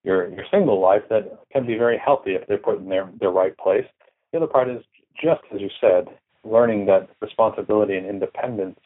your 0.03 0.29
your 0.29 0.45
single 0.49 0.79
life 0.81 1.03
that 1.09 1.39
can 1.51 1.65
be 1.65 1.75
very 1.77 1.97
healthy 1.97 2.31
if 2.31 2.47
they're 2.47 2.57
put 2.57 2.79
in 2.79 2.89
their 2.89 3.09
their 3.19 3.31
right 3.31 3.55
place. 3.57 3.85
The 4.31 4.37
other 4.37 4.47
part 4.47 4.69
is 4.69 4.83
just 5.21 5.41
as 5.53 5.61
you 5.61 5.69
said, 5.79 6.07
learning 6.43 6.85
that 6.87 7.09
responsibility 7.21 7.95
and 7.95 8.07
independence. 8.07 8.79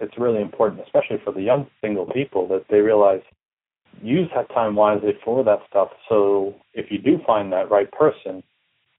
It's 0.00 0.18
really 0.18 0.42
important, 0.42 0.82
especially 0.82 1.18
for 1.24 1.32
the 1.32 1.42
young 1.42 1.68
single 1.80 2.06
people, 2.06 2.48
that 2.48 2.64
they 2.68 2.80
realize 2.80 3.22
use 4.02 4.28
that 4.34 4.48
time 4.50 4.74
wisely 4.74 5.12
for 5.24 5.44
that 5.44 5.60
stuff. 5.68 5.88
So 6.08 6.54
if 6.72 6.90
you 6.90 6.98
do 6.98 7.18
find 7.26 7.52
that 7.52 7.70
right 7.70 7.90
person, 7.92 8.42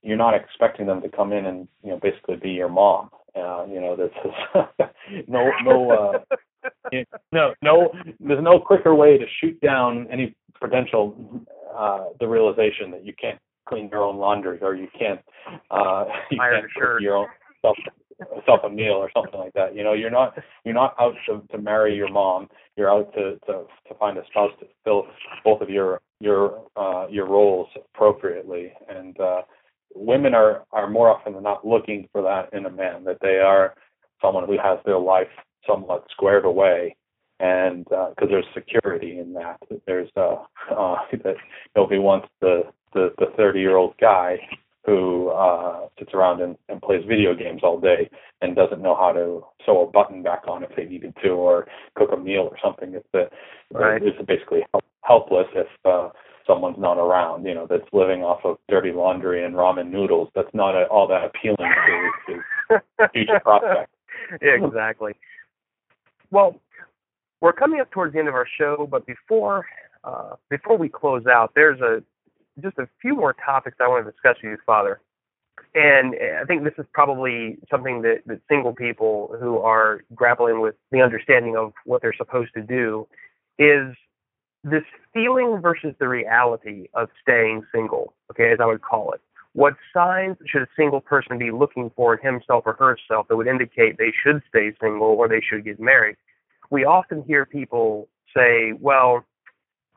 you're 0.01 0.17
not 0.17 0.35
expecting 0.35 0.85
them 0.85 1.01
to 1.01 1.09
come 1.09 1.33
in 1.33 1.45
and 1.45 1.67
you 1.83 1.89
know 1.89 1.99
basically 2.01 2.35
be 2.35 2.51
your 2.51 2.69
mom. 2.69 3.09
Uh, 3.35 3.65
you 3.67 3.81
know, 3.81 3.95
there's 3.95 4.11
no 5.27 5.51
no 5.63 5.91
uh, 5.91 6.69
no 7.31 7.53
no 7.61 7.91
there's 8.19 8.43
no 8.43 8.59
quicker 8.59 8.95
way 8.95 9.17
to 9.17 9.25
shoot 9.41 9.59
down 9.61 10.07
any 10.11 10.35
potential 10.59 11.15
uh, 11.75 12.05
the 12.19 12.27
realization 12.27 12.91
that 12.91 13.05
you 13.05 13.13
can't 13.19 13.39
clean 13.67 13.89
your 13.91 14.03
own 14.03 14.17
laundry 14.17 14.59
or 14.61 14.75
you 14.75 14.87
can't 14.97 15.19
uh, 15.71 16.05
you 16.31 16.39
Iron 16.39 16.67
can't 16.73 17.01
your 17.01 17.17
own 17.17 17.27
stuff 17.59 17.75
yourself 18.19 18.61
a 18.63 18.69
meal 18.69 18.93
or 18.93 19.09
something 19.13 19.39
like 19.39 19.53
that. 19.53 19.75
You 19.75 19.83
know, 19.83 19.93
you're 19.93 20.11
not 20.11 20.35
you're 20.63 20.73
not 20.73 20.95
out 20.99 21.15
to, 21.27 21.41
to 21.51 21.57
marry 21.61 21.95
your 21.95 22.09
mom. 22.09 22.47
You're 22.75 22.91
out 22.91 23.13
to, 23.13 23.37
to 23.47 23.63
to 23.87 23.95
find 23.99 24.17
a 24.17 24.25
spouse 24.27 24.51
to 24.59 24.67
fill 24.83 25.07
both 25.43 25.61
of 25.61 25.69
your 25.69 26.01
your 26.19 26.63
uh, 26.75 27.07
your 27.09 27.27
roles 27.27 27.67
appropriately. 27.75 28.73
And 28.89 29.19
uh, 29.19 29.41
women 29.93 30.33
are 30.33 30.63
are 30.71 30.89
more 30.89 31.09
often 31.09 31.33
than 31.33 31.43
not 31.43 31.67
looking 31.67 32.07
for 32.11 32.21
that 32.21 32.57
in 32.57 32.65
a 32.65 32.71
man. 32.71 33.03
That 33.03 33.17
they 33.21 33.37
are 33.39 33.75
someone 34.21 34.45
who 34.45 34.57
has 34.57 34.79
their 34.85 34.99
life 34.99 35.27
somewhat 35.67 36.05
squared 36.11 36.45
away. 36.45 36.95
And 37.41 37.83
because 37.83 38.29
there's 38.29 38.45
security 38.53 39.19
in 39.19 39.33
that, 39.33 39.59
there's 39.85 40.09
uh, 40.15 40.35
uh, 40.71 40.95
that 41.23 41.35
nobody 41.75 41.99
wants 41.99 42.27
the 42.39 42.63
the 42.93 43.13
the 43.17 43.27
30 43.35 43.59
year 43.59 43.75
old 43.75 43.93
guy 43.99 44.39
who 44.85 45.29
uh, 45.29 45.87
sits 45.97 46.13
around 46.13 46.41
and, 46.41 46.55
and 46.69 46.81
plays 46.81 47.03
video 47.07 47.33
games 47.33 47.61
all 47.63 47.79
day 47.79 48.09
and 48.41 48.55
doesn't 48.55 48.81
know 48.81 48.95
how 48.95 49.11
to 49.11 49.43
sew 49.65 49.81
a 49.81 49.91
button 49.91 50.21
back 50.21 50.43
on 50.47 50.63
if 50.63 50.69
they 50.75 50.85
needed 50.85 51.13
to 51.23 51.29
or 51.29 51.67
cook 51.95 52.09
a 52.13 52.17
meal 52.17 52.47
or 52.51 52.57
something. 52.63 52.93
It's 52.93 53.07
the 53.11 53.29
Right. 53.71 54.01
it's 54.01 54.17
basically 54.27 54.63
help, 54.71 54.83
helpless 55.01 55.47
if 55.55 55.67
uh, 55.85 56.09
someone's 56.45 56.77
not 56.77 56.97
around. 56.97 57.45
You 57.45 57.55
know, 57.55 57.67
that's 57.67 57.87
living 57.93 58.21
off 58.21 58.41
of 58.43 58.57
dirty 58.69 58.91
laundry 58.91 59.43
and 59.43 59.55
ramen 59.55 59.91
noodles. 59.91 60.29
That's 60.35 60.53
not 60.53 60.75
a, 60.75 60.85
all 60.85 61.07
that 61.07 61.23
appealing 61.25 61.57
to, 61.57 62.33
to 62.69 63.07
future 63.13 63.39
prospects. 63.39 63.91
exactly. 64.41 65.13
Well, 66.29 66.61
we're 67.41 67.53
coming 67.53 67.79
up 67.81 67.89
towards 67.91 68.13
the 68.13 68.19
end 68.19 68.27
of 68.27 68.35
our 68.35 68.47
show, 68.57 68.87
but 68.89 69.05
before 69.05 69.65
uh, 70.03 70.35
before 70.49 70.77
we 70.77 70.87
close 70.87 71.25
out, 71.25 71.53
there's 71.55 71.81
a 71.81 72.03
just 72.61 72.77
a 72.77 72.87
few 73.01 73.15
more 73.15 73.33
topics 73.33 73.77
I 73.79 73.87
want 73.87 74.05
to 74.05 74.11
discuss 74.11 74.37
with 74.41 74.51
you, 74.51 74.57
Father. 74.65 75.01
And 75.73 76.15
eh, 76.15 76.39
I 76.41 76.45
think 76.45 76.63
this 76.63 76.73
is 76.77 76.85
probably 76.93 77.57
something 77.69 78.01
that, 78.03 78.21
that 78.25 78.41
single 78.49 78.73
people 78.73 79.35
who 79.39 79.57
are 79.59 80.01
grappling 80.13 80.61
with 80.61 80.75
the 80.91 81.01
understanding 81.01 81.55
of 81.57 81.73
what 81.85 82.01
they're 82.01 82.15
supposed 82.15 82.53
to 82.55 82.61
do 82.61 83.07
is 83.59 83.95
this 84.63 84.83
feeling 85.13 85.59
versus 85.61 85.93
the 85.99 86.07
reality 86.07 86.87
of 86.93 87.09
staying 87.21 87.63
single, 87.73 88.13
okay, 88.31 88.51
as 88.51 88.59
I 88.61 88.65
would 88.65 88.81
call 88.81 89.11
it. 89.11 89.21
What 89.53 89.75
signs 89.93 90.35
should 90.45 90.63
a 90.63 90.67
single 90.75 90.99
person 90.99 91.37
be 91.37 91.51
looking 91.51 91.91
for 91.95 92.15
in 92.15 92.25
himself 92.25 92.63
or 92.65 92.73
herself 92.73 93.27
that 93.29 93.37
would 93.37 93.47
indicate 93.47 93.97
they 93.97 94.11
should 94.11 94.41
stay 94.49 94.73
single 94.81 95.07
or 95.07 95.29
they 95.29 95.39
should 95.39 95.63
get 95.63 95.79
married? 95.79 96.17
We 96.69 96.83
often 96.83 97.23
hear 97.23 97.45
people 97.45 98.09
say, 98.35 98.73
well, 98.73 99.23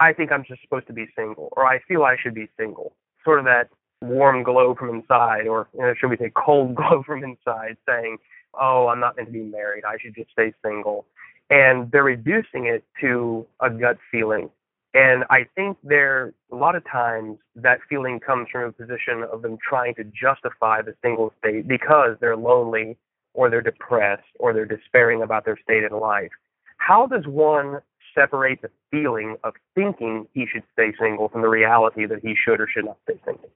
I 0.01 0.13
think 0.13 0.31
I'm 0.33 0.45
just 0.45 0.63
supposed 0.63 0.87
to 0.87 0.93
be 0.93 1.07
single, 1.17 1.49
or 1.53 1.67
I 1.67 1.81
feel 1.81 2.05
I 2.05 2.17
should 2.21 2.35
be 2.35 2.49
single. 2.57 2.93
Sort 3.25 3.39
of 3.39 3.45
that 3.47 3.69
warm 4.01 4.43
glow 4.43 4.75
from 4.75 4.91
inside, 4.91 5.47
or 5.47 5.69
you 5.75 5.81
know, 5.81 5.95
should 5.99 6.11
we 6.11 6.17
say 6.17 6.31
cold 6.35 6.75
glow 6.77 7.03
from 7.05 7.25
inside, 7.25 7.77
saying, 7.89 8.19
"Oh, 8.59 8.89
I'm 8.89 9.01
not 9.01 9.17
meant 9.17 9.29
to 9.29 9.33
be 9.33 9.43
married. 9.43 9.85
I 9.85 9.97
should 9.99 10.15
just 10.15 10.31
stay 10.31 10.53
single," 10.65 11.05
and 11.51 11.91
they're 11.91 12.05
reducing 12.05 12.67
it 12.67 12.85
to 13.01 13.47
a 13.61 13.71
gut 13.71 13.99
feeling. 14.11 14.51
And 14.95 15.25
I 15.29 15.47
think 15.55 15.77
there, 15.85 16.33
a 16.51 16.57
lot 16.57 16.75
of 16.75 16.83
times, 16.91 17.39
that 17.57 17.79
feeling 17.89 18.21
comes 18.21 18.49
from 18.51 18.63
a 18.63 18.73
position 18.73 19.23
of 19.31 19.43
them 19.43 19.59
trying 19.59 19.95
to 19.97 20.05
justify 20.05 20.81
the 20.81 20.95
single 21.03 21.33
state 21.39 21.69
because 21.69 22.17
they're 22.21 22.37
lonely, 22.37 22.97
or 23.35 23.51
they're 23.51 23.61
depressed, 23.61 24.23
or 24.39 24.53
they're 24.53 24.65
despairing 24.65 25.23
about 25.23 25.45
their 25.45 25.59
state 25.63 25.85
in 25.85 25.93
life. 25.93 26.31
How 26.79 27.07
does 27.07 27.27
one 27.27 27.81
separate 28.19 28.63
the 28.63 28.71
feeling 28.91 29.37
of 29.45 29.55
thinking 29.75 30.27
he 30.35 30.47
should 30.51 30.63
stay 30.73 30.93
single 31.01 31.29
from 31.29 31.43
the 31.43 31.49
reality 31.49 32.07
that 32.07 32.21
he 32.23 32.35
should 32.35 32.61
or 32.61 32.69
should 32.69 32.85
not 32.85 32.97
stay 33.05 33.21
single? 33.25 33.51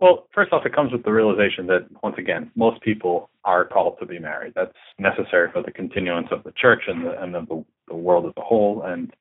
Well, 0.00 0.26
first 0.34 0.52
off, 0.52 0.66
it 0.66 0.74
comes 0.74 0.92
with 0.92 1.04
the 1.04 1.12
realization 1.12 1.66
that, 1.68 1.86
once 2.02 2.16
again, 2.18 2.50
most 2.56 2.82
people 2.82 3.30
are 3.44 3.64
called 3.64 3.96
to 4.00 4.06
be 4.06 4.18
married. 4.18 4.52
That's 4.56 4.72
necessary 4.98 5.48
for 5.52 5.62
the 5.62 5.70
continuance 5.70 6.28
of 6.30 6.42
the 6.42 6.52
church 6.60 6.82
and 6.88 7.06
the, 7.06 7.22
and 7.22 7.34
the, 7.34 7.64
the 7.88 7.94
world 7.94 8.26
as 8.26 8.32
a 8.36 8.40
whole. 8.40 8.82
And 8.84 9.12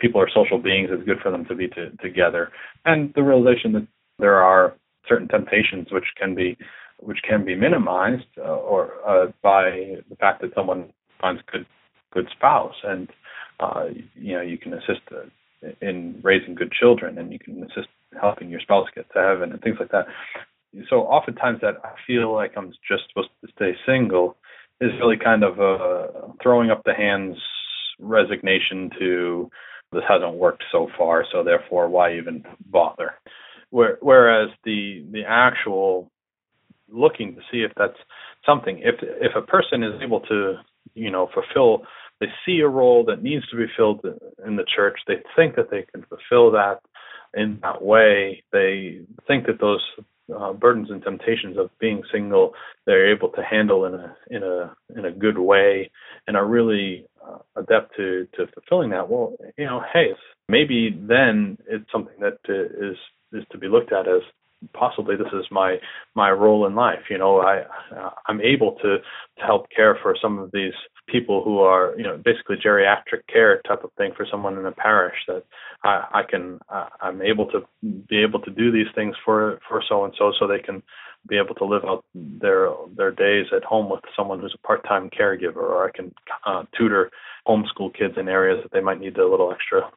people 0.00 0.20
are 0.20 0.28
social 0.34 0.58
beings. 0.58 0.88
It's 0.90 1.04
good 1.04 1.20
for 1.22 1.30
them 1.30 1.44
to 1.46 1.54
be 1.54 1.68
to, 1.68 1.90
together. 2.02 2.50
And 2.84 3.12
the 3.14 3.22
realization 3.22 3.72
that 3.72 3.86
there 4.18 4.42
are 4.42 4.74
certain 5.08 5.28
temptations 5.28 5.88
which 5.90 6.04
can 6.18 6.34
be 6.34 6.56
which 6.98 7.20
can 7.26 7.46
be 7.46 7.54
minimized 7.54 8.26
uh, 8.36 8.42
or 8.42 8.92
uh, 9.08 9.32
by 9.42 9.96
the 10.10 10.16
fact 10.18 10.42
that 10.42 10.54
someone 10.54 10.92
finds 11.20 11.40
good 11.50 11.64
good 12.12 12.28
spouse 12.36 12.74
and 12.84 13.08
uh, 13.60 13.84
you 14.14 14.34
know 14.36 14.42
you 14.42 14.58
can 14.58 14.74
assist 14.74 15.00
uh, 15.12 15.68
in 15.80 16.20
raising 16.22 16.54
good 16.54 16.72
children 16.72 17.18
and 17.18 17.32
you 17.32 17.38
can 17.38 17.62
assist 17.64 17.88
helping 18.20 18.50
your 18.50 18.60
spouse 18.60 18.88
get 18.94 19.10
to 19.12 19.18
heaven 19.20 19.52
and 19.52 19.60
things 19.62 19.76
like 19.78 19.90
that. 19.90 20.06
So 20.88 21.02
oftentimes 21.02 21.60
that 21.62 21.74
I 21.84 21.90
feel 22.06 22.32
like 22.32 22.52
I'm 22.56 22.72
just 22.88 23.04
supposed 23.08 23.30
to 23.44 23.50
stay 23.56 23.72
single 23.86 24.36
is 24.80 24.92
really 25.00 25.16
kind 25.16 25.44
of 25.44 25.58
a 25.58 26.32
throwing 26.42 26.70
up 26.70 26.82
the 26.84 26.94
hands 26.94 27.36
resignation 27.98 28.90
to 28.98 29.50
this 29.92 30.02
hasn't 30.08 30.34
worked 30.34 30.64
so 30.70 30.88
far, 30.96 31.24
so 31.30 31.42
therefore 31.42 31.88
why 31.88 32.16
even 32.16 32.44
bother? 32.66 33.14
Where, 33.70 33.98
whereas 34.00 34.50
the 34.64 35.04
the 35.10 35.22
actual 35.28 36.10
looking 36.88 37.34
to 37.34 37.40
see 37.50 37.58
if 37.58 37.72
that's 37.76 37.98
something 38.46 38.78
if 38.78 38.96
if 39.02 39.32
a 39.36 39.42
person 39.42 39.82
is 39.82 40.00
able 40.02 40.20
to 40.20 40.56
you 40.94 41.10
know 41.10 41.28
fulfill 41.34 41.86
they 42.20 42.26
see 42.44 42.60
a 42.60 42.68
role 42.68 43.04
that 43.06 43.22
needs 43.22 43.48
to 43.48 43.56
be 43.56 43.66
filled 43.76 44.04
in 44.46 44.56
the 44.56 44.66
church. 44.76 44.98
They 45.06 45.16
think 45.36 45.56
that 45.56 45.70
they 45.70 45.86
can 45.92 46.04
fulfill 46.04 46.50
that 46.52 46.80
in 47.34 47.58
that 47.62 47.82
way. 47.82 48.42
They 48.52 49.00
think 49.26 49.46
that 49.46 49.60
those 49.60 49.82
uh, 50.34 50.52
burdens 50.52 50.90
and 50.90 51.02
temptations 51.02 51.58
of 51.58 51.70
being 51.80 52.02
single 52.12 52.54
they're 52.86 53.12
able 53.12 53.30
to 53.30 53.42
handle 53.42 53.84
in 53.84 53.94
a 53.94 54.16
in 54.30 54.42
a 54.42 54.74
in 54.96 55.04
a 55.04 55.10
good 55.10 55.38
way 55.38 55.90
and 56.26 56.36
are 56.36 56.46
really 56.46 57.04
uh, 57.26 57.38
adept 57.56 57.96
to 57.96 58.28
to 58.34 58.46
fulfilling 58.54 58.90
that. 58.90 59.08
Well 59.08 59.36
you 59.58 59.64
know 59.64 59.82
hey 59.92 60.10
maybe 60.48 60.96
then 61.08 61.58
it's 61.68 61.90
something 61.90 62.14
that 62.20 62.38
is 62.48 62.96
is 63.32 63.44
to 63.50 63.58
be 63.58 63.68
looked 63.68 63.92
at 63.92 64.06
as 64.06 64.22
possibly 64.74 65.16
this 65.16 65.32
is 65.32 65.46
my 65.50 65.76
my 66.14 66.30
role 66.30 66.66
in 66.66 66.74
life. 66.74 67.04
You 67.08 67.18
know, 67.18 67.40
I 67.40 67.62
uh, 67.96 68.10
I'm 68.26 68.40
able 68.40 68.76
to 68.82 68.98
to 68.98 69.44
help 69.44 69.66
care 69.74 69.98
for 70.02 70.16
some 70.20 70.38
of 70.38 70.50
these 70.52 70.74
people 71.08 71.42
who 71.42 71.58
are 71.60 71.94
you 71.96 72.04
know 72.04 72.20
basically 72.24 72.56
geriatric 72.56 73.26
care 73.32 73.60
type 73.62 73.84
of 73.84 73.92
thing 73.96 74.12
for 74.16 74.26
someone 74.30 74.58
in 74.58 74.66
a 74.66 74.72
parish 74.72 75.16
that 75.26 75.44
I, 75.82 76.04
I 76.12 76.22
can 76.28 76.60
uh, 76.68 76.88
I'm 77.00 77.22
able 77.22 77.46
to 77.46 77.60
be 78.08 78.22
able 78.22 78.40
to 78.40 78.50
do 78.50 78.70
these 78.70 78.92
things 78.94 79.14
for 79.24 79.60
for 79.68 79.82
so 79.88 80.04
and 80.04 80.14
so 80.18 80.32
so 80.38 80.46
they 80.46 80.60
can 80.60 80.82
be 81.28 81.36
able 81.36 81.54
to 81.54 81.64
live 81.64 81.84
out 81.84 82.04
their 82.14 82.70
their 82.96 83.10
days 83.10 83.46
at 83.54 83.64
home 83.64 83.90
with 83.90 84.00
someone 84.16 84.40
who's 84.40 84.54
a 84.54 84.66
part-time 84.66 85.10
caregiver 85.10 85.56
or 85.56 85.86
I 85.86 85.90
can 85.90 86.14
uh, 86.46 86.64
tutor 86.76 87.10
homeschool 87.46 87.94
kids 87.94 88.14
in 88.16 88.28
areas 88.28 88.60
that 88.62 88.72
they 88.72 88.80
might 88.80 89.00
need 89.00 89.18
a 89.18 89.28
little 89.28 89.52
extra 89.52 89.90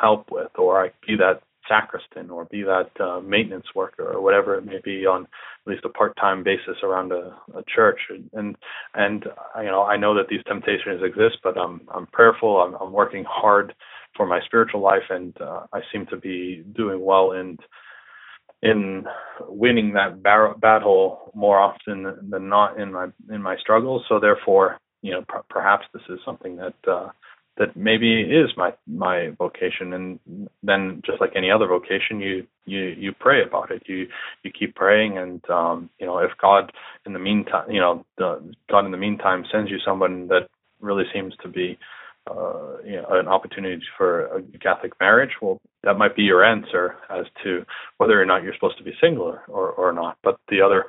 help 0.00 0.30
with 0.30 0.50
or 0.56 0.82
I 0.84 0.90
be 1.06 1.16
that 1.16 1.42
sacristan 1.68 2.30
or 2.30 2.46
be 2.46 2.62
that 2.62 2.90
uh, 3.00 3.20
maintenance 3.20 3.66
worker 3.74 4.12
or 4.12 4.20
whatever 4.22 4.56
it 4.56 4.64
may 4.64 4.80
be 4.84 5.06
on 5.06 5.22
at 5.24 5.70
least 5.70 5.84
a 5.84 5.88
part-time 5.90 6.42
basis 6.42 6.76
around 6.82 7.12
a, 7.12 7.34
a 7.56 7.62
church. 7.74 8.00
And 8.32 8.56
and 8.94 9.24
you 9.58 9.64
know 9.64 9.82
I 9.84 9.96
know 9.96 10.14
that 10.14 10.28
these 10.28 10.44
temptations 10.46 11.02
exist 11.02 11.38
but 11.42 11.58
I'm 11.58 11.82
I'm 11.94 12.06
prayerful. 12.08 12.58
I'm 12.58 12.74
I'm 12.74 12.92
working 12.92 13.24
hard 13.28 13.74
for 14.16 14.26
my 14.26 14.40
spiritual 14.44 14.80
life 14.80 15.08
and 15.10 15.36
uh, 15.40 15.66
I 15.72 15.80
seem 15.92 16.06
to 16.06 16.16
be 16.16 16.64
doing 16.76 17.04
well 17.04 17.32
in 17.32 17.58
in 18.62 19.04
winning 19.48 19.92
that 19.94 20.22
bar- 20.22 20.56
battle 20.56 21.32
more 21.34 21.58
often 21.58 22.30
than 22.30 22.48
not 22.48 22.78
in 22.80 22.92
my 22.92 23.08
in 23.30 23.42
my 23.42 23.56
struggles. 23.58 24.04
So 24.08 24.20
therefore 24.20 24.78
you 25.02 25.12
know 25.12 25.22
pr- 25.28 25.46
perhaps 25.50 25.86
this 25.92 26.02
is 26.08 26.18
something 26.24 26.56
that 26.56 26.74
uh, 26.90 27.10
that 27.58 27.76
maybe 27.76 28.22
is 28.22 28.50
my 28.56 28.72
my 28.86 29.30
vocation. 29.38 29.92
And 29.92 30.48
then 30.62 31.02
just 31.04 31.20
like 31.20 31.32
any 31.36 31.50
other 31.50 31.66
vocation 31.66 32.20
you 32.20 32.46
you 32.64 32.80
you 32.80 33.12
pray 33.12 33.42
about 33.42 33.70
it. 33.70 33.82
You 33.86 34.08
you 34.42 34.50
keep 34.50 34.74
praying 34.74 35.18
and 35.18 35.42
um 35.50 35.90
you 35.98 36.06
know 36.06 36.18
if 36.18 36.30
god 36.40 36.72
in 37.06 37.12
the 37.12 37.18
meantime 37.18 37.70
you 37.70 37.80
know 37.80 38.04
the 38.18 38.54
god 38.70 38.84
in 38.84 38.92
the 38.92 38.96
meantime 38.96 39.44
sends 39.52 39.70
you 39.70 39.78
someone 39.84 40.28
that 40.28 40.48
really 40.80 41.04
seems 41.12 41.34
to 41.42 41.48
be 41.48 41.78
uh 42.30 42.78
you 42.84 42.96
know 42.96 43.06
an 43.10 43.28
opportunity 43.28 43.82
for 43.96 44.26
a 44.36 44.42
catholic 44.58 44.92
marriage 45.00 45.32
well 45.40 45.58
that 45.84 45.98
might 45.98 46.14
be 46.16 46.22
your 46.22 46.44
answer 46.44 46.96
as 47.10 47.26
to 47.42 47.64
whether 47.98 48.20
or 48.20 48.24
not 48.24 48.42
you're 48.42 48.54
supposed 48.54 48.78
to 48.78 48.84
be 48.84 48.92
single 49.00 49.24
or 49.26 49.44
or, 49.48 49.70
or 49.72 49.92
not. 49.92 50.16
But 50.22 50.38
the 50.48 50.60
other 50.60 50.86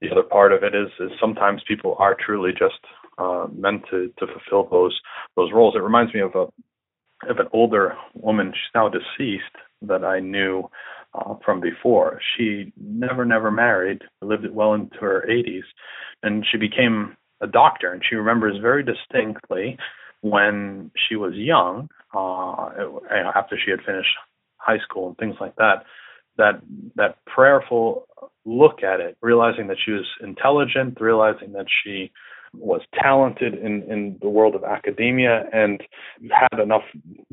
the 0.00 0.10
other 0.10 0.22
part 0.22 0.52
of 0.52 0.62
it 0.62 0.74
is 0.74 0.88
is 1.00 1.10
sometimes 1.20 1.62
people 1.66 1.96
are 1.98 2.14
truly 2.14 2.52
just 2.52 2.80
uh, 3.18 3.46
meant 3.54 3.82
to 3.90 4.12
to 4.18 4.26
fulfill 4.26 4.68
those 4.70 4.98
those 5.36 5.52
roles. 5.52 5.74
It 5.74 5.82
reminds 5.82 6.14
me 6.14 6.20
of 6.20 6.34
a 6.34 6.46
of 7.30 7.38
an 7.38 7.48
older 7.52 7.96
woman. 8.14 8.52
She's 8.52 8.74
now 8.74 8.88
deceased 8.88 9.44
that 9.82 10.04
I 10.04 10.20
knew 10.20 10.68
uh, 11.14 11.34
from 11.44 11.60
before. 11.60 12.20
She 12.36 12.72
never 12.80 13.24
never 13.24 13.50
married, 13.50 14.02
lived 14.22 14.46
well 14.50 14.74
into 14.74 14.98
her 15.00 15.24
80s, 15.28 15.64
and 16.22 16.44
she 16.50 16.58
became 16.58 17.16
a 17.40 17.46
doctor. 17.46 17.92
And 17.92 18.02
she 18.08 18.16
remembers 18.16 18.58
very 18.60 18.82
distinctly 18.82 19.78
when 20.22 20.90
she 21.08 21.16
was 21.16 21.34
young, 21.34 21.88
uh, 22.14 22.70
after 23.34 23.58
she 23.62 23.70
had 23.70 23.80
finished 23.84 24.08
high 24.56 24.78
school 24.78 25.08
and 25.08 25.18
things 25.18 25.36
like 25.40 25.54
that, 25.56 25.84
that 26.38 26.60
that 26.96 27.18
prayerful 27.26 28.06
look 28.44 28.82
at 28.82 29.00
it, 29.00 29.16
realizing 29.20 29.66
that 29.68 29.76
she 29.84 29.92
was 29.92 30.06
intelligent, 30.22 31.00
realizing 31.00 31.52
that 31.52 31.66
she 31.82 32.10
was 32.58 32.80
talented 32.94 33.54
in, 33.54 33.82
in 33.90 34.18
the 34.20 34.28
world 34.28 34.54
of 34.54 34.64
academia 34.64 35.44
and 35.52 35.82
had 36.30 36.60
enough 36.60 36.82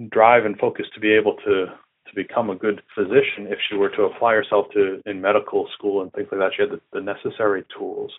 drive 0.09 0.45
and 0.45 0.57
focus 0.57 0.85
to 0.93 0.99
be 0.99 1.13
able 1.13 1.35
to 1.45 1.65
to 2.07 2.15
become 2.15 2.49
a 2.49 2.55
good 2.55 2.81
physician 2.93 3.47
if 3.47 3.57
she 3.67 3.75
were 3.75 3.89
to 3.89 4.03
apply 4.03 4.33
herself 4.33 4.67
to 4.73 5.01
in 5.05 5.21
medical 5.21 5.67
school 5.73 6.01
and 6.01 6.11
things 6.13 6.27
like 6.31 6.41
that. 6.41 6.51
She 6.55 6.63
had 6.63 6.71
the, 6.71 6.81
the 6.91 7.01
necessary 7.01 7.63
tools. 7.75 8.11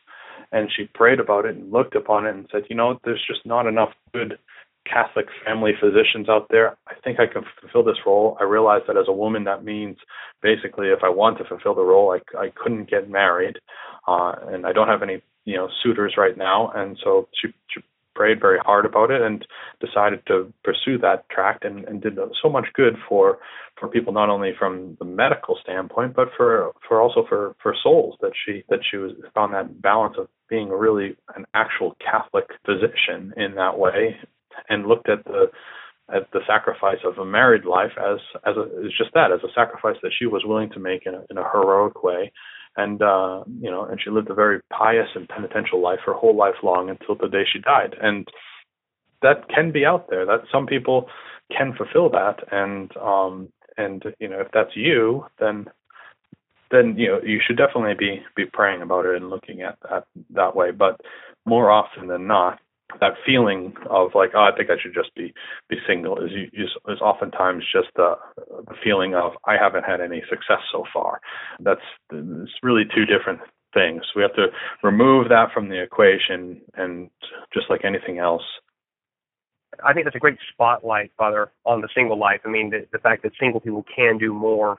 And 0.53 0.71
she 0.75 0.89
prayed 0.95 1.21
about 1.21 1.45
it 1.45 1.57
and 1.57 1.73
looked 1.73 1.95
upon 1.95 2.27
it 2.27 2.35
and 2.35 2.49
said, 2.51 2.63
you 2.69 2.77
know, 2.77 2.99
there's 3.05 3.23
just 3.27 3.45
not 3.45 3.67
enough 3.67 3.91
good 4.13 4.39
Catholic 4.87 5.27
family 5.45 5.73
physicians 5.81 6.29
out 6.29 6.47
there. 6.51 6.77
I 6.87 6.95
think 7.03 7.19
I 7.19 7.27
can 7.27 7.43
fulfill 7.61 7.85
this 7.85 8.03
role. 8.05 8.37
I 8.41 8.45
realize 8.45 8.83
that 8.87 8.97
as 8.97 9.07
a 9.09 9.13
woman, 9.13 9.45
that 9.45 9.65
means 9.65 9.97
basically 10.43 10.89
if 10.89 11.03
I 11.03 11.09
want 11.09 11.39
to 11.39 11.45
fulfill 11.45 11.75
the 11.75 11.83
role, 11.83 12.13
I, 12.13 12.39
I 12.39 12.51
couldn't 12.55 12.91
get 12.91 13.09
married, 13.09 13.57
uh, 14.07 14.35
and 14.49 14.67
I 14.67 14.73
don't 14.73 14.89
have 14.89 15.03
any 15.03 15.23
you 15.45 15.57
know 15.57 15.69
suitors 15.83 16.15
right 16.17 16.37
now. 16.37 16.71
And 16.75 16.99
so 17.03 17.29
she, 17.41 17.49
she 17.69 17.81
prayed 18.15 18.41
very 18.41 18.59
hard 18.59 18.87
about 18.87 19.11
it 19.11 19.21
and 19.21 19.47
decided 19.81 20.25
to 20.27 20.53
pursue 20.63 20.99
that 20.99 21.29
track 21.31 21.61
and, 21.63 21.85
and 21.85 22.01
did 22.01 22.19
so 22.43 22.49
much 22.49 22.67
good 22.75 22.95
for 23.09 23.39
for 23.79 23.89
people 23.89 24.13
not 24.13 24.29
only 24.29 24.53
from 24.57 24.97
the 25.01 25.05
medical 25.05 25.59
standpoint 25.63 26.15
but 26.15 26.29
for 26.37 26.73
for 26.87 27.01
also 27.01 27.25
for 27.29 27.57
for 27.63 27.75
souls 27.83 28.17
that 28.21 28.33
she 28.45 28.63
that 28.69 28.81
she 28.89 28.97
was 28.97 29.13
found 29.35 29.53
that 29.53 29.83
balance 29.83 30.15
of 30.19 30.29
being 30.49 30.69
really 30.69 31.17
an 31.35 31.45
actual 31.55 31.97
Catholic 32.01 32.45
physician 32.65 33.33
in 33.37 33.55
that 33.57 33.79
way 33.79 34.17
and 34.69 34.87
looked 34.87 35.09
at 35.09 35.25
the 35.25 35.51
at 36.13 36.31
the 36.33 36.41
sacrifice 36.47 36.99
of 37.05 37.19
a 37.19 37.25
married 37.25 37.65
life 37.65 37.93
as 37.99 38.19
as 38.47 38.57
a, 38.57 38.63
as 38.85 38.93
just 38.97 39.13
that 39.15 39.33
as 39.33 39.41
a 39.43 39.53
sacrifice 39.55 39.97
that 40.03 40.13
she 40.17 40.27
was 40.27 40.43
willing 40.45 40.71
to 40.71 40.79
make 40.79 41.07
in 41.07 41.15
a, 41.15 41.25
in 41.31 41.39
a 41.39 41.51
heroic 41.51 42.03
way 42.05 42.31
and 42.77 43.03
uh, 43.03 43.45
you 43.61 43.71
know, 43.71 43.85
and 43.85 44.01
she 44.03 44.11
lived 44.11 44.31
a 44.31 44.35
very 44.35 44.61
pious 44.73 45.09
and 45.15 45.29
penitential 45.29 45.81
life 45.81 46.01
her 46.05 46.15
whole 46.15 46.37
life 46.37 46.57
long 46.63 46.91
until 46.91 47.15
the 47.15 47.29
day 47.29 47.45
she 47.51 47.61
died. 47.61 47.95
And 48.01 48.29
that 49.23 49.49
can 49.49 49.73
be 49.73 49.85
out 49.85 50.11
there. 50.11 50.27
That 50.27 50.43
some 50.53 50.67
people 50.67 51.09
can 51.57 51.75
fulfill 51.75 52.11
that, 52.11 52.37
and 52.51 52.95
um, 52.97 53.49
and 53.77 54.03
you 54.19 54.29
know, 54.29 54.41
if 54.41 54.49
that's 54.53 54.77
you, 54.77 55.27
then 55.39 55.67
then 56.71 56.97
you 56.99 57.09
know 57.09 57.21
you 57.23 57.41
should 57.45 57.57
definitely 57.57 57.95
be 57.95 58.23
be 58.37 58.47
praying 58.47 58.83
about 58.83 59.07
it 59.07 59.17
and 59.17 59.31
looking 59.31 59.63
at 59.63 59.79
that 59.89 60.05
that 60.31 60.57
way. 60.57 60.71
But 60.71 61.01
more 61.47 61.71
often 61.71 62.09
than 62.09 62.27
not, 62.27 62.61
that 63.01 63.15
feeling 63.27 63.75
of 63.91 64.11
like, 64.15 64.31
oh, 64.35 64.49
I 64.53 64.57
think 64.57 64.71
I 64.71 64.81
should 64.81 64.95
just 64.95 65.15
be 65.15 65.33
be 65.69 65.77
single 65.87 66.19
is 66.19 66.31
is, 66.53 66.71
is 66.89 67.01
oftentimes 67.01 67.65
just 67.73 67.89
the, 67.97 68.15
the 68.37 68.75
feeling 68.83 69.15
of 69.15 69.33
I 69.47 69.57
haven't 69.61 69.85
had 69.85 70.01
any 70.01 70.23
success 70.29 70.61
so 70.71 70.85
far. 70.93 71.21
That's 71.61 71.81
it's 72.13 72.53
really 72.63 72.85
two 72.95 73.05
different 73.07 73.41
things. 73.73 74.03
We 74.15 74.23
have 74.23 74.35
to 74.35 74.47
remove 74.83 75.29
that 75.29 75.53
from 75.53 75.69
the 75.69 75.83
equation, 75.83 76.61
and 76.75 77.11
just 77.53 77.69
like 77.69 77.85
anything 77.85 78.19
else. 78.19 78.45
I 79.85 79.93
think 79.93 80.07
that's 80.07 80.17
a 80.17 80.21
great 80.21 80.39
spotlight, 80.53 81.11
Father, 81.19 81.51
on 81.65 81.81
the 81.81 81.89
single 81.95 82.19
life. 82.19 82.41
I 82.45 82.49
mean, 82.49 82.71
the, 82.71 82.87
the 82.93 82.99
fact 83.01 83.25
that 83.25 83.33
single 83.41 83.61
people 83.61 83.85
can 83.95 84.19
do 84.19 84.33
more. 84.33 84.79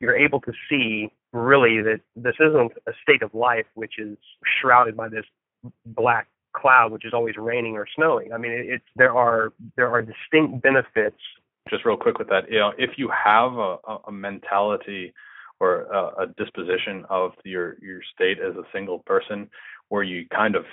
You're 0.00 0.16
able 0.16 0.40
to 0.42 0.52
see 0.70 1.10
really 1.32 1.82
that 1.82 2.00
this 2.16 2.36
isn't 2.40 2.72
a 2.86 2.92
state 3.02 3.22
of 3.22 3.34
life 3.34 3.66
which 3.74 3.98
is 3.98 4.16
shrouded 4.60 4.96
by 4.96 5.08
this 5.08 5.24
black 5.84 6.28
cloud, 6.60 6.92
which 6.92 7.04
is 7.04 7.14
always 7.14 7.36
raining 7.36 7.76
or 7.76 7.86
snowing. 7.94 8.32
I 8.32 8.38
mean, 8.38 8.52
it, 8.52 8.66
it's 8.66 8.84
there 8.96 9.14
are 9.16 9.52
there 9.76 9.88
are 9.90 10.02
distinct 10.02 10.62
benefits. 10.62 11.18
Just 11.70 11.84
real 11.84 11.96
quick 11.96 12.18
with 12.18 12.28
that, 12.28 12.50
you 12.50 12.58
know, 12.58 12.72
if 12.78 12.92
you 12.96 13.10
have 13.10 13.52
a, 13.52 13.76
a 14.06 14.12
mentality 14.12 15.12
or 15.60 15.82
a, 15.82 16.22
a 16.22 16.26
disposition 16.38 17.04
of 17.10 17.32
your 17.44 17.76
your 17.82 18.00
state 18.14 18.38
as 18.38 18.56
a 18.56 18.62
single 18.72 19.00
person, 19.00 19.48
where 19.88 20.02
you 20.02 20.26
kind 20.34 20.56
of 20.56 20.64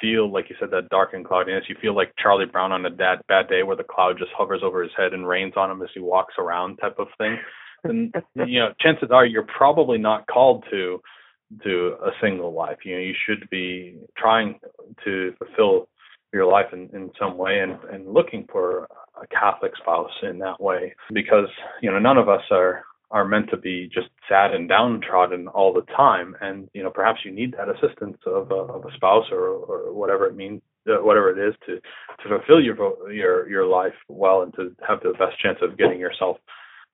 feel 0.00 0.30
like 0.30 0.48
you 0.48 0.56
said 0.60 0.70
that 0.70 0.88
dark 0.90 1.12
and 1.12 1.24
cloudiness, 1.24 1.64
you 1.68 1.76
feel 1.80 1.94
like 1.94 2.12
Charlie 2.18 2.46
Brown 2.46 2.72
on 2.72 2.86
a 2.86 2.90
bad 2.90 3.20
bad 3.28 3.48
day 3.48 3.62
where 3.62 3.76
the 3.76 3.84
cloud 3.84 4.18
just 4.18 4.30
hovers 4.36 4.60
over 4.62 4.82
his 4.82 4.92
head 4.96 5.12
and 5.12 5.26
rains 5.26 5.54
on 5.56 5.70
him 5.70 5.82
as 5.82 5.88
he 5.92 6.00
walks 6.00 6.34
around, 6.38 6.76
type 6.76 6.98
of 6.98 7.08
thing. 7.18 7.38
Then 7.84 8.12
you 8.46 8.60
know, 8.60 8.72
chances 8.80 9.10
are 9.10 9.26
you're 9.26 9.46
probably 9.56 9.98
not 9.98 10.26
called 10.26 10.64
to 10.70 11.00
to 11.62 11.96
a 12.04 12.10
single 12.20 12.52
life. 12.52 12.78
You 12.84 12.96
know, 12.96 13.02
you 13.02 13.14
should 13.26 13.48
be 13.50 13.96
trying 14.16 14.60
to 15.04 15.34
fulfill 15.38 15.88
your 16.32 16.46
life 16.46 16.66
in, 16.72 16.90
in 16.92 17.10
some 17.18 17.38
way 17.38 17.60
and, 17.60 17.78
and 17.92 18.12
looking 18.12 18.46
for 18.52 18.88
a 19.20 19.26
Catholic 19.28 19.72
spouse 19.80 20.10
in 20.22 20.38
that 20.38 20.60
way 20.60 20.94
because, 21.12 21.48
you 21.80 21.90
know, 21.90 21.98
none 21.98 22.18
of 22.18 22.28
us 22.28 22.42
are 22.50 22.84
are 23.10 23.24
meant 23.24 23.48
to 23.50 23.56
be 23.56 23.88
just 23.92 24.08
sad 24.28 24.52
and 24.52 24.68
downtrodden 24.68 25.48
all 25.48 25.72
the 25.72 25.82
time 25.96 26.36
and 26.40 26.68
you 26.74 26.82
know 26.82 26.90
perhaps 26.90 27.20
you 27.24 27.30
need 27.30 27.52
that 27.52 27.68
assistance 27.68 28.18
of 28.26 28.50
a, 28.50 28.54
of 28.54 28.84
a 28.84 28.94
spouse 28.94 29.24
or, 29.32 29.48
or 29.48 29.92
whatever 29.94 30.26
it 30.26 30.36
means 30.36 30.60
uh, 30.88 31.02
whatever 31.02 31.30
it 31.30 31.48
is 31.48 31.54
to 31.64 31.76
to 32.22 32.28
fulfill 32.28 32.60
your 32.60 32.76
your 33.10 33.48
your 33.48 33.66
life 33.66 33.94
well 34.08 34.42
and 34.42 34.52
to 34.54 34.74
have 34.86 35.00
the 35.00 35.12
best 35.12 35.40
chance 35.40 35.58
of 35.62 35.78
getting 35.78 35.98
yourself 35.98 36.36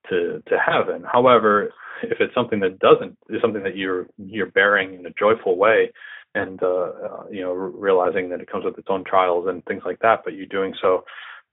to 0.08 0.42
to 0.48 0.58
heaven 0.58 1.04
however 1.10 1.72
if 2.02 2.18
it's 2.20 2.34
something 2.34 2.60
that 2.60 2.78
doesn't 2.78 3.16
is 3.28 3.40
something 3.40 3.62
that 3.62 3.76
you're 3.76 4.06
you're 4.18 4.50
bearing 4.50 4.94
in 4.94 5.06
a 5.06 5.10
joyful 5.18 5.56
way 5.56 5.90
and 6.34 6.62
uh, 6.62 6.90
uh, 7.06 7.24
you 7.30 7.40
know 7.40 7.52
realizing 7.52 8.28
that 8.28 8.40
it 8.40 8.50
comes 8.50 8.64
with 8.64 8.78
its 8.78 8.88
own 8.90 9.04
trials 9.04 9.46
and 9.48 9.64
things 9.64 9.82
like 9.84 9.98
that 10.00 10.20
but 10.24 10.34
you're 10.34 10.46
doing 10.46 10.74
so 10.80 11.04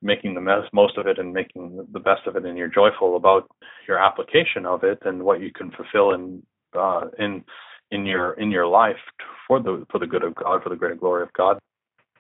making 0.02 0.34
the 0.34 0.42
most 0.42 0.70
most 0.74 0.98
of 0.98 1.08
it 1.08 1.20
and 1.20 1.34
making 1.34 1.86
the 1.92 2.00
best 2.00 2.26
of 2.26 2.36
it 2.36 2.46
and 2.46 2.58
you're 2.58 2.68
joyful 2.68 3.16
about 3.16 3.50
your 3.88 3.98
application 3.98 4.66
of 4.66 4.84
it 4.84 5.00
and 5.06 5.24
what 5.24 5.42
you 5.42 5.52
can 5.52 5.72
fulfill 5.72 6.14
in 6.14 6.42
uh, 6.78 7.02
in 7.20 7.44
in 7.92 8.06
your 8.06 8.34
in 8.34 8.50
your 8.52 8.68
life 8.68 9.02
for 9.48 9.62
the 9.62 9.86
for 9.92 10.00
the 10.00 10.08
good 10.08 10.24
of 10.24 10.36
God 10.36 10.64
for 10.64 10.70
the 10.70 10.76
greater 10.76 10.96
glory 10.96 11.24
of 11.24 11.34
God 11.34 11.60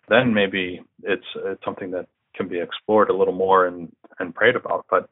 then 0.09 0.33
maybe 0.33 0.81
it's 1.03 1.25
it's 1.45 1.63
something 1.63 1.91
that 1.91 2.07
can 2.35 2.47
be 2.47 2.59
explored 2.59 3.09
a 3.09 3.15
little 3.15 3.33
more 3.33 3.67
and 3.67 3.91
and 4.19 4.35
prayed 4.35 4.55
about. 4.55 4.85
But 4.89 5.09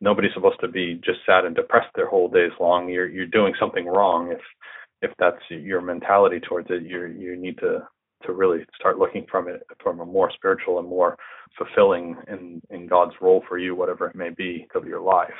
nobody's 0.00 0.32
supposed 0.34 0.60
to 0.60 0.68
be 0.68 1.00
just 1.04 1.20
sad 1.26 1.44
and 1.44 1.54
depressed 1.54 1.90
their 1.94 2.08
whole 2.08 2.28
days 2.28 2.52
long. 2.58 2.88
You're 2.88 3.08
you're 3.08 3.26
doing 3.26 3.54
something 3.58 3.86
wrong 3.86 4.32
if 4.32 4.40
if 5.02 5.10
that's 5.18 5.42
your 5.48 5.80
mentality 5.80 6.40
towards 6.40 6.68
it. 6.70 6.82
You 6.82 7.06
you 7.06 7.36
need 7.36 7.58
to 7.58 7.86
to 8.26 8.32
really 8.32 8.64
start 8.78 8.98
looking 8.98 9.26
from 9.30 9.48
it 9.48 9.62
from 9.82 10.00
a 10.00 10.06
more 10.06 10.30
spiritual 10.30 10.78
and 10.78 10.88
more 10.88 11.16
fulfilling 11.56 12.16
in 12.28 12.60
in 12.70 12.86
God's 12.86 13.14
role 13.20 13.42
for 13.48 13.58
you, 13.58 13.74
whatever 13.74 14.08
it 14.08 14.16
may 14.16 14.30
be 14.30 14.66
of 14.74 14.86
your 14.86 15.00
life. 15.00 15.30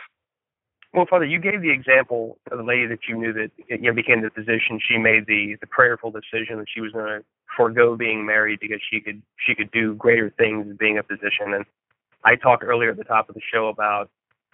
Well, 0.92 1.06
Father, 1.08 1.24
you 1.24 1.38
gave 1.38 1.62
the 1.62 1.70
example 1.70 2.38
of 2.50 2.58
the 2.58 2.64
lady 2.64 2.86
that 2.86 3.00
you 3.08 3.16
knew 3.16 3.32
that 3.32 3.50
you 3.68 3.78
know 3.78 3.92
became 3.92 4.22
the 4.22 4.30
physician. 4.30 4.80
She 4.80 4.98
made 4.98 5.26
the 5.26 5.56
the 5.61 5.66
prayerful 5.66 6.11
decision 6.11 6.58
that 6.58 6.66
she 6.72 6.80
was 6.80 6.92
going 6.92 7.06
to 7.06 7.24
forego 7.56 7.96
being 7.96 8.26
married 8.26 8.58
because 8.61 8.80
she 8.90 9.00
could 9.00 9.22
she 9.46 9.54
could 9.54 9.70
do 9.70 9.94
greater 9.94 10.30
things 10.36 10.76
being 10.78 10.98
a 10.98 11.02
physician. 11.02 11.54
And 11.54 11.64
I 12.24 12.34
talked 12.36 12.64
earlier 12.64 12.90
at 12.90 12.96
the 12.96 13.04
top 13.04 13.28
of 13.28 13.34
the 13.34 13.40
show 13.52 13.68
about 13.68 14.11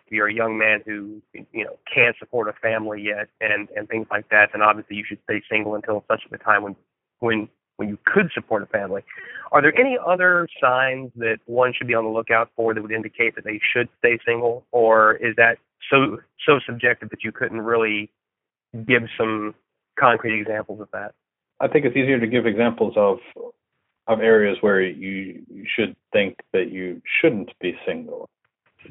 you're 0.08 0.28
a 0.28 0.34
young 0.34 0.58
man 0.58 0.80
who 0.84 1.20
you 1.32 1.64
know 1.64 1.76
can't 1.92 2.16
support 2.18 2.48
a 2.48 2.52
family 2.54 3.02
yet 3.02 3.28
and 3.40 3.68
and 3.76 3.88
things 3.88 4.06
like 4.10 4.28
that, 4.30 4.50
then 4.52 4.62
obviously 4.62 4.96
you 4.96 5.04
should 5.06 5.18
stay 5.24 5.42
single 5.50 5.74
until 5.74 6.04
such 6.08 6.22
a 6.32 6.38
time 6.38 6.62
when 6.62 6.76
when 7.20 7.48
when 7.76 7.88
you 7.88 7.98
could 8.06 8.30
support 8.34 8.62
a 8.62 8.66
family. 8.66 9.02
Are 9.52 9.62
there 9.62 9.78
any 9.78 9.98
other 10.04 10.48
signs 10.60 11.10
that 11.16 11.38
one 11.46 11.72
should 11.76 11.86
be 11.86 11.94
on 11.94 12.04
the 12.04 12.10
lookout 12.10 12.50
for 12.56 12.74
that 12.74 12.82
would 12.82 12.92
indicate 12.92 13.34
that 13.36 13.44
they 13.44 13.60
should 13.72 13.88
stay 13.98 14.18
single, 14.26 14.64
or 14.72 15.14
is 15.14 15.36
that 15.36 15.58
so 15.90 16.18
so 16.46 16.58
subjective 16.66 17.10
that 17.10 17.22
you 17.22 17.32
couldn't 17.32 17.60
really 17.60 18.10
give 18.86 19.02
some 19.18 19.54
concrete 19.98 20.38
examples 20.40 20.80
of 20.80 20.88
that? 20.92 21.14
I 21.60 21.68
think 21.68 21.84
it's 21.84 21.96
easier 21.96 22.20
to 22.20 22.26
give 22.26 22.46
examples 22.46 22.94
of 22.96 23.18
of 24.08 24.20
areas 24.20 24.56
where 24.60 24.80
you, 24.80 25.42
you 25.48 25.66
should 25.66 25.96
think 26.12 26.38
that 26.52 26.70
you 26.70 27.02
shouldn't 27.20 27.50
be 27.60 27.76
single. 27.84 28.28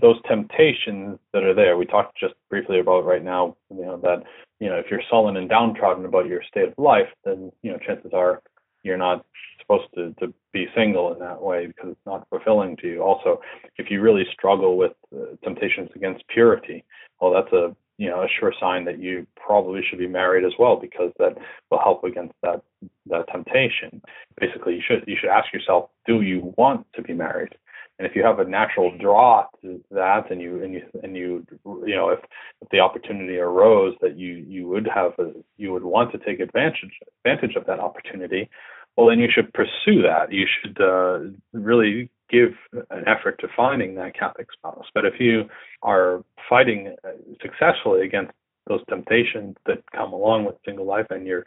Those 0.02 0.22
temptations 0.28 1.20
that 1.34 1.44
are 1.44 1.54
there, 1.54 1.78
we 1.78 1.86
talked 1.86 2.18
just 2.18 2.34
briefly 2.50 2.80
about 2.80 3.06
right 3.06 3.24
now, 3.24 3.56
you 3.70 3.86
know, 3.86 3.98
that, 3.98 4.24
you 4.60 4.70
know, 4.70 4.76
if 4.76 4.86
you're 4.90 5.02
sullen 5.10 5.38
and 5.38 5.50
downtrodden 5.50 6.06
about 6.06 6.28
your 6.28 6.42
state 6.44 6.70
of 6.70 6.74
life, 6.78 7.10
then, 7.24 7.52
you 7.62 7.72
know, 7.72 7.78
chances 7.78 8.12
are 8.14 8.42
you're 8.84 8.98
not 8.98 9.26
supposed 9.60 9.88
to, 9.96 10.14
to 10.20 10.34
be 10.54 10.68
single 10.76 11.12
in 11.14 11.20
that 11.20 11.42
way 11.42 11.68
because 11.68 11.92
it's 11.92 12.06
not 12.06 12.28
fulfilling 12.30 12.78
to 12.78 12.88
you. 12.88 13.02
Also, 13.02 13.42
if 13.78 13.90
you 13.90 14.02
really 14.02 14.26
struggle 14.32 14.78
with 14.78 14.92
uh, 15.14 15.36
temptations 15.44 15.90
against 15.96 16.28
purity, 16.28 16.84
well, 17.20 17.34
that's 17.34 17.52
a 17.54 17.76
you 17.98 18.10
know 18.10 18.22
a 18.22 18.28
sure 18.40 18.54
sign 18.60 18.86
that 18.86 19.00
you 19.00 19.26
probably 19.36 19.82
should 19.88 20.00
be 20.00 20.08
married 20.08 20.46
as 20.46 20.52
well 20.60 20.76
because 20.76 21.12
that 21.18 21.38
will 21.72 21.80
help 21.80 22.04
against 22.04 22.34
that 22.44 22.62
that 23.08 23.26
temptation. 23.32 24.02
Basically, 24.40 24.76
you 24.76 24.82
should 24.86 25.04
you 25.08 25.18
should 25.20 25.30
ask 25.30 25.52
yourself, 25.54 25.90
do 26.06 26.22
you 26.22 26.54
want 26.58 26.86
to 26.94 27.02
be 27.02 27.14
married? 27.14 27.56
And 27.98 28.08
if 28.08 28.16
you 28.16 28.24
have 28.24 28.40
a 28.40 28.46
natural 28.46 28.96
draw 28.98 29.46
to 29.62 29.82
that, 29.92 30.30
and 30.30 30.42
you 30.42 30.62
and 30.62 30.74
you 30.74 30.82
and 31.02 31.16
you 31.16 31.46
you 31.66 31.96
know 31.96 32.10
if, 32.10 32.20
if 32.62 32.68
the 32.70 32.80
opportunity 32.80 33.38
arose 33.38 33.96
that 34.02 34.18
you 34.18 34.46
you 34.48 34.68
would 34.68 34.88
have 34.94 35.14
a, 35.18 35.32
you 35.58 35.72
would 35.72 35.84
want 35.84 36.12
to 36.12 36.18
take 36.18 36.40
advantage 36.40 36.92
advantage 37.24 37.56
of 37.56 37.66
that 37.68 37.80
opportunity, 37.80 38.50
well 38.98 39.08
then 39.08 39.20
you 39.20 39.30
should 39.34 39.54
pursue 39.54 40.02
that. 40.02 40.32
You 40.32 40.46
should 40.62 40.80
uh, 40.82 41.20
really 41.54 42.10
give 42.30 42.50
an 42.90 43.08
effort 43.08 43.40
to 43.40 43.48
finding 43.56 43.96
that 43.96 44.18
Catholic 44.18 44.48
spouse. 44.52 44.86
But 44.94 45.06
if 45.06 45.14
you 45.20 45.44
are 45.82 46.24
fighting 46.50 46.96
uh, 47.04 47.12
successfully 47.42 48.06
against 48.06 48.32
those 48.68 48.82
temptations 48.90 49.56
that 49.68 49.84
come 49.96 50.12
along 50.12 50.46
with 50.46 50.56
single 50.66 50.86
life, 50.86 51.08
and 51.12 51.26
you're 51.26 51.46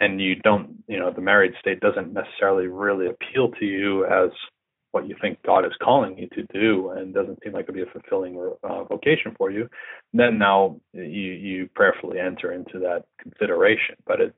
and 0.00 0.20
you 0.20 0.34
don't 0.36 0.82
you 0.88 0.98
know 0.98 1.12
the 1.12 1.20
married 1.20 1.52
state 1.60 1.80
doesn't 1.80 2.12
necessarily 2.12 2.66
really 2.66 3.06
appeal 3.06 3.50
to 3.60 3.64
you 3.64 4.04
as 4.06 4.30
what 4.94 5.08
you 5.08 5.16
think 5.20 5.42
God 5.42 5.66
is 5.66 5.72
calling 5.82 6.16
you 6.16 6.28
to 6.28 6.42
do 6.52 6.90
and 6.90 7.12
doesn't 7.12 7.42
seem 7.42 7.52
like 7.52 7.64
it'd 7.64 7.74
be 7.74 7.82
a 7.82 7.86
fulfilling 7.86 8.38
uh, 8.62 8.84
vocation 8.84 9.34
for 9.36 9.50
you, 9.50 9.68
then 10.12 10.38
now 10.38 10.80
you 10.92 11.02
you 11.02 11.68
prayerfully 11.74 12.20
enter 12.20 12.52
into 12.52 12.78
that 12.78 13.04
consideration. 13.20 13.96
But 14.06 14.20
it 14.20 14.34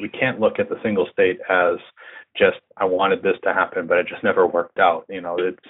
we 0.00 0.08
can't 0.08 0.38
look 0.38 0.58
at 0.58 0.68
the 0.68 0.76
single 0.82 1.08
state 1.10 1.38
as 1.48 1.76
just 2.36 2.58
I 2.76 2.84
wanted 2.84 3.22
this 3.22 3.36
to 3.44 3.54
happen, 3.54 3.86
but 3.86 3.96
it 3.96 4.06
just 4.06 4.22
never 4.22 4.46
worked 4.46 4.78
out. 4.78 5.06
You 5.08 5.22
know, 5.22 5.36
it's 5.38 5.68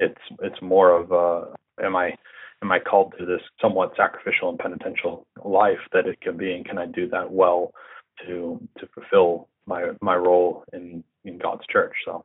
it's 0.00 0.20
it's 0.40 0.60
more 0.60 0.90
of 0.90 1.12
a 1.12 1.54
am 1.84 1.94
I 1.94 2.14
am 2.62 2.72
I 2.72 2.80
called 2.80 3.14
to 3.18 3.24
this 3.24 3.42
somewhat 3.60 3.92
sacrificial 3.96 4.50
and 4.50 4.58
penitential 4.58 5.26
life 5.44 5.78
that 5.92 6.06
it 6.06 6.20
can 6.20 6.36
be, 6.36 6.52
and 6.52 6.64
can 6.64 6.78
I 6.78 6.86
do 6.86 7.08
that 7.10 7.30
well 7.30 7.72
to 8.26 8.60
to 8.78 8.88
fulfill 8.94 9.48
my 9.66 9.90
my 10.00 10.16
role 10.16 10.64
in 10.72 11.04
in 11.24 11.38
God's 11.38 11.66
church? 11.70 11.94
So 12.04 12.24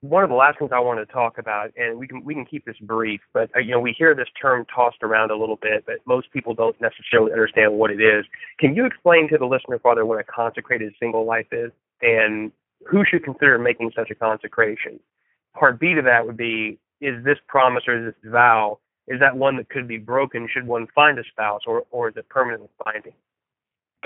one 0.00 0.22
of 0.22 0.30
the 0.30 0.36
last 0.36 0.58
things 0.58 0.70
I 0.72 0.78
want 0.78 1.00
to 1.00 1.12
talk 1.12 1.38
about, 1.38 1.72
and 1.76 1.98
we 1.98 2.06
can 2.06 2.24
we 2.24 2.34
can 2.34 2.44
keep 2.44 2.64
this 2.64 2.76
brief, 2.80 3.20
but 3.32 3.50
uh, 3.56 3.60
you 3.60 3.72
know 3.72 3.80
we 3.80 3.94
hear 3.96 4.14
this 4.14 4.28
term 4.40 4.64
tossed 4.74 5.02
around 5.02 5.30
a 5.30 5.36
little 5.36 5.58
bit, 5.60 5.84
but 5.86 5.96
most 6.06 6.32
people 6.32 6.54
don't 6.54 6.76
necessarily 6.80 7.32
understand 7.32 7.72
what 7.72 7.90
it 7.90 8.00
is. 8.00 8.24
Can 8.58 8.74
you 8.74 8.86
explain 8.86 9.28
to 9.30 9.38
the 9.38 9.46
listener, 9.46 9.78
Father, 9.78 10.06
what 10.06 10.20
a 10.20 10.24
consecrated 10.24 10.92
single 11.00 11.24
life 11.24 11.48
is, 11.52 11.72
and 12.00 12.52
who 12.86 13.04
should 13.04 13.24
consider 13.24 13.58
making 13.58 13.90
such 13.96 14.10
a 14.10 14.14
consecration? 14.14 15.00
Part 15.58 15.80
B 15.80 15.94
to 15.94 16.02
that 16.02 16.26
would 16.26 16.36
be: 16.36 16.78
Is 17.00 17.24
this 17.24 17.38
promise 17.48 17.84
or 17.88 17.98
is 17.98 18.14
this 18.14 18.30
vow 18.32 18.78
is 19.08 19.20
that 19.20 19.36
one 19.36 19.56
that 19.56 19.70
could 19.70 19.88
be 19.88 19.96
broken 19.96 20.46
should 20.52 20.66
one 20.66 20.86
find 20.94 21.18
a 21.18 21.24
spouse, 21.30 21.62
or 21.66 21.84
or 21.90 22.10
is 22.10 22.16
it 22.16 22.28
permanently 22.28 22.68
binding? 22.84 23.14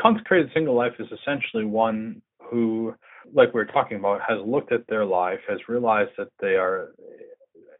Consecrated 0.01 0.51
single 0.55 0.74
life 0.74 0.93
is 0.99 1.09
essentially 1.12 1.64
one 1.64 2.22
who 2.38 2.95
like 3.33 3.55
we 3.55 3.61
are 3.61 3.66
talking 3.66 3.99
about, 3.99 4.20
has 4.27 4.39
looked 4.45 4.73
at 4.73 4.87
their 4.89 5.05
life, 5.05 5.41
has 5.49 5.59
realized 5.68 6.11
that 6.18 6.29
they 6.41 6.57
are 6.57 6.93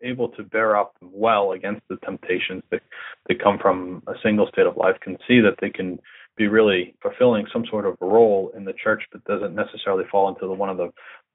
able 0.03 0.29
to 0.31 0.43
bear 0.43 0.77
up 0.77 0.95
well 1.01 1.53
against 1.53 1.83
the 1.89 1.97
temptations 2.05 2.63
that, 2.71 2.83
that 3.29 3.43
come 3.43 3.59
from 3.59 4.03
a 4.09 4.15
single 4.23 4.49
state 4.49 4.67
of 4.67 4.77
life, 4.77 4.97
can 5.01 5.17
see 5.29 5.41
that 5.41 5.55
they 5.61 5.71
can 5.71 5.99
be 6.37 6.49
really 6.49 6.95
fulfilling 7.03 7.47
some 7.53 7.65
sort 7.71 7.87
of 7.87 7.97
role 8.01 8.51
in 8.57 8.65
the 8.65 8.73
church, 8.83 9.03
but 9.13 9.25
doesn't 9.25 9.55
necessarily 9.55 10.05
fall 10.11 10.29
into 10.29 10.47
the, 10.47 10.53
one 10.53 10.71
of 10.71 10.77
the 10.77 10.91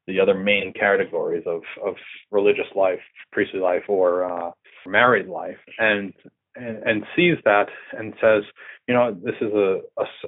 the 0.07 0.19
other 0.21 0.33
main 0.33 0.71
categories 0.73 1.43
of 1.45 1.61
of 1.85 1.95
religious 2.31 2.67
life, 2.75 2.99
priestly 3.31 3.59
life, 3.59 3.83
or 3.89 4.23
uh, 4.23 4.51
married 4.85 5.27
life, 5.27 5.57
and 5.79 6.13
and, 6.57 6.83
and 6.83 7.03
sees 7.15 7.37
that 7.45 7.67
and 7.97 8.13
says, 8.21 8.43
you 8.87 8.93
know, 8.93 9.13
this 9.13 9.35
is 9.41 9.51
a, 9.53 9.79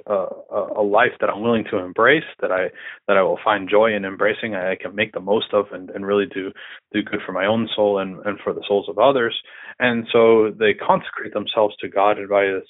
a, 0.06 0.80
a 0.80 0.82
life 0.82 1.12
that 1.20 1.30
I'm 1.30 1.42
willing 1.42 1.64
to 1.70 1.78
embrace, 1.78 2.24
that 2.40 2.52
I 2.52 2.70
that 3.08 3.16
I 3.16 3.22
will 3.22 3.38
find 3.42 3.70
joy 3.70 3.94
in 3.94 4.04
embracing, 4.04 4.54
I 4.54 4.76
can 4.76 4.94
make 4.94 5.12
the 5.12 5.20
most 5.20 5.52
of, 5.52 5.66
and, 5.72 5.90
and 5.90 6.06
really 6.06 6.26
do 6.26 6.52
do 6.92 7.02
good 7.02 7.20
for 7.24 7.32
my 7.32 7.46
own 7.46 7.68
soul 7.74 7.98
and, 7.98 8.24
and 8.26 8.38
for 8.44 8.52
the 8.52 8.64
souls 8.68 8.88
of 8.88 8.98
others. 8.98 9.34
And 9.78 10.06
so 10.12 10.50
they 10.50 10.74
consecrate 10.74 11.32
themselves 11.32 11.74
to 11.80 11.88
God 11.88 12.18
by 12.28 12.46
this, 12.46 12.68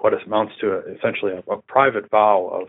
what 0.00 0.14
amounts 0.26 0.54
to 0.60 0.72
a, 0.72 0.78
essentially 0.96 1.32
a, 1.32 1.52
a 1.52 1.62
private 1.62 2.10
vow 2.10 2.48
of 2.52 2.68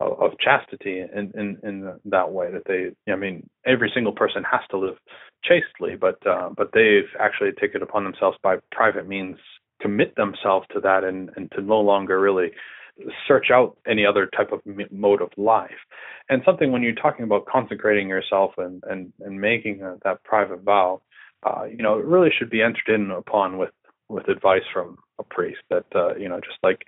of, 0.00 0.38
chastity 0.38 1.00
in, 1.00 1.32
in 1.34 1.58
in 1.62 1.92
that 2.04 2.32
way 2.32 2.50
that 2.50 2.64
they 2.66 2.90
I 3.12 3.16
mean 3.16 3.48
every 3.64 3.90
single 3.94 4.12
person 4.12 4.44
has 4.44 4.60
to 4.70 4.78
live 4.78 4.96
chastely 5.44 5.96
but 5.96 6.24
uh, 6.26 6.50
but 6.56 6.70
they've 6.72 7.08
actually 7.20 7.52
taken 7.52 7.82
upon 7.82 8.04
themselves 8.04 8.36
by 8.42 8.56
private 8.72 9.06
means 9.06 9.36
commit 9.80 10.16
themselves 10.16 10.66
to 10.72 10.80
that 10.80 11.04
and 11.04 11.30
and 11.36 11.50
to 11.52 11.60
no 11.60 11.80
longer 11.80 12.20
really 12.20 12.50
search 13.26 13.46
out 13.52 13.76
any 13.86 14.06
other 14.06 14.26
type 14.26 14.52
of 14.52 14.60
mode 14.92 15.20
of 15.20 15.30
life. 15.36 15.70
And 16.28 16.42
something 16.44 16.70
when 16.70 16.82
you're 16.82 16.94
talking 16.94 17.24
about 17.24 17.46
consecrating 17.46 18.08
yourself 18.08 18.52
and 18.58 18.82
and 18.88 19.12
and 19.20 19.40
making 19.40 19.82
a, 19.82 19.96
that 20.04 20.22
private 20.24 20.62
vow 20.62 21.02
uh, 21.44 21.64
you 21.64 21.82
know 21.82 21.98
it 21.98 22.04
really 22.04 22.30
should 22.36 22.50
be 22.50 22.62
entered 22.62 22.88
in 22.88 23.10
upon 23.10 23.58
with 23.58 23.70
with 24.08 24.28
advice 24.28 24.62
from 24.72 24.96
a 25.18 25.22
priest 25.22 25.60
that 25.70 25.86
uh, 25.94 26.14
you 26.16 26.28
know 26.28 26.40
just 26.40 26.58
like 26.62 26.86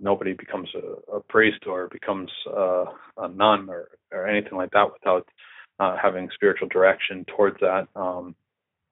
nobody 0.00 0.32
becomes 0.32 0.68
a, 0.74 1.16
a 1.16 1.20
priest 1.20 1.66
or 1.66 1.88
becomes 1.88 2.30
uh, 2.46 2.84
a 3.18 3.28
nun 3.28 3.68
or, 3.68 3.88
or 4.12 4.26
anything 4.26 4.56
like 4.56 4.70
that 4.72 4.92
without 4.92 5.26
uh, 5.80 5.96
having 6.00 6.28
spiritual 6.34 6.68
direction 6.68 7.24
towards 7.36 7.58
that. 7.60 7.86
Um, 7.94 8.34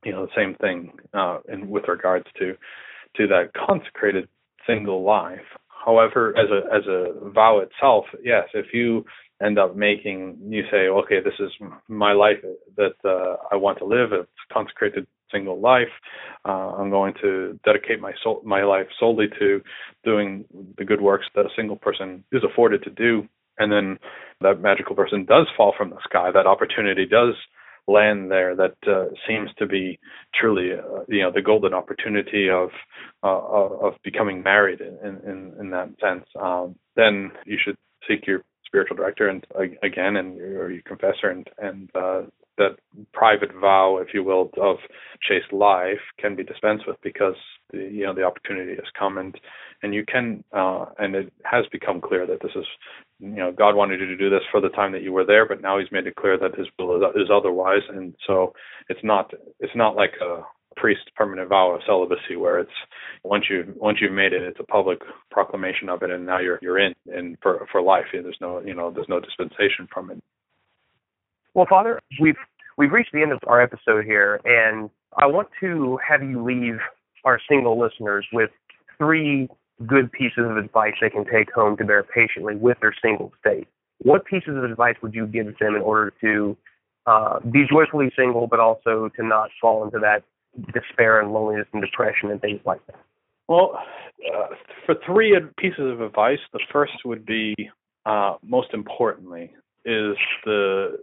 you 0.04 0.12
know, 0.12 0.26
the 0.26 0.32
same 0.36 0.54
thing 0.60 0.92
uh, 1.14 1.38
in 1.48 1.68
with 1.68 1.84
regards 1.88 2.26
to 2.38 2.54
to 3.16 3.26
that 3.26 3.50
consecrated 3.66 4.28
single 4.66 5.02
life. 5.02 5.38
However, 5.84 6.34
as 6.36 6.48
a 6.50 6.74
as 6.74 6.86
a 6.86 7.30
vow 7.30 7.58
itself, 7.58 8.04
yes, 8.22 8.44
if 8.54 8.66
you 8.72 9.04
end 9.42 9.58
up 9.58 9.76
making 9.76 10.38
you 10.48 10.62
say, 10.70 10.88
okay, 10.88 11.20
this 11.22 11.34
is 11.38 11.50
my 11.88 12.12
life 12.12 12.38
that 12.76 12.94
uh, 13.04 13.36
I 13.52 13.56
want 13.56 13.78
to 13.78 13.84
live. 13.84 14.12
It's 14.12 14.30
consecrated 14.52 15.06
single 15.32 15.60
life. 15.60 15.92
Uh, 16.44 16.72
I'm 16.76 16.90
going 16.90 17.14
to 17.22 17.58
dedicate 17.64 18.00
my 18.00 18.12
soul, 18.22 18.42
my 18.44 18.64
life 18.64 18.86
solely 18.98 19.26
to 19.38 19.60
doing 20.04 20.44
the 20.78 20.84
good 20.84 21.00
works 21.00 21.26
that 21.34 21.46
a 21.46 21.54
single 21.56 21.76
person 21.76 22.24
is 22.32 22.42
afforded 22.44 22.82
to 22.84 22.90
do. 22.90 23.28
And 23.58 23.72
then 23.72 23.98
that 24.40 24.60
magical 24.60 24.94
person 24.94 25.24
does 25.24 25.46
fall 25.56 25.74
from 25.76 25.90
the 25.90 25.98
sky. 26.04 26.30
That 26.32 26.46
opportunity 26.46 27.06
does 27.06 27.34
land 27.88 28.30
there. 28.30 28.54
That 28.54 28.76
uh, 28.86 29.06
seems 29.26 29.50
to 29.58 29.66
be 29.66 29.98
truly, 30.38 30.72
uh, 30.72 31.04
you 31.08 31.22
know, 31.22 31.32
the 31.32 31.42
golden 31.42 31.72
opportunity 31.72 32.48
of 32.50 32.70
uh, 33.22 33.86
of 33.86 33.94
becoming 34.04 34.42
married 34.42 34.80
in 34.80 35.20
in, 35.24 35.54
in 35.58 35.70
that 35.70 35.88
sense. 36.00 36.26
Um, 36.40 36.76
then 36.96 37.30
you 37.46 37.58
should 37.62 37.76
seek 38.08 38.26
your 38.26 38.42
spiritual 38.66 38.96
director 38.96 39.28
and 39.28 39.46
again 39.82 40.16
and 40.16 40.40
or 40.40 40.70
your 40.70 40.82
confessor 40.82 41.30
and 41.30 41.48
and 41.58 41.90
uh, 41.94 42.22
that 42.58 42.76
private 43.12 43.52
vow, 43.60 43.98
if 43.98 44.14
you 44.14 44.22
will, 44.24 44.50
of 44.60 44.76
chaste 45.20 45.52
life 45.52 46.00
can 46.18 46.34
be 46.36 46.44
dispensed 46.44 46.86
with 46.86 46.96
because 47.02 47.34
the 47.72 47.78
you 47.78 48.04
know 48.04 48.14
the 48.14 48.22
opportunity 48.22 48.74
has 48.74 48.84
come 48.98 49.18
and 49.18 49.38
and 49.82 49.94
you 49.94 50.04
can 50.06 50.42
uh, 50.52 50.86
and 50.98 51.14
it 51.14 51.32
has 51.44 51.66
become 51.72 52.00
clear 52.00 52.26
that 52.26 52.40
this 52.42 52.52
is 52.54 52.64
you 53.18 53.28
know 53.36 53.52
God 53.52 53.74
wanted 53.74 54.00
you 54.00 54.06
to 54.06 54.16
do 54.16 54.30
this 54.30 54.42
for 54.50 54.60
the 54.60 54.68
time 54.70 54.92
that 54.92 55.02
you 55.02 55.12
were 55.12 55.26
there, 55.26 55.46
but 55.46 55.62
now 55.62 55.78
He's 55.78 55.92
made 55.92 56.06
it 56.06 56.16
clear 56.16 56.38
that 56.38 56.58
His 56.58 56.68
will 56.78 56.96
is 56.96 57.30
otherwise, 57.32 57.82
and 57.88 58.14
so 58.26 58.54
it's 58.88 59.04
not 59.04 59.32
it's 59.60 59.76
not 59.76 59.96
like 59.96 60.14
a 60.22 60.42
priest 60.76 61.10
permanent 61.16 61.48
vow 61.48 61.74
of 61.74 61.80
celibacy 61.86 62.36
where 62.36 62.58
it's 62.58 62.70
once 63.24 63.44
you 63.48 63.72
once 63.76 63.98
you've 64.00 64.12
made 64.12 64.34
it 64.34 64.42
it's 64.42 64.60
a 64.60 64.64
public 64.64 64.98
proclamation 65.30 65.88
of 65.88 66.02
it 66.02 66.10
and 66.10 66.26
now 66.26 66.38
you're 66.38 66.58
you're 66.60 66.78
in 66.78 66.94
and 67.06 67.36
for 67.42 67.66
for 67.72 67.82
life. 67.82 68.04
There's 68.12 68.36
no 68.40 68.60
you 68.60 68.74
know 68.74 68.90
there's 68.90 69.08
no 69.08 69.20
dispensation 69.20 69.88
from 69.92 70.10
it 70.10 70.22
well 71.56 71.66
father 71.68 71.98
we've 72.20 72.36
we've 72.76 72.92
reached 72.92 73.10
the 73.12 73.22
end 73.22 73.32
of 73.32 73.40
our 73.48 73.60
episode 73.60 74.04
here 74.04 74.40
and 74.44 74.88
i 75.18 75.26
want 75.26 75.48
to 75.58 75.98
have 76.08 76.22
you 76.22 76.44
leave 76.44 76.78
our 77.24 77.40
single 77.48 77.78
listeners 77.78 78.24
with 78.32 78.50
three 78.96 79.48
good 79.84 80.10
pieces 80.12 80.38
of 80.38 80.56
advice 80.56 80.94
they 81.00 81.10
can 81.10 81.24
take 81.24 81.52
home 81.52 81.76
to 81.76 81.84
bear 81.84 82.02
patiently 82.02 82.56
with 82.56 82.78
their 82.80 82.94
single 83.02 83.32
state. 83.40 83.68
What 83.98 84.24
pieces 84.24 84.56
of 84.56 84.64
advice 84.64 84.94
would 85.02 85.14
you 85.14 85.26
give 85.26 85.46
them 85.58 85.74
in 85.74 85.82
order 85.82 86.12
to 86.22 86.56
uh, 87.06 87.40
be 87.40 87.64
joyfully 87.70 88.10
single, 88.16 88.46
but 88.46 88.60
also 88.60 89.10
to 89.16 89.26
not 89.26 89.50
fall 89.60 89.84
into 89.84 89.98
that 89.98 90.22
despair 90.72 91.20
and 91.20 91.32
loneliness 91.32 91.66
and 91.72 91.82
depression 91.82 92.30
and 92.30 92.40
things 92.40 92.60
like 92.64 92.84
that? 92.86 92.96
Well, 93.48 93.78
uh, 94.34 94.54
for 94.86 94.96
three 95.04 95.38
pieces 95.58 95.92
of 95.92 96.00
advice, 96.00 96.38
the 96.52 96.60
first 96.72 96.92
would 97.04 97.24
be 97.26 97.54
uh, 98.06 98.36
most 98.42 98.68
importantly 98.72 99.54
is 99.84 100.16
the 100.44 100.98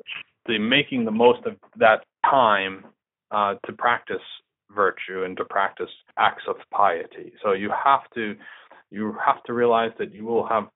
the 0.45 0.57
making 0.57 1.05
the 1.05 1.11
most 1.11 1.45
of 1.45 1.55
that 1.77 2.03
time 2.25 2.85
uh, 3.31 3.55
to 3.65 3.73
practice 3.73 4.21
virtue 4.75 5.23
and 5.23 5.37
to 5.37 5.45
practice 5.45 5.89
acts 6.17 6.43
of 6.47 6.55
piety. 6.71 7.33
So 7.43 7.53
you 7.53 7.71
have 7.83 8.01
to 8.15 8.35
you 8.91 9.15
have 9.25 9.41
to 9.43 9.53
realize 9.53 9.91
that 9.97 10.13
you 10.13 10.25
will 10.25 10.47
have 10.47 10.67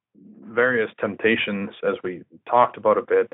various 0.44 0.90
temptations, 1.00 1.70
as 1.88 1.96
we 2.04 2.24
talked 2.50 2.78
about 2.78 2.98
a 2.98 3.02
bit, 3.02 3.32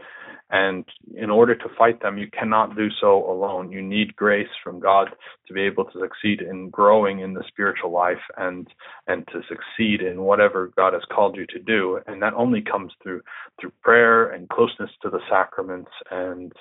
and 0.50 0.86
in 1.16 1.30
order 1.30 1.56
to 1.56 1.70
fight 1.78 2.02
them, 2.02 2.18
you 2.18 2.28
cannot 2.38 2.76
do 2.76 2.90
so 3.02 3.30
alone. 3.32 3.72
You 3.72 3.82
need 3.82 4.16
grace 4.16 4.50
from 4.64 4.80
God 4.80 5.10
to 5.48 5.54
be 5.54 5.62
able 5.62 5.86
to 5.86 6.00
succeed 6.00 6.42
in 6.42 6.70
growing 6.70 7.20
in 7.20 7.34
the 7.34 7.44
spiritual 7.48 7.92
life 7.92 8.22
and 8.38 8.68
and 9.08 9.28
to 9.30 9.42
succeed 9.48 10.02
in 10.02 10.22
whatever 10.22 10.72
God 10.76 10.94
has 10.94 11.02
called 11.12 11.38
you 11.38 11.48
to 11.48 11.60
do. 11.60 12.00
And 12.06 12.22
that 12.22 12.34
only 12.36 12.62
comes 12.62 12.92
through 13.02 13.22
through 13.60 13.72
prayer 13.82 14.30
and 14.30 14.50
closeness 14.50 14.92
to 15.02 15.10
the 15.10 15.22
sacraments 15.30 15.92
and 16.12 16.52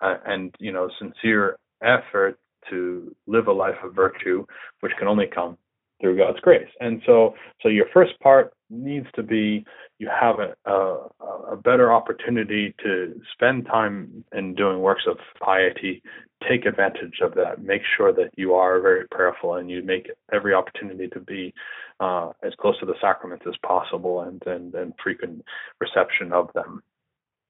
uh, 0.00 0.16
and 0.24 0.54
you 0.58 0.72
know 0.72 0.88
sincere 0.98 1.58
effort 1.82 2.38
to 2.70 3.14
live 3.26 3.46
a 3.46 3.52
life 3.52 3.76
of 3.82 3.94
virtue, 3.94 4.46
which 4.80 4.92
can 4.98 5.08
only 5.08 5.26
come 5.26 5.58
through 6.00 6.18
God's 6.18 6.40
grace. 6.40 6.68
And 6.80 7.02
so, 7.06 7.34
so 7.62 7.68
your 7.68 7.86
first 7.92 8.18
part 8.20 8.52
needs 8.70 9.06
to 9.14 9.22
be 9.22 9.64
you 9.98 10.08
have 10.08 10.36
a, 10.38 10.70
a, 10.70 11.08
a 11.52 11.56
better 11.56 11.92
opportunity 11.92 12.74
to 12.82 13.20
spend 13.32 13.66
time 13.66 14.24
in 14.32 14.54
doing 14.54 14.80
works 14.80 15.04
of 15.08 15.18
piety. 15.40 16.02
Take 16.48 16.66
advantage 16.66 17.20
of 17.22 17.34
that. 17.36 17.62
Make 17.62 17.82
sure 17.96 18.12
that 18.12 18.30
you 18.36 18.54
are 18.54 18.80
very 18.80 19.06
prayerful 19.10 19.54
and 19.54 19.70
you 19.70 19.82
make 19.82 20.10
every 20.32 20.52
opportunity 20.52 21.08
to 21.08 21.20
be 21.20 21.54
uh, 22.00 22.30
as 22.42 22.52
close 22.60 22.78
to 22.80 22.86
the 22.86 22.96
sacraments 23.00 23.44
as 23.48 23.54
possible 23.64 24.22
and, 24.22 24.42
and, 24.46 24.74
and 24.74 24.92
frequent 25.02 25.44
reception 25.80 26.32
of 26.32 26.50
them. 26.54 26.82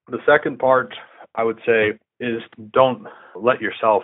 The 0.09 0.19
second 0.27 0.59
part, 0.59 0.95
I 1.35 1.45
would 1.45 1.61
say, 1.67 1.99
is 2.21 2.43
don't 2.73 3.07
let 3.35 3.61
yourself 3.61 4.03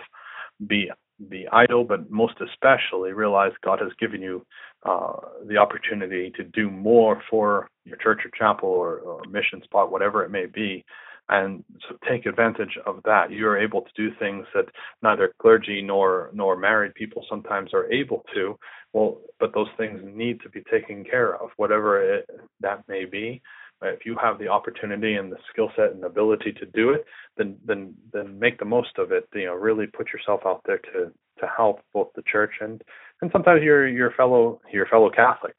be 0.67 0.89
be 1.29 1.47
idle, 1.51 1.83
but 1.83 2.09
most 2.09 2.35
especially 2.41 3.13
realize 3.13 3.51
God 3.63 3.79
has 3.79 3.91
given 3.99 4.21
you 4.21 4.45
uh, 4.83 5.13
the 5.47 5.57
opportunity 5.57 6.31
to 6.35 6.43
do 6.43 6.69
more 6.69 7.21
for 7.29 7.69
your 7.85 7.97
church 7.97 8.21
or 8.25 8.31
chapel 8.37 8.69
or, 8.69 8.99
or 8.99 9.21
mission 9.29 9.61
spot, 9.63 9.91
whatever 9.91 10.23
it 10.23 10.31
may 10.31 10.45
be. 10.45 10.83
And 11.29 11.63
so 11.87 11.95
take 12.09 12.25
advantage 12.25 12.77
of 12.85 12.99
that. 13.05 13.31
You're 13.31 13.57
able 13.57 13.81
to 13.81 13.89
do 13.95 14.13
things 14.19 14.45
that 14.53 14.65
neither 15.01 15.33
clergy 15.39 15.81
nor 15.81 16.29
nor 16.33 16.57
married 16.57 16.93
people 16.95 17.25
sometimes 17.29 17.73
are 17.73 17.89
able 17.91 18.25
to. 18.35 18.57
Well, 18.91 19.19
but 19.39 19.53
those 19.53 19.69
things 19.77 20.01
need 20.03 20.41
to 20.41 20.49
be 20.49 20.61
taken 20.69 21.05
care 21.05 21.35
of, 21.41 21.51
whatever 21.55 22.01
it, 22.15 22.29
that 22.59 22.83
may 22.89 23.05
be. 23.05 23.41
If 23.83 24.05
you 24.05 24.15
have 24.21 24.37
the 24.37 24.47
opportunity 24.47 25.15
and 25.15 25.31
the 25.31 25.37
skill 25.51 25.71
set 25.75 25.91
and 25.91 26.03
ability 26.03 26.51
to 26.53 26.65
do 26.65 26.91
it, 26.91 27.05
then 27.37 27.57
then 27.65 27.95
then 28.13 28.37
make 28.37 28.59
the 28.59 28.65
most 28.65 28.97
of 28.97 29.11
it. 29.11 29.27
You 29.33 29.45
know, 29.45 29.55
really 29.55 29.87
put 29.87 30.13
yourself 30.13 30.41
out 30.45 30.61
there 30.65 30.77
to 30.77 31.11
to 31.39 31.47
help 31.55 31.81
both 31.93 32.09
the 32.15 32.23
church 32.31 32.53
and 32.61 32.83
and 33.21 33.31
sometimes 33.31 33.63
your 33.63 33.87
your 33.87 34.11
fellow 34.11 34.61
your 34.71 34.85
fellow 34.85 35.09
Catholic. 35.09 35.55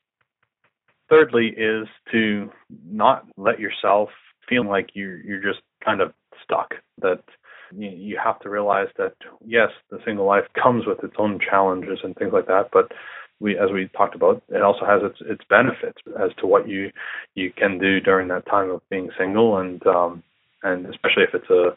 Thirdly, 1.09 1.49
is 1.49 1.89
to 2.13 2.51
not 2.87 3.27
let 3.37 3.59
yourself 3.61 4.09
feel 4.49 4.67
like 4.67 4.91
you 4.95 5.21
you're 5.25 5.43
just 5.43 5.63
kind 5.85 6.01
of 6.01 6.13
stuck. 6.45 6.75
That 7.01 7.23
you, 7.77 7.91
you 7.91 8.21
have 8.23 8.39
to 8.41 8.51
realize 8.51 8.89
that 8.99 9.15
yes, 9.45 9.71
the 9.91 9.99
single 10.05 10.27
life 10.27 10.45
comes 10.61 10.87
with 10.87 11.03
its 11.03 11.15
own 11.19 11.39
challenges 11.39 11.99
and 12.05 12.15
things 12.17 12.33
like 12.33 12.47
that, 12.47 12.69
but 12.73 12.93
we, 13.43 13.59
as 13.59 13.71
we 13.73 13.89
talked 13.89 14.15
about, 14.15 14.43
it 14.49 14.63
also 14.63 14.87
has 14.87 15.03
its 15.03 15.19
its 15.21 15.43
benefits 15.51 15.99
as 16.23 16.31
to 16.39 16.47
what 16.47 16.69
you 16.69 16.91
you 17.35 17.53
can 17.53 17.79
do 17.79 18.01
during 18.01 18.29
that 18.29 18.47
time 18.47 18.71
of 18.71 18.81
being 18.89 19.11
single, 19.19 19.59
and 19.59 19.85
um, 19.87 20.23
and 20.63 20.87
especially 20.87 21.25
if 21.25 21.35
it's 21.35 21.51
a 21.51 21.77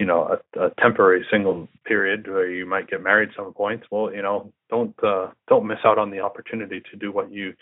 you 0.00 0.06
know 0.06 0.38
a, 0.56 0.60
a 0.60 0.70
temporary 0.80 1.24
single 1.30 1.68
period 1.84 2.26
where 2.26 2.50
you 2.50 2.64
might 2.64 2.88
get 2.88 3.02
married 3.02 3.28
some 3.36 3.52
point. 3.52 3.82
Well, 3.90 4.12
you 4.12 4.22
know, 4.22 4.50
don't 4.70 4.94
uh, 5.04 5.28
don't 5.48 5.66
miss 5.66 5.84
out 5.84 5.98
on 5.98 6.10
the 6.10 6.20
opportunity 6.20 6.82
to 6.90 6.96
do 6.96 7.12
what 7.12 7.30
you 7.30 7.52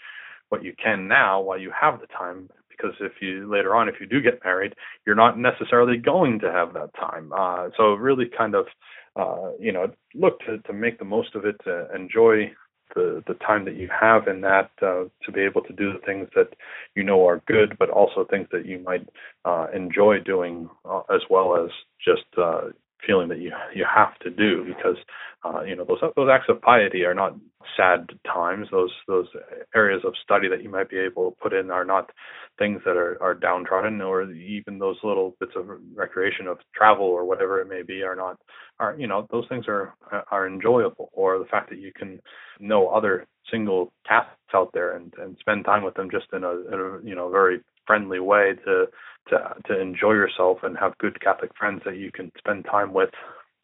what 0.49 0.63
you 0.63 0.73
can 0.83 1.09
now 1.09 1.41
while 1.41 1.59
you 1.59 1.73
have 1.79 2.01
the 2.01 2.07
time 2.07 2.49
because 2.69 2.95
if 3.01 3.13
you 3.21 3.51
later 3.51 3.75
on 3.75 3.89
if 3.89 3.97
you 4.01 4.07
do 4.07 4.21
get 4.21 4.45
married 4.45 4.75
you're 5.07 5.15
not 5.15 5.39
necessarily 5.39 5.97
going 5.97 6.41
to 6.41 6.51
have 6.51 6.73
that 6.73 6.91
time 6.95 7.33
uh, 7.33 7.69
so 7.77 7.95
really 7.95 8.27
kind 8.37 8.57
of 8.57 8.67
uh, 9.15 9.53
you 9.61 9.71
know 9.71 9.87
look 10.15 10.41
to, 10.41 10.59
to 10.59 10.73
make 10.73 10.99
the 10.99 11.05
most 11.05 11.37
of 11.37 11.45
it 11.45 11.55
to 11.63 11.87
enjoy 11.95 12.51
the 12.95 13.23
the 13.27 13.35
time 13.35 13.65
that 13.65 13.77
you 13.77 13.89
have 13.89 14.29
in 14.29 14.41
that 14.43 14.71
uh, 14.83 15.05
to 15.25 15.33
be 15.33 15.41
able 15.41 15.63
to 15.63 15.73
do 15.73 15.93
the 15.93 15.99
things 16.05 16.29
that 16.35 16.55
you 16.95 17.03
know 17.03 17.27
are 17.27 17.43
good, 17.47 17.77
but 17.79 17.91
also 17.91 18.25
things 18.25 18.49
that 18.53 18.67
you 18.67 18.79
might 18.81 19.09
uh, 19.45 19.67
enjoy 19.75 20.19
doing 20.21 20.69
uh, 20.85 21.03
as 21.13 21.23
well 21.29 21.57
as 21.63 21.71
just 22.05 22.27
uh, 22.39 22.69
feeling 23.07 23.29
that 23.29 23.39
you 23.41 23.53
you 23.75 23.85
have 23.93 24.19
to 24.21 24.31
do 24.31 24.65
because 24.65 24.97
uh, 25.45 25.63
you 25.63 25.77
know 25.77 25.85
those 25.85 26.01
those 26.17 26.29
acts 26.31 26.47
of 26.49 26.61
piety 26.61 27.05
are 27.05 27.15
not 27.15 27.37
sad 27.77 28.09
times. 28.27 28.69
Those 28.71 28.93
those 29.09 29.27
areas 29.75 30.03
of 30.05 30.15
study 30.23 30.49
that 30.49 30.63
you 30.63 30.69
might 30.69 30.91
be 30.91 30.99
able 30.99 31.31
to 31.31 31.37
put 31.41 31.53
in 31.53 31.71
are 31.71 31.85
not 31.85 32.11
things 32.59 32.81
that 32.85 32.97
are, 32.97 33.17
are 33.23 33.35
downtrodden, 33.35 34.01
or 34.01 34.31
even 34.33 34.79
those 34.79 34.97
little 35.03 35.37
bits 35.41 35.53
of 35.57 35.67
recreation 35.95 36.47
of 36.47 36.59
travel 36.75 37.07
or 37.07 37.25
whatever 37.25 37.61
it 37.61 37.69
may 37.69 37.83
be 37.83 38.03
are 38.03 38.17
not 38.17 38.39
are 38.79 38.97
you 38.99 39.07
know 39.07 39.27
those 39.31 39.47
things 39.49 39.65
are 39.69 39.95
are 40.31 40.47
enjoyable. 40.47 41.11
Or 41.13 41.39
the 41.39 41.47
fact 41.47 41.71
that 41.71 41.79
you 41.79 41.93
can 41.93 42.21
know 42.59 42.89
other 42.89 43.27
single 43.51 43.93
Catholics 44.07 44.37
out 44.55 44.71
there 44.73 44.97
and 44.97 45.13
and 45.19 45.37
spend 45.41 45.65
time 45.65 45.83
with 45.83 45.95
them 45.95 46.11
just 46.11 46.27
in 46.33 46.45
a, 46.45 46.51
in 46.51 46.75
a 46.75 46.99
you 47.09 47.15
know 47.15 47.31
very 47.31 47.61
friendly 47.91 48.21
way 48.21 48.53
to 48.65 48.87
to 49.29 49.37
to 49.67 49.81
enjoy 49.81 50.13
yourself 50.13 50.59
and 50.63 50.79
have 50.79 50.97
good 50.99 51.21
Catholic 51.21 51.51
friends 51.59 51.83
that 51.85 51.97
you 51.97 52.13
can 52.13 52.31
spend 52.39 52.65
time 52.65 52.93
with 52.93 53.11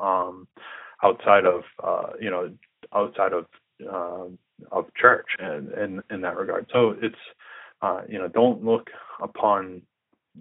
um, 0.01 0.49
outside 1.05 1.45
of 1.45 1.63
uh, 1.83 2.11
you 2.21 2.29
know 2.29 2.51
outside 2.93 3.33
of 3.33 3.45
uh, 3.89 4.27
of 4.73 4.87
church 5.01 5.27
and 5.39 5.71
in 5.75 6.03
in 6.11 6.21
that 6.23 6.37
regard. 6.37 6.67
So 6.73 6.97
it's 7.01 7.23
uh, 7.83 8.01
you 8.09 8.19
know 8.19 8.27
don't 8.27 8.65
look 8.65 8.89
upon 9.23 9.83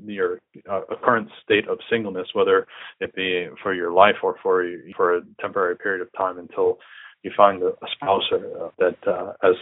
your 0.03 0.39
uh, 0.67 0.81
current 1.03 1.29
state 1.43 1.67
of 1.69 1.77
singleness, 1.87 2.27
whether 2.33 2.65
it 2.99 3.13
be 3.13 3.47
for 3.61 3.71
your 3.75 3.91
life 3.91 4.15
or 4.23 4.35
for 4.41 4.67
for 4.97 5.17
a 5.17 5.21
temporary 5.39 5.77
period 5.77 6.01
of 6.01 6.11
time 6.17 6.39
until 6.39 6.79
you 7.21 7.31
find 7.37 7.61
a, 7.61 7.71
spouse 7.93 8.23
uh, 8.33 8.69
that 8.79 8.97
uh, 9.07 9.33
as 9.43 9.55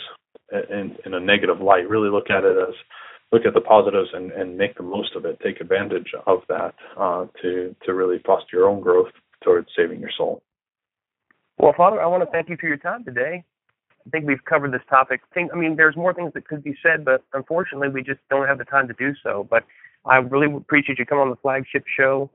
in, 0.70 0.96
in 1.06 1.14
a 1.14 1.20
negative 1.20 1.60
light. 1.60 1.90
Really 1.90 2.10
look 2.10 2.30
at 2.30 2.46
it 2.46 2.58
as 2.58 2.76
look 3.34 3.46
at 3.46 3.54
the 3.54 3.62
positives 3.62 4.10
and, 4.14 4.32
and 4.32 4.58
make 4.58 4.78
the 4.78 4.84
most 4.84 5.16
of 5.16 5.26
it. 5.26 5.40
Take 5.44 5.60
advantage 5.60 6.12
of 6.28 6.44
that 6.48 6.76
uh, 6.98 7.26
to 7.42 7.76
to 7.86 7.94
really 7.94 8.20
foster 8.26 8.58
your 8.58 8.70
own 8.70 8.80
growth 8.80 9.12
towards 9.44 9.68
saving 9.76 10.00
your 10.00 10.12
soul. 10.16 10.42
Well, 11.58 11.74
Father, 11.76 12.02
I 12.02 12.06
want 12.06 12.24
to 12.24 12.30
thank 12.32 12.50
you 12.50 12.58
for 12.60 12.68
your 12.68 12.78
time 12.78 13.04
today. 13.04 13.44
I 14.06 14.10
think 14.10 14.28
we've 14.28 14.44
covered 14.46 14.74
this 14.74 14.82
topic. 14.90 15.22
I, 15.32 15.34
think, 15.34 15.52
I 15.54 15.58
mean, 15.58 15.76
there's 15.78 15.96
more 15.96 16.14
things 16.14 16.34
that 16.34 16.48
could 16.48 16.64
be 16.64 16.76
said, 16.84 17.06
but 17.06 17.24
unfortunately, 17.34 17.88
we 17.90 18.04
just 18.04 18.20
don't 18.30 18.48
have 18.48 18.58
the 18.58 18.66
time 18.66 18.88
to 18.90 18.94
do 18.94 19.14
so. 19.24 19.48
But 19.50 19.64
I 20.06 20.18
really 20.18 20.54
appreciate 20.54 21.00
you 21.00 21.06
coming 21.06 21.22
on 21.22 21.30
the 21.30 21.38
flagship 21.38 21.86
show 21.96 22.30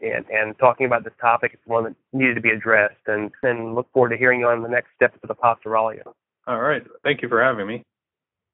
and, 0.00 0.24
and 0.30 0.58
talking 0.58 0.86
about 0.86 1.04
this 1.04 1.12
topic. 1.20 1.50
It's 1.52 1.66
one 1.66 1.84
that 1.84 1.94
needed 2.12 2.34
to 2.34 2.40
be 2.40 2.50
addressed, 2.50 3.02
and, 3.06 3.30
and 3.42 3.74
look 3.74 3.92
forward 3.92 4.10
to 4.10 4.16
hearing 4.16 4.40
you 4.40 4.46
on 4.46 4.62
the 4.62 4.68
next 4.68 4.88
steps 4.96 5.18
of 5.22 5.28
the 5.28 5.34
Pastoralia. 5.34 6.04
All 6.46 6.60
right. 6.60 6.82
Thank 7.04 7.20
you 7.20 7.28
for 7.28 7.42
having 7.42 7.66
me. 7.66 7.82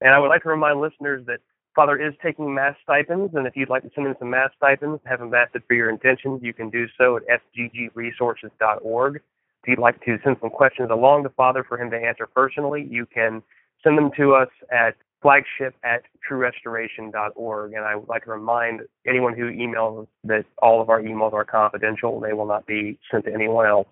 And 0.00 0.12
I 0.12 0.18
would 0.18 0.28
like 0.28 0.42
to 0.42 0.48
remind 0.48 0.80
listeners 0.80 1.24
that 1.26 1.38
Father 1.78 1.96
is 1.96 2.12
taking 2.20 2.52
Mass 2.52 2.74
stipends, 2.82 3.32
and 3.36 3.46
if 3.46 3.54
you'd 3.54 3.68
like 3.68 3.84
to 3.84 3.90
send 3.94 4.08
in 4.08 4.16
some 4.18 4.30
Mass 4.30 4.50
stipends, 4.56 5.00
have 5.04 5.20
them 5.20 5.30
vested 5.30 5.62
for 5.68 5.74
your 5.74 5.88
intentions, 5.88 6.40
you 6.42 6.52
can 6.52 6.70
do 6.70 6.88
so 6.98 7.18
at 7.18 7.40
sggresources.org. 7.56 9.14
If 9.14 9.68
you'd 9.68 9.78
like 9.78 10.04
to 10.04 10.18
send 10.24 10.38
some 10.40 10.50
questions 10.50 10.90
along 10.90 11.22
to 11.22 11.28
Father 11.28 11.62
for 11.62 11.80
him 11.80 11.88
to 11.92 11.96
answer 11.96 12.26
personally, 12.26 12.84
you 12.90 13.06
can 13.06 13.44
send 13.84 13.96
them 13.96 14.10
to 14.16 14.34
us 14.34 14.48
at 14.72 14.96
flagship 15.22 15.76
at 15.84 16.02
truerestoration.org. 16.28 17.72
And 17.72 17.84
I 17.84 17.94
would 17.94 18.08
like 18.08 18.24
to 18.24 18.32
remind 18.32 18.80
anyone 19.06 19.36
who 19.36 19.44
emails 19.44 20.08
that 20.24 20.46
all 20.60 20.82
of 20.82 20.90
our 20.90 21.00
emails 21.00 21.32
are 21.32 21.44
confidential. 21.44 22.18
They 22.18 22.32
will 22.32 22.46
not 22.46 22.66
be 22.66 22.98
sent 23.08 23.24
to 23.26 23.32
anyone 23.32 23.66
else. 23.66 23.86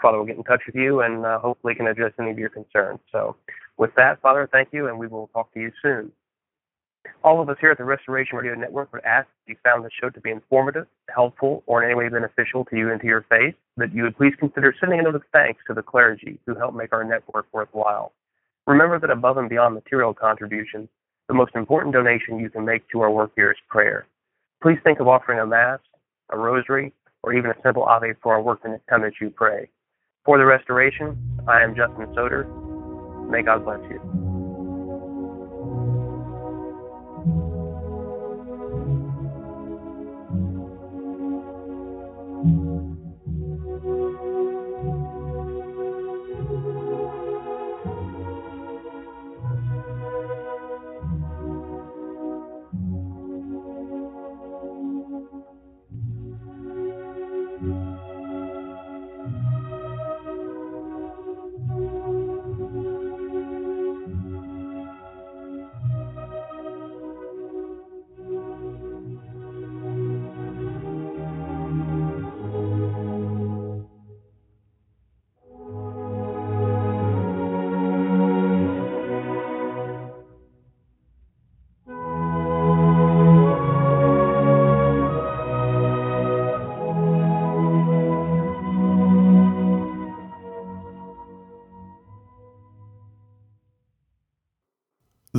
Father 0.00 0.16
will 0.16 0.26
get 0.26 0.36
in 0.36 0.44
touch 0.44 0.62
with 0.64 0.76
you 0.76 1.00
and 1.00 1.26
uh, 1.26 1.40
hopefully 1.40 1.74
can 1.74 1.88
address 1.88 2.12
any 2.20 2.30
of 2.30 2.38
your 2.38 2.50
concerns. 2.50 3.00
So, 3.10 3.34
with 3.78 3.90
that, 3.96 4.20
Father, 4.22 4.48
thank 4.52 4.68
you, 4.70 4.86
and 4.86 4.96
we 4.96 5.08
will 5.08 5.26
talk 5.34 5.52
to 5.54 5.60
you 5.60 5.72
soon. 5.82 6.12
All 7.24 7.40
of 7.40 7.48
us 7.48 7.56
here 7.60 7.70
at 7.70 7.78
the 7.78 7.84
Restoration 7.84 8.36
Radio 8.36 8.54
Network 8.54 8.92
would 8.92 9.04
ask 9.04 9.28
if 9.44 9.50
you 9.50 9.56
found 9.62 9.84
the 9.84 9.90
show 10.00 10.10
to 10.10 10.20
be 10.20 10.30
informative, 10.30 10.86
helpful, 11.14 11.62
or 11.66 11.82
in 11.82 11.90
any 11.90 11.98
way 11.98 12.08
beneficial 12.08 12.64
to 12.66 12.76
you 12.76 12.90
and 12.90 13.00
to 13.00 13.06
your 13.06 13.24
faith, 13.28 13.54
that 13.76 13.94
you 13.94 14.02
would 14.02 14.16
please 14.16 14.34
consider 14.38 14.74
sending 14.80 14.98
a 14.98 15.02
note 15.02 15.14
of 15.14 15.22
thanks 15.32 15.62
to 15.66 15.74
the 15.74 15.82
clergy 15.82 16.38
who 16.46 16.54
help 16.54 16.74
make 16.74 16.92
our 16.92 17.04
network 17.04 17.46
worthwhile. 17.52 18.12
Remember 18.66 18.98
that 18.98 19.10
above 19.10 19.36
and 19.36 19.48
beyond 19.48 19.74
material 19.74 20.14
contributions, 20.14 20.88
the 21.28 21.34
most 21.34 21.54
important 21.54 21.94
donation 21.94 22.38
you 22.38 22.50
can 22.50 22.64
make 22.64 22.88
to 22.90 23.00
our 23.00 23.10
work 23.10 23.32
here 23.36 23.50
is 23.50 23.58
prayer. 23.68 24.06
Please 24.62 24.78
think 24.84 25.00
of 25.00 25.08
offering 25.08 25.38
a 25.38 25.46
Mass, 25.46 25.80
a 26.30 26.38
Rosary, 26.38 26.92
or 27.22 27.32
even 27.34 27.50
a 27.50 27.54
simple 27.62 27.84
Ave 27.84 28.14
for 28.22 28.34
our 28.34 28.42
work 28.42 28.62
the 28.62 28.70
next 28.70 28.86
time 28.88 29.02
that 29.02 29.14
you 29.20 29.30
pray. 29.30 29.68
For 30.24 30.38
the 30.38 30.44
Restoration, 30.44 31.16
I 31.48 31.62
am 31.62 31.74
Justin 31.74 32.06
Soder. 32.14 32.46
May 33.28 33.42
God 33.42 33.64
bless 33.64 33.80
you. 33.90 34.21